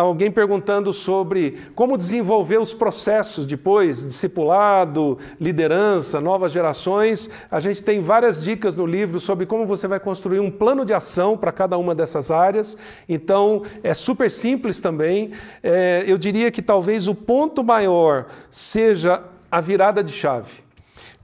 alguém 0.00 0.30
perguntando 0.30 0.92
sobre 0.92 1.58
como 1.74 1.98
desenvolver 1.98 2.58
os 2.58 2.72
processos 2.72 3.44
depois, 3.44 4.06
discipulado, 4.06 5.18
liderança, 5.40 6.20
novas 6.20 6.52
gerações. 6.52 7.28
A 7.50 7.60
gente 7.60 7.82
tem 7.82 8.00
várias 8.00 8.42
dicas 8.42 8.74
no 8.74 8.86
livro 8.86 9.20
sobre 9.20 9.44
como 9.44 9.66
você 9.66 9.86
vai 9.86 10.00
construir 10.00 10.40
um 10.40 10.50
plano 10.50 10.84
de 10.84 10.94
ação 10.94 11.36
para 11.36 11.52
cada 11.52 11.76
uma 11.76 11.94
dessas 11.94 12.30
áreas. 12.30 12.76
Então, 13.08 13.62
é 13.82 13.92
super 13.92 14.30
simples 14.30 14.80
também. 14.80 15.32
É, 15.62 16.04
eu 16.06 16.16
diria 16.16 16.50
que 16.50 16.62
talvez 16.62 17.08
o 17.08 17.14
ponto 17.14 17.62
maior 17.62 18.26
seja 18.50 19.22
a 19.50 19.60
virada 19.60 20.02
de 20.02 20.12
chave. 20.12 20.61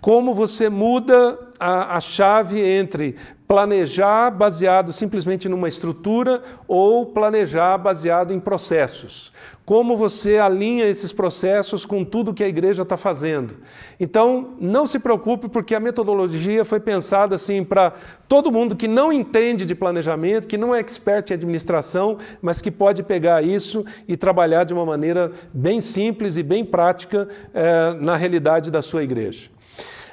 Como 0.01 0.35
você 0.35 0.69
muda 0.69 1.39
a, 1.59 1.97
a 1.97 2.01
chave 2.01 2.61
entre 2.61 3.17
planejar 3.49 4.31
baseado 4.31 4.93
simplesmente 4.93 5.49
numa 5.49 5.69
estrutura 5.69 6.43
ou 6.69 7.07
planejar 7.07 7.79
baseado 7.79 8.31
em 8.31 8.39
processos. 8.39 9.33
Como 9.65 9.97
você 9.97 10.37
alinha 10.37 10.87
esses 10.87 11.13
processos 11.13 11.87
com 11.87 12.05
tudo 12.05 12.35
que 12.35 12.45
a 12.45 12.49
igreja 12.49 12.83
está 12.83 12.97
fazendo. 12.97 13.57
Então, 13.99 14.51
não 14.61 14.87
se 14.87 14.99
preocupe, 14.99 15.49
porque 15.49 15.75
a 15.75 15.81
metodologia 15.81 16.65
foi 16.65 16.79
pensada 16.79 17.35
assim 17.35 17.65
para 17.65 17.95
todo 18.29 18.53
mundo 18.53 18.77
que 18.77 18.87
não 18.87 19.11
entende 19.11 19.65
de 19.65 19.75
planejamento, 19.75 20.47
que 20.47 20.59
não 20.59 20.75
é 20.75 20.79
expert 20.79 21.31
em 21.31 21.35
administração, 21.35 22.19
mas 22.43 22.61
que 22.61 22.71
pode 22.71 23.03
pegar 23.03 23.43
isso 23.43 23.85
e 24.07 24.17
trabalhar 24.17 24.65
de 24.65 24.75
uma 24.75 24.85
maneira 24.85 25.33
bem 25.53 25.81
simples 25.81 26.37
e 26.37 26.43
bem 26.43 26.65
prática 26.65 27.29
eh, 27.55 27.97
na 27.99 28.15
realidade 28.15 28.71
da 28.71 28.83
sua 28.83 29.03
igreja. 29.03 29.58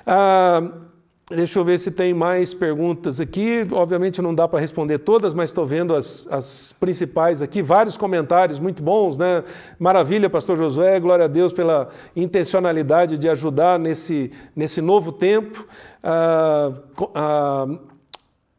Ah, 0.05 0.61
Deixa 1.27 1.57
eu 1.57 1.65
ver 1.65 1.79
se 1.79 1.89
tem 1.89 2.13
mais 2.13 2.53
perguntas 2.53 3.19
aqui. 3.19 3.67
Obviamente 3.71 4.21
não 4.21 4.33
dá 4.35 4.47
para 4.47 4.59
responder 4.59 4.99
todas, 4.99 5.33
mas 5.33 5.49
estou 5.49 5.65
vendo 5.65 5.95
as, 5.95 6.27
as, 6.29 6.71
principais 6.79 7.41
aqui. 7.41 7.63
Vários 7.63 7.97
comentários 7.97 8.59
muito 8.59 8.83
bons, 8.83 9.17
né? 9.17 9.43
Maravilha, 9.79 10.29
Pastor 10.29 10.55
Josué. 10.55 10.99
Glória 10.99 11.25
a 11.25 11.27
Deus 11.27 11.51
pela 11.51 11.89
intencionalidade 12.15 13.17
de 13.17 13.27
ajudar 13.27 13.79
nesse, 13.79 14.31
nesse 14.55 14.81
novo 14.81 15.11
tempo. 15.11 15.67
Ah, 16.03 16.71
ah, 17.15 17.67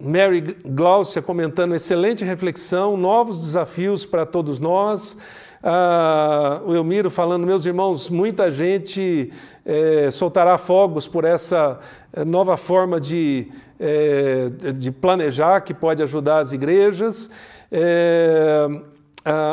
Mary 0.02 0.56
Glaucia 0.64 1.22
comentando 1.22 1.72
excelente 1.72 2.24
reflexão, 2.24 2.96
novos 2.96 3.42
desafios 3.42 4.04
para 4.04 4.26
todos 4.26 4.58
nós. 4.58 5.16
Ah, 5.62 6.60
o 6.66 6.74
Elmiro 6.74 7.10
falando, 7.10 7.46
meus 7.46 7.64
irmãos, 7.64 8.10
muita 8.10 8.50
gente 8.50 9.32
é, 9.66 10.10
soltará 10.12 10.56
fogos 10.56 11.08
por 11.08 11.24
essa 11.24 11.80
eh, 12.12 12.24
nova 12.24 12.56
forma 12.56 13.00
de, 13.00 13.48
é, 13.80 14.48
de 14.72 14.92
planejar 14.92 15.60
que 15.62 15.74
pode 15.74 16.00
ajudar 16.04 16.38
as 16.38 16.52
igrejas. 16.52 17.28
É, 17.70 18.68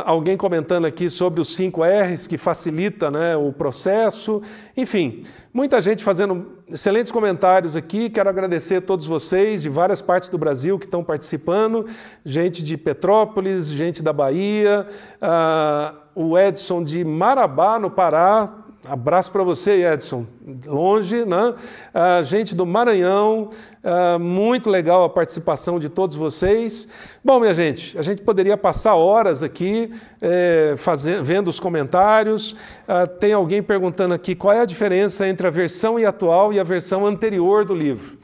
alguém 0.06 0.38
comentando 0.38 0.86
aqui 0.86 1.10
sobre 1.10 1.42
os 1.42 1.56
5 1.56 1.82
R's 1.84 2.28
que 2.28 2.38
facilita 2.38 3.10
né, 3.10 3.36
o 3.36 3.52
processo. 3.52 4.40
Enfim, 4.78 5.24
muita 5.52 5.82
gente 5.82 6.04
fazendo 6.04 6.60
excelentes 6.68 7.12
comentários 7.12 7.76
aqui. 7.76 8.08
Quero 8.08 8.30
agradecer 8.30 8.76
a 8.76 8.82
todos 8.82 9.08
vocês 9.08 9.64
de 9.64 9.70
várias 9.70 10.00
partes 10.00 10.30
do 10.30 10.38
Brasil 10.38 10.78
que 10.78 10.86
estão 10.86 11.04
participando, 11.04 11.88
gente 12.24 12.64
de 12.64 12.78
Petrópolis, 12.78 13.72
gente 13.72 14.04
da 14.04 14.14
Bahia, 14.14 14.88
uh, 15.20 15.98
o 16.14 16.38
Edson 16.38 16.84
de 16.84 17.04
Marabá, 17.04 17.80
no 17.80 17.90
Pará, 17.90 18.63
Abraço 18.86 19.32
para 19.32 19.44
você, 19.44 19.86
Edson. 19.86 20.26
Longe, 20.66 21.24
né? 21.24 21.54
A 21.94 22.22
gente 22.22 22.54
do 22.54 22.66
Maranhão, 22.66 23.52
ah, 23.82 24.20
muito 24.20 24.70
legal 24.70 25.06
a 25.06 25.10
participação 25.10 25.80
de 25.80 25.88
todos 25.88 26.18
vocês. 26.18 26.90
Bom, 27.24 27.40
minha 27.40 27.54
gente, 27.54 27.98
a 27.98 28.02
gente 28.02 28.22
poderia 28.22 28.58
passar 28.58 28.96
horas 28.96 29.42
aqui 29.42 29.90
é, 30.22 30.76
fazendo, 30.76 31.24
vendo 31.24 31.48
os 31.48 31.62
comentários. 31.62 32.58
Ah, 32.86 33.08
tem 33.08 33.32
alguém 33.32 33.64
perguntando 33.64 34.14
aqui 34.14 34.36
qual 34.36 34.54
é 34.54 34.60
a 34.60 34.66
diferença 34.66 35.26
entre 35.30 35.48
a 35.48 35.50
versão 35.50 35.96
atual 36.06 36.52
e 36.52 36.60
a 36.60 36.64
versão 36.64 37.08
anterior 37.08 37.64
do 37.64 37.74
livro. 37.74 38.18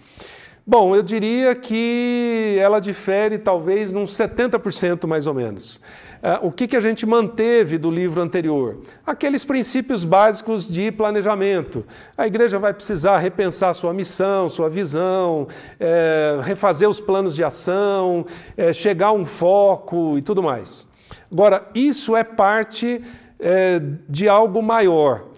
Bom, 0.67 0.93
eu 0.93 1.01
diria 1.01 1.55
que 1.55 2.57
ela 2.59 2.81
difere 2.81 3.37
talvez 3.37 3.93
num 3.93 4.03
70% 4.03 5.07
mais 5.07 5.25
ou 5.25 5.33
menos. 5.33 5.79
É, 6.21 6.37
o 6.41 6.51
que, 6.51 6.67
que 6.67 6.75
a 6.75 6.81
gente 6.81 7.05
manteve 7.05 7.77
do 7.77 7.89
livro 7.89 8.21
anterior? 8.21 8.79
Aqueles 9.05 9.45
princípios 9.45 10.03
básicos 10.03 10.67
de 10.67 10.91
planejamento. 10.91 11.85
A 12.17 12.27
igreja 12.27 12.59
vai 12.59 12.73
precisar 12.73 13.17
repensar 13.19 13.73
sua 13.73 13.93
missão, 13.93 14.49
sua 14.49 14.69
visão, 14.69 15.47
é, 15.79 16.37
refazer 16.43 16.89
os 16.89 16.99
planos 16.99 17.35
de 17.35 17.43
ação, 17.43 18.25
é, 18.57 18.73
chegar 18.73 19.07
a 19.07 19.11
um 19.13 19.23
foco 19.23 20.17
e 20.17 20.21
tudo 20.21 20.43
mais. 20.43 20.89
Agora, 21.31 21.67
isso 21.73 22.17
é 22.17 22.23
parte 22.23 23.01
é, 23.39 23.81
de 24.09 24.27
algo 24.27 24.61
maior. 24.61 25.29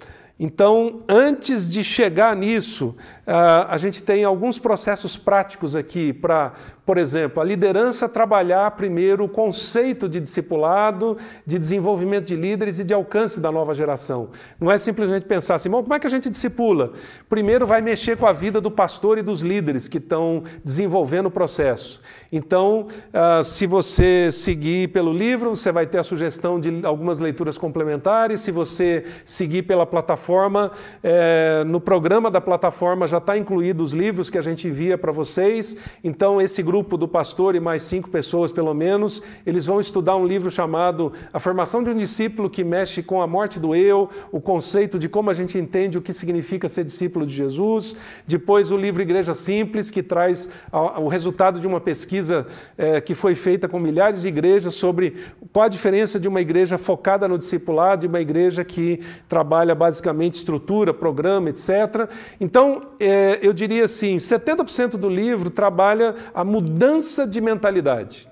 Então, 0.43 1.03
antes 1.07 1.71
de 1.71 1.83
chegar 1.83 2.35
nisso, 2.35 2.95
ah, 3.27 3.67
a 3.69 3.77
gente 3.77 4.01
tem 4.01 4.23
alguns 4.23 4.57
processos 4.57 5.15
práticos 5.15 5.75
aqui 5.75 6.11
para 6.11 6.53
por 6.91 6.97
exemplo, 6.97 7.41
a 7.41 7.45
liderança 7.45 8.09
trabalhar 8.09 8.69
primeiro 8.71 9.23
o 9.23 9.29
conceito 9.29 10.09
de 10.09 10.19
discipulado, 10.19 11.17
de 11.45 11.57
desenvolvimento 11.57 12.25
de 12.25 12.35
líderes 12.35 12.79
e 12.79 12.83
de 12.83 12.93
alcance 12.93 13.39
da 13.39 13.49
nova 13.49 13.73
geração. 13.73 14.27
Não 14.59 14.69
é 14.69 14.77
simplesmente 14.77 15.25
pensar 15.25 15.55
assim, 15.55 15.69
bom, 15.69 15.81
como 15.81 15.93
é 15.93 15.99
que 15.99 16.05
a 16.05 16.09
gente 16.09 16.29
discipula? 16.29 16.91
Primeiro 17.29 17.65
vai 17.65 17.81
mexer 17.81 18.17
com 18.17 18.27
a 18.27 18.33
vida 18.33 18.59
do 18.59 18.69
pastor 18.69 19.17
e 19.17 19.21
dos 19.21 19.41
líderes 19.41 19.87
que 19.87 19.99
estão 19.99 20.43
desenvolvendo 20.65 21.27
o 21.27 21.31
processo. 21.31 22.01
Então, 22.29 22.87
uh, 23.13 23.43
se 23.43 23.65
você 23.65 24.29
seguir 24.31 24.89
pelo 24.89 25.13
livro, 25.13 25.49
você 25.49 25.71
vai 25.71 25.85
ter 25.85 25.97
a 25.97 26.03
sugestão 26.03 26.59
de 26.59 26.85
algumas 26.85 27.19
leituras 27.19 27.57
complementares. 27.57 28.41
Se 28.41 28.51
você 28.51 29.05
seguir 29.23 29.63
pela 29.63 29.85
plataforma, 29.85 30.71
eh, 31.03 31.63
no 31.65 31.81
programa 31.81 32.31
da 32.31 32.39
plataforma 32.39 33.05
já 33.05 33.17
está 33.17 33.37
incluído 33.37 33.83
os 33.83 33.91
livros 33.91 34.29
que 34.29 34.37
a 34.37 34.41
gente 34.41 34.67
envia 34.67 34.97
para 34.97 35.11
vocês. 35.11 35.75
Então, 36.03 36.41
esse 36.41 36.63
grupo 36.63 36.80
do 36.83 37.07
pastor 37.07 37.55
e 37.55 37.59
mais 37.59 37.83
cinco 37.83 38.09
pessoas, 38.09 38.51
pelo 38.51 38.73
menos, 38.73 39.21
eles 39.45 39.65
vão 39.65 39.79
estudar 39.79 40.15
um 40.15 40.25
livro 40.25 40.49
chamado 40.49 41.13
A 41.31 41.39
Formação 41.39 41.83
de 41.83 41.89
um 41.89 41.95
Discípulo, 41.95 42.49
que 42.49 42.63
mexe 42.63 43.01
com 43.01 43.21
a 43.21 43.27
morte 43.27 43.59
do 43.59 43.75
eu, 43.75 44.09
o 44.31 44.41
conceito 44.41 44.99
de 44.99 45.07
como 45.07 45.29
a 45.29 45.33
gente 45.33 45.57
entende 45.57 45.97
o 45.97 46.01
que 46.01 46.13
significa 46.13 46.67
ser 46.67 46.83
discípulo 46.83 47.25
de 47.25 47.33
Jesus. 47.33 47.95
Depois, 48.27 48.71
o 48.71 48.77
livro 48.77 49.01
Igreja 49.01 49.33
Simples, 49.33 49.91
que 49.91 50.03
traz 50.03 50.49
o 50.71 51.07
resultado 51.07 51.59
de 51.59 51.67
uma 51.67 51.79
pesquisa 51.79 52.47
é, 52.77 52.99
que 52.99 53.13
foi 53.13 53.35
feita 53.35 53.67
com 53.67 53.79
milhares 53.79 54.21
de 54.21 54.27
igrejas 54.27 54.73
sobre 54.75 55.15
qual 55.51 55.65
a 55.65 55.69
diferença 55.69 56.19
de 56.19 56.27
uma 56.27 56.41
igreja 56.41 56.77
focada 56.77 57.27
no 57.27 57.37
discipulado 57.37 58.05
e 58.05 58.07
uma 58.07 58.21
igreja 58.21 58.63
que 58.63 58.99
trabalha 59.27 59.75
basicamente 59.75 60.35
estrutura, 60.35 60.93
programa, 60.93 61.49
etc. 61.49 62.09
Então, 62.39 62.83
é, 62.99 63.39
eu 63.41 63.53
diria 63.53 63.85
assim: 63.85 64.17
70% 64.17 64.91
do 64.91 65.09
livro 65.09 65.49
trabalha 65.49 66.15
a 66.33 66.43
mudança 66.43 66.60
mudança 66.61 67.25
de 67.25 67.41
mentalidade. 67.41 68.29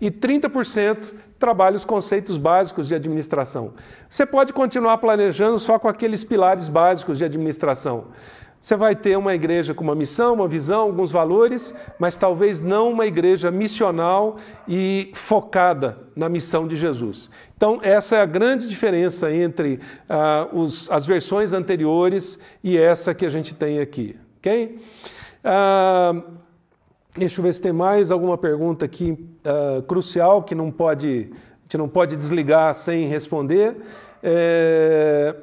E 0.00 0.10
30% 0.10 1.12
trabalha 1.38 1.76
os 1.76 1.84
conceitos 1.84 2.38
básicos 2.38 2.88
de 2.88 2.94
administração. 2.94 3.74
Você 4.08 4.24
pode 4.24 4.52
continuar 4.52 4.98
planejando 4.98 5.58
só 5.58 5.78
com 5.78 5.88
aqueles 5.88 6.22
pilares 6.22 6.68
básicos 6.68 7.18
de 7.18 7.24
administração. 7.24 8.06
Você 8.60 8.76
vai 8.76 8.94
ter 8.94 9.18
uma 9.18 9.34
igreja 9.34 9.74
com 9.74 9.82
uma 9.82 9.94
missão, 9.94 10.34
uma 10.34 10.46
visão, 10.46 10.82
alguns 10.82 11.10
valores, 11.10 11.74
mas 11.98 12.16
talvez 12.16 12.60
não 12.60 12.92
uma 12.92 13.06
igreja 13.06 13.50
missional 13.50 14.36
e 14.68 15.10
focada 15.14 15.98
na 16.14 16.28
missão 16.28 16.68
de 16.68 16.76
Jesus. 16.76 17.28
Então, 17.56 17.80
essa 17.82 18.16
é 18.16 18.20
a 18.20 18.26
grande 18.26 18.68
diferença 18.68 19.32
entre 19.32 19.80
uh, 20.08 20.56
os, 20.56 20.88
as 20.92 21.04
versões 21.04 21.52
anteriores 21.52 22.38
e 22.62 22.78
essa 22.78 23.12
que 23.12 23.26
a 23.26 23.28
gente 23.28 23.52
tem 23.52 23.80
aqui. 23.80 24.16
Ok? 24.38 24.78
Uh, 25.44 26.41
Deixa 27.14 27.40
eu 27.40 27.42
ver 27.42 27.52
se 27.52 27.60
tem 27.60 27.74
mais 27.74 28.10
alguma 28.10 28.38
pergunta 28.38 28.86
aqui 28.86 29.12
uh, 29.12 29.82
crucial 29.82 30.42
que 30.42 30.54
não 30.54 30.70
pode 30.70 31.30
A 31.30 31.62
gente 31.64 31.76
não 31.76 31.86
pode 31.86 32.16
desligar 32.16 32.74
sem 32.74 33.06
responder. 33.06 33.76
É... 34.22 35.36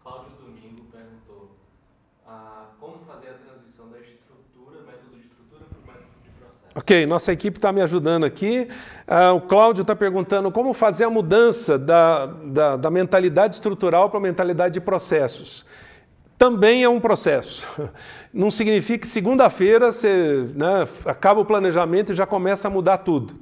Cláudio 0.00 0.30
Domingo 0.40 0.82
perguntou 0.92 1.50
ah, 2.24 2.66
como 2.78 3.00
fazer 3.04 3.30
a 3.30 3.32
transição 3.32 3.88
da 3.90 3.98
estrutura, 3.98 4.80
método 4.86 5.16
de 5.16 5.22
estrutura 5.22 5.64
para 5.68 5.78
o 5.82 5.86
método 5.88 6.06
de 6.22 6.30
processo. 6.30 6.70
Ok, 6.76 7.04
nossa 7.04 7.32
equipe 7.32 7.58
está 7.58 7.72
me 7.72 7.82
ajudando 7.82 8.22
aqui. 8.22 8.68
Ah, 9.08 9.32
o 9.32 9.40
Cláudio 9.40 9.82
está 9.82 9.96
perguntando 9.96 10.52
como 10.52 10.72
fazer 10.72 11.02
a 11.02 11.10
mudança 11.10 11.76
da, 11.76 12.26
da, 12.26 12.76
da 12.76 12.90
mentalidade 12.92 13.54
estrutural 13.54 14.08
para 14.08 14.20
a 14.20 14.22
mentalidade 14.22 14.74
de 14.74 14.80
processos 14.80 15.66
também 16.38 16.84
é 16.84 16.88
um 16.88 17.00
processo. 17.00 17.66
Não 18.32 18.50
significa 18.50 18.98
que 18.98 19.08
segunda-feira 19.08 19.90
você 19.90 20.48
né, 20.54 20.86
acaba 21.04 21.40
o 21.40 21.44
planejamento 21.44 22.12
e 22.12 22.14
já 22.14 22.24
começa 22.24 22.68
a 22.68 22.70
mudar 22.70 22.98
tudo. 22.98 23.34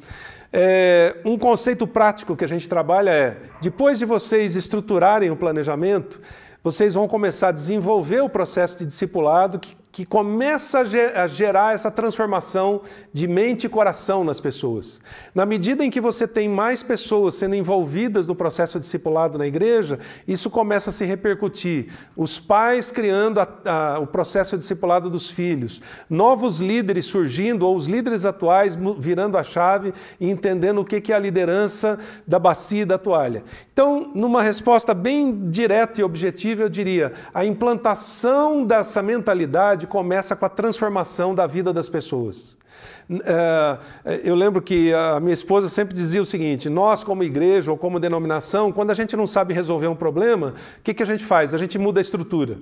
É, 0.52 1.16
um 1.24 1.36
conceito 1.36 1.86
prático 1.86 2.34
que 2.34 2.44
a 2.44 2.48
gente 2.48 2.68
trabalha 2.68 3.10
é: 3.10 3.36
depois 3.60 3.98
de 3.98 4.04
vocês 4.04 4.56
estruturarem 4.56 5.30
o 5.30 5.36
planejamento, 5.36 6.20
vocês 6.64 6.94
vão 6.94 7.06
começar 7.06 7.48
a 7.48 7.52
desenvolver 7.52 8.22
o 8.22 8.28
processo 8.28 8.78
de 8.78 8.86
discipulado 8.86 9.58
que 9.58 9.76
que 9.96 10.04
começa 10.04 10.80
a 10.80 11.26
gerar 11.26 11.74
essa 11.74 11.90
transformação 11.90 12.82
de 13.14 13.26
mente 13.26 13.64
e 13.64 13.68
coração 13.70 14.24
nas 14.24 14.38
pessoas. 14.38 15.00
Na 15.34 15.46
medida 15.46 15.82
em 15.82 15.90
que 15.90 16.02
você 16.02 16.28
tem 16.28 16.50
mais 16.50 16.82
pessoas 16.82 17.36
sendo 17.36 17.54
envolvidas 17.54 18.26
no 18.26 18.34
processo 18.34 18.78
discipulado 18.78 19.38
na 19.38 19.46
igreja, 19.46 19.98
isso 20.28 20.50
começa 20.50 20.90
a 20.90 20.92
se 20.92 21.06
repercutir. 21.06 21.86
Os 22.14 22.38
pais 22.38 22.90
criando 22.90 23.40
a, 23.40 23.48
a, 23.64 23.98
o 23.98 24.06
processo 24.06 24.58
discipulado 24.58 25.08
dos 25.08 25.30
filhos, 25.30 25.80
novos 26.10 26.60
líderes 26.60 27.06
surgindo, 27.06 27.66
ou 27.66 27.74
os 27.74 27.86
líderes 27.86 28.26
atuais 28.26 28.76
virando 28.98 29.38
a 29.38 29.42
chave 29.42 29.94
e 30.20 30.28
entendendo 30.28 30.82
o 30.82 30.84
que 30.84 31.10
é 31.10 31.16
a 31.16 31.18
liderança 31.18 31.98
da 32.26 32.38
bacia 32.38 32.82
e 32.82 32.84
da 32.84 32.98
toalha. 32.98 33.44
Então, 33.72 34.10
numa 34.14 34.42
resposta 34.42 34.92
bem 34.92 35.48
direta 35.48 36.02
e 36.02 36.04
objetiva, 36.04 36.64
eu 36.64 36.68
diria: 36.68 37.14
a 37.32 37.46
implantação 37.46 38.62
dessa 38.62 39.02
mentalidade 39.02 39.85
começa 39.86 40.36
com 40.36 40.44
a 40.44 40.48
transformação 40.48 41.34
da 41.34 41.46
vida 41.46 41.72
das 41.72 41.88
pessoas. 41.88 42.56
É, 43.08 43.78
eu 44.24 44.34
lembro 44.34 44.60
que 44.60 44.92
a 44.92 45.20
minha 45.20 45.32
esposa 45.32 45.68
sempre 45.68 45.94
dizia 45.94 46.20
o 46.20 46.26
seguinte: 46.26 46.68
nós, 46.68 47.04
como 47.04 47.22
igreja 47.22 47.70
ou 47.70 47.78
como 47.78 48.00
denominação, 48.00 48.72
quando 48.72 48.90
a 48.90 48.94
gente 48.94 49.16
não 49.16 49.26
sabe 49.26 49.54
resolver 49.54 49.86
um 49.86 49.94
problema, 49.94 50.54
o 50.78 50.82
que, 50.82 50.92
que 50.92 51.02
a 51.02 51.06
gente 51.06 51.24
faz? 51.24 51.54
A 51.54 51.58
gente 51.58 51.78
muda 51.78 52.00
a 52.00 52.02
estrutura. 52.02 52.58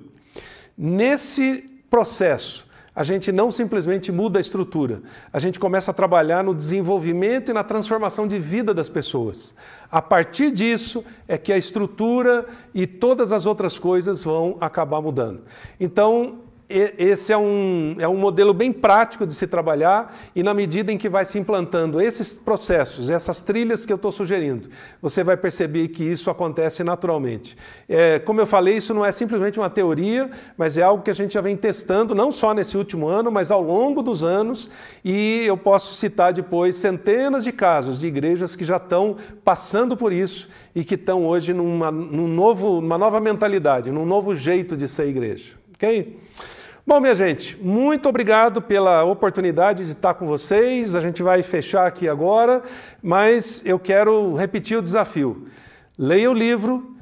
Nesse 0.77 1.69
processo, 1.89 2.67
a 2.95 3.03
gente 3.03 3.31
não 3.31 3.51
simplesmente 3.51 4.09
muda 4.11 4.39
a 4.39 4.41
estrutura, 4.41 5.01
a 5.33 5.39
gente 5.39 5.59
começa 5.59 5.91
a 5.91 5.93
trabalhar 5.93 6.43
no 6.43 6.55
desenvolvimento 6.55 7.49
e 7.49 7.53
na 7.53 7.63
transformação 7.63 8.25
de 8.25 8.39
vida 8.39 8.73
das 8.73 8.87
pessoas. 8.87 9.53
A 9.91 10.01
partir 10.01 10.51
disso 10.51 11.03
é 11.27 11.37
que 11.37 11.51
a 11.51 11.57
estrutura 11.57 12.45
e 12.73 12.87
todas 12.87 13.33
as 13.33 13.45
outras 13.45 13.77
coisas 13.77 14.23
vão 14.23 14.57
acabar 14.61 15.01
mudando. 15.01 15.41
Então, 15.77 16.44
esse 16.67 17.31
é 17.31 17.37
um, 17.37 17.95
é 17.99 18.07
um 18.07 18.17
modelo 18.17 18.53
bem 18.53 18.71
prático 18.71 19.25
de 19.27 19.35
se 19.35 19.45
trabalhar 19.45 20.17
e 20.35 20.41
na 20.41 20.53
medida 20.53 20.91
em 20.91 20.97
que 20.97 21.07
vai 21.07 21.23
se 21.23 21.37
implantando 21.37 22.01
esses 22.01 22.37
processos, 22.37 23.09
essas 23.09 23.41
trilhas 23.41 23.85
que 23.85 23.93
eu 23.93 23.97
estou 23.97 24.11
sugerindo, 24.11 24.69
você 25.01 25.23
vai 25.23 25.37
perceber 25.37 25.89
que 25.89 26.03
isso 26.03 26.29
acontece 26.29 26.83
naturalmente. 26.83 27.55
É, 27.87 28.17
como 28.19 28.41
eu 28.41 28.47
falei, 28.47 28.77
isso 28.77 28.93
não 28.93 29.05
é 29.05 29.11
simplesmente 29.11 29.59
uma 29.59 29.69
teoria, 29.69 30.29
mas 30.57 30.77
é 30.77 30.81
algo 30.81 31.03
que 31.03 31.11
a 31.11 31.15
gente 31.15 31.35
já 31.35 31.41
vem 31.41 31.55
testando, 31.55 32.15
não 32.15 32.31
só 32.31 32.53
nesse 32.53 32.75
último 32.77 33.07
ano, 33.07 33.31
mas 33.31 33.51
ao 33.51 33.61
longo 33.61 34.01
dos 34.01 34.23
anos, 34.23 34.69
e 35.03 35.43
eu 35.45 35.57
posso 35.57 35.93
citar 35.93 36.33
depois 36.33 36.75
centenas 36.75 37.43
de 37.43 37.51
casos 37.51 37.99
de 37.99 38.07
igrejas 38.07 38.55
que 38.55 38.65
já 38.65 38.77
estão 38.77 39.17
passando 39.43 39.95
por 39.95 40.11
isso 40.11 40.49
e 40.73 40.83
que 40.83 40.95
estão 40.95 41.25
hoje 41.25 41.53
numa, 41.53 41.91
num 41.91 42.27
novo, 42.27 42.81
numa 42.81 42.97
nova 42.97 43.19
mentalidade, 43.19 43.91
num 43.91 44.05
novo 44.05 44.35
jeito 44.35 44.75
de 44.75 44.87
ser 44.87 45.07
igreja. 45.07 45.53
Ok? 45.75 46.24
Bom, 46.87 46.99
minha 46.99 47.15
gente, 47.15 47.57
muito 47.59 48.07
obrigado 48.07 48.61
pela 48.61 49.03
oportunidade 49.03 49.83
de 49.85 49.93
estar 49.93 50.13
com 50.13 50.27
vocês. 50.27 50.95
A 50.95 51.01
gente 51.01 51.23
vai 51.23 51.41
fechar 51.41 51.87
aqui 51.87 52.07
agora, 52.07 52.61
mas 53.01 53.65
eu 53.65 53.79
quero 53.79 54.35
repetir 54.35 54.77
o 54.77 54.83
desafio. 54.83 55.47
Leia 55.97 56.29
o 56.29 56.33
livro. 56.33 56.94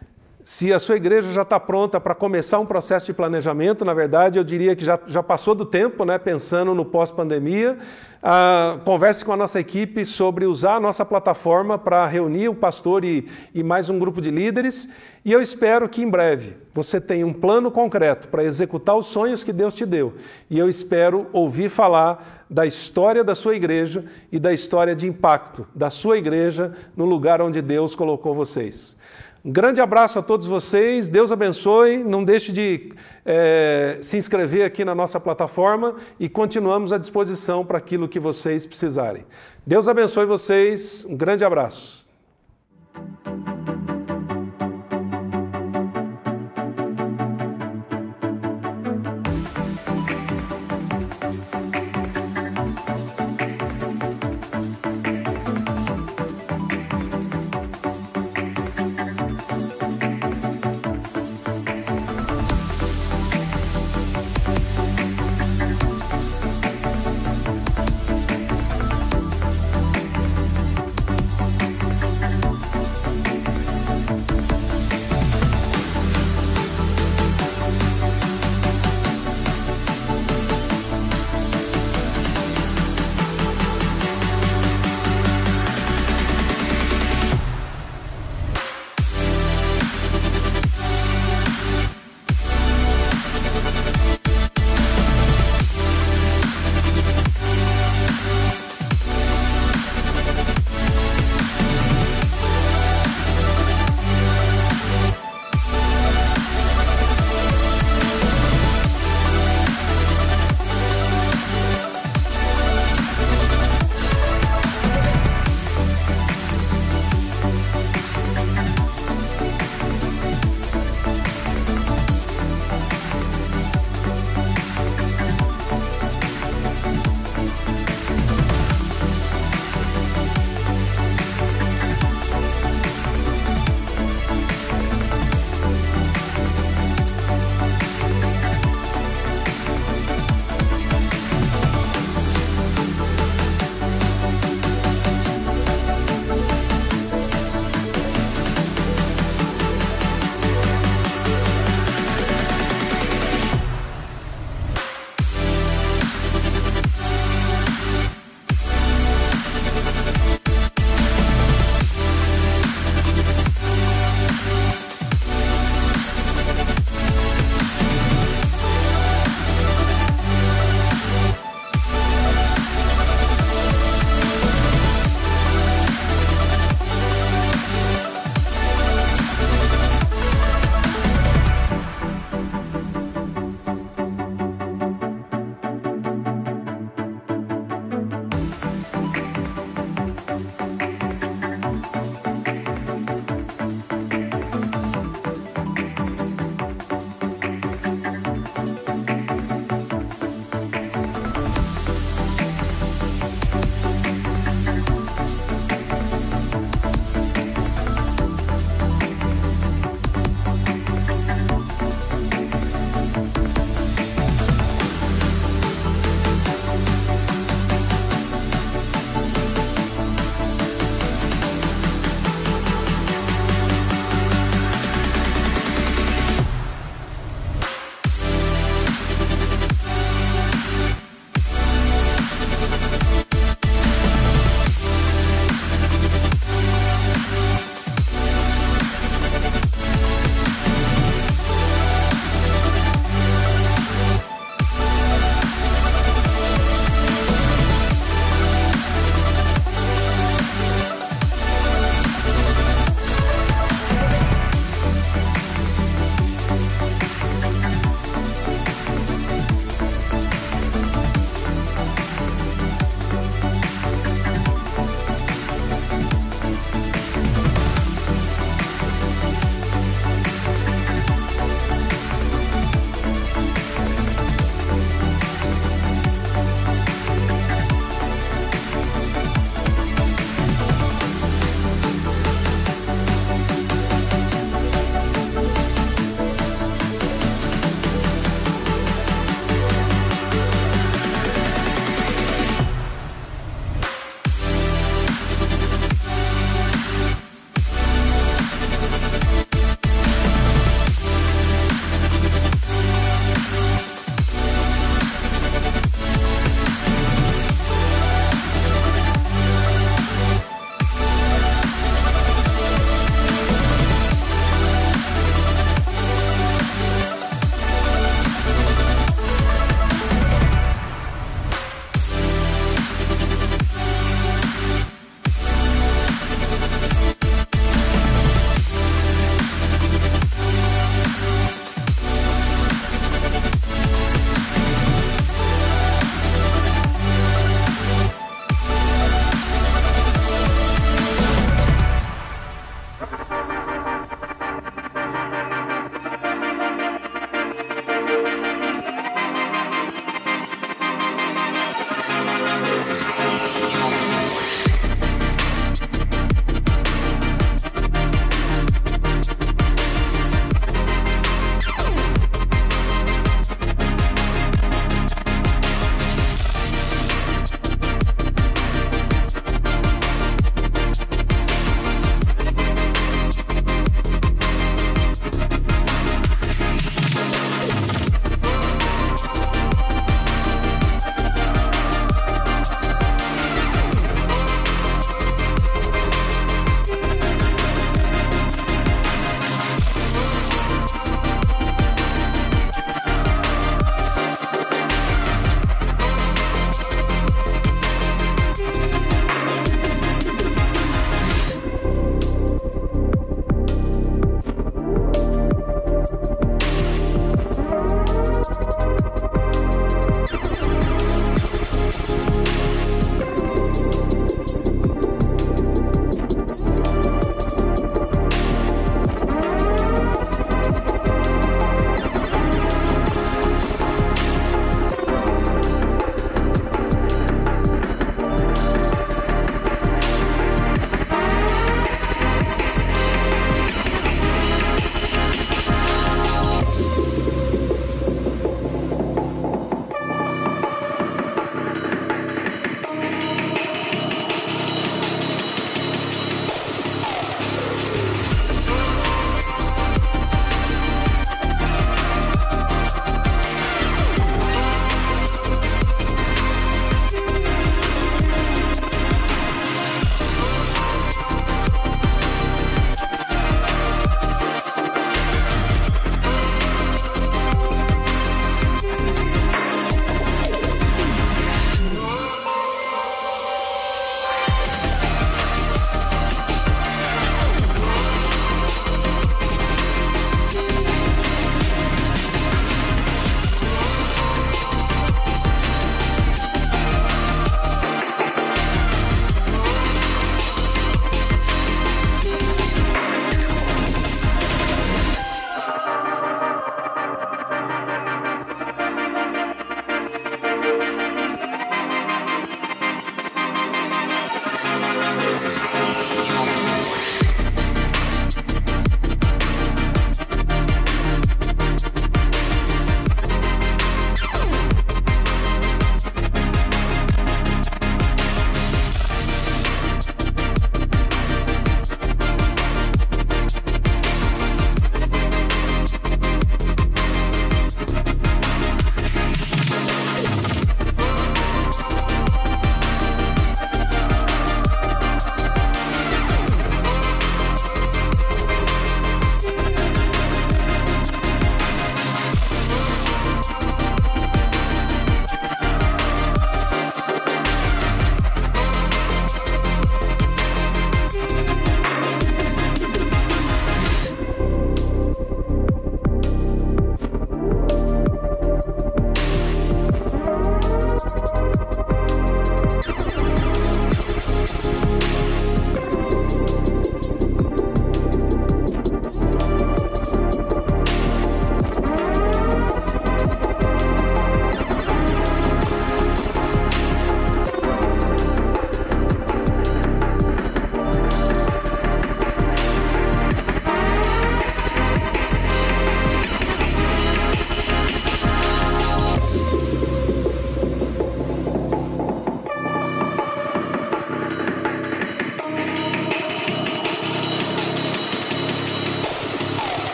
Se 0.46 0.74
a 0.74 0.80
sua 0.80 0.98
igreja 0.98 1.32
já 1.32 1.44
está 1.44 1.58
pronta 1.58 2.02
para 2.02 2.14
começar 2.14 2.60
um 2.60 2.66
processo 2.66 3.06
de 3.06 3.14
planejamento, 3.14 3.86
na 3.86 3.94
verdade, 3.94 4.38
eu 4.38 4.44
diria 4.44 4.76
que 4.76 4.84
já, 4.84 5.00
já 5.08 5.24
passou 5.24 5.56
do 5.56 5.66
tempo, 5.66 6.04
né, 6.04 6.18
pensando 6.18 6.76
no 6.76 6.84
pós-pandemia, 6.84 7.78
ah, 8.22 8.78
converse 8.84 9.24
com 9.24 9.32
a 9.32 9.38
nossa 9.38 9.58
equipe 9.58 10.04
sobre 10.04 10.46
usar 10.46 10.76
a 10.76 10.80
nossa 10.82 11.06
plataforma 11.06 11.78
para 11.78 12.06
reunir 12.08 12.50
o 12.50 12.56
pastor 12.56 13.06
e, 13.06 13.26
e 13.56 13.64
mais 13.64 13.90
um 13.90 13.98
grupo 13.98 14.22
de 14.22 14.32
líderes. 14.32 14.90
E 15.24 15.32
eu 15.32 15.42
espero 15.42 15.88
que 15.88 16.02
em 16.02 16.10
breve 16.10 16.58
você 16.74 17.00
tenha 17.00 17.26
um 17.26 17.34
plano 17.34 17.72
concreto 17.72 18.28
para 18.28 18.44
executar 18.44 18.98
os 18.98 19.06
sonhos 19.06 19.46
que 19.46 19.54
Deus 19.54 19.74
te 19.74 19.86
deu. 19.86 20.14
E 20.50 20.60
eu 20.60 20.68
espero 20.68 21.26
ouvir 21.32 21.70
falar 21.70 22.46
da 22.50 22.66
história 22.66 23.24
da 23.24 23.34
sua 23.34 23.56
igreja 23.56 24.04
e 24.30 24.38
da 24.38 24.52
história 24.52 24.94
de 24.94 25.08
impacto 25.08 25.66
da 25.74 25.90
sua 25.90 26.18
igreja 26.18 26.74
no 26.98 27.06
lugar 27.06 27.42
onde 27.42 27.62
Deus 27.62 27.96
colocou 27.96 28.34
vocês. 28.34 28.98
Um 29.46 29.52
grande 29.52 29.82
abraço 29.82 30.18
a 30.18 30.22
todos 30.22 30.48
vocês, 30.48 31.10
Deus 31.10 31.30
abençoe, 31.30 31.98
não 31.98 32.24
deixe 32.24 32.50
de 32.54 32.94
é, 33.26 33.98
se 34.02 34.16
inscrever 34.16 34.64
aqui 34.64 34.86
na 34.86 34.96
nossa 34.96 35.20
plataforma 35.20 35.98
e 36.18 36.30
continuamos 36.30 36.94
à 36.94 36.98
disposição 36.98 37.66
para 37.66 37.78
aquilo 37.78 38.08
que 38.08 38.22
vocês 38.22 38.66
precisarem. 38.66 39.26
Deus 39.68 39.90
abençoe 39.90 40.26
vocês, 40.26 41.06
um 41.10 41.18
grande 41.18 41.44
abraço. 41.44 42.08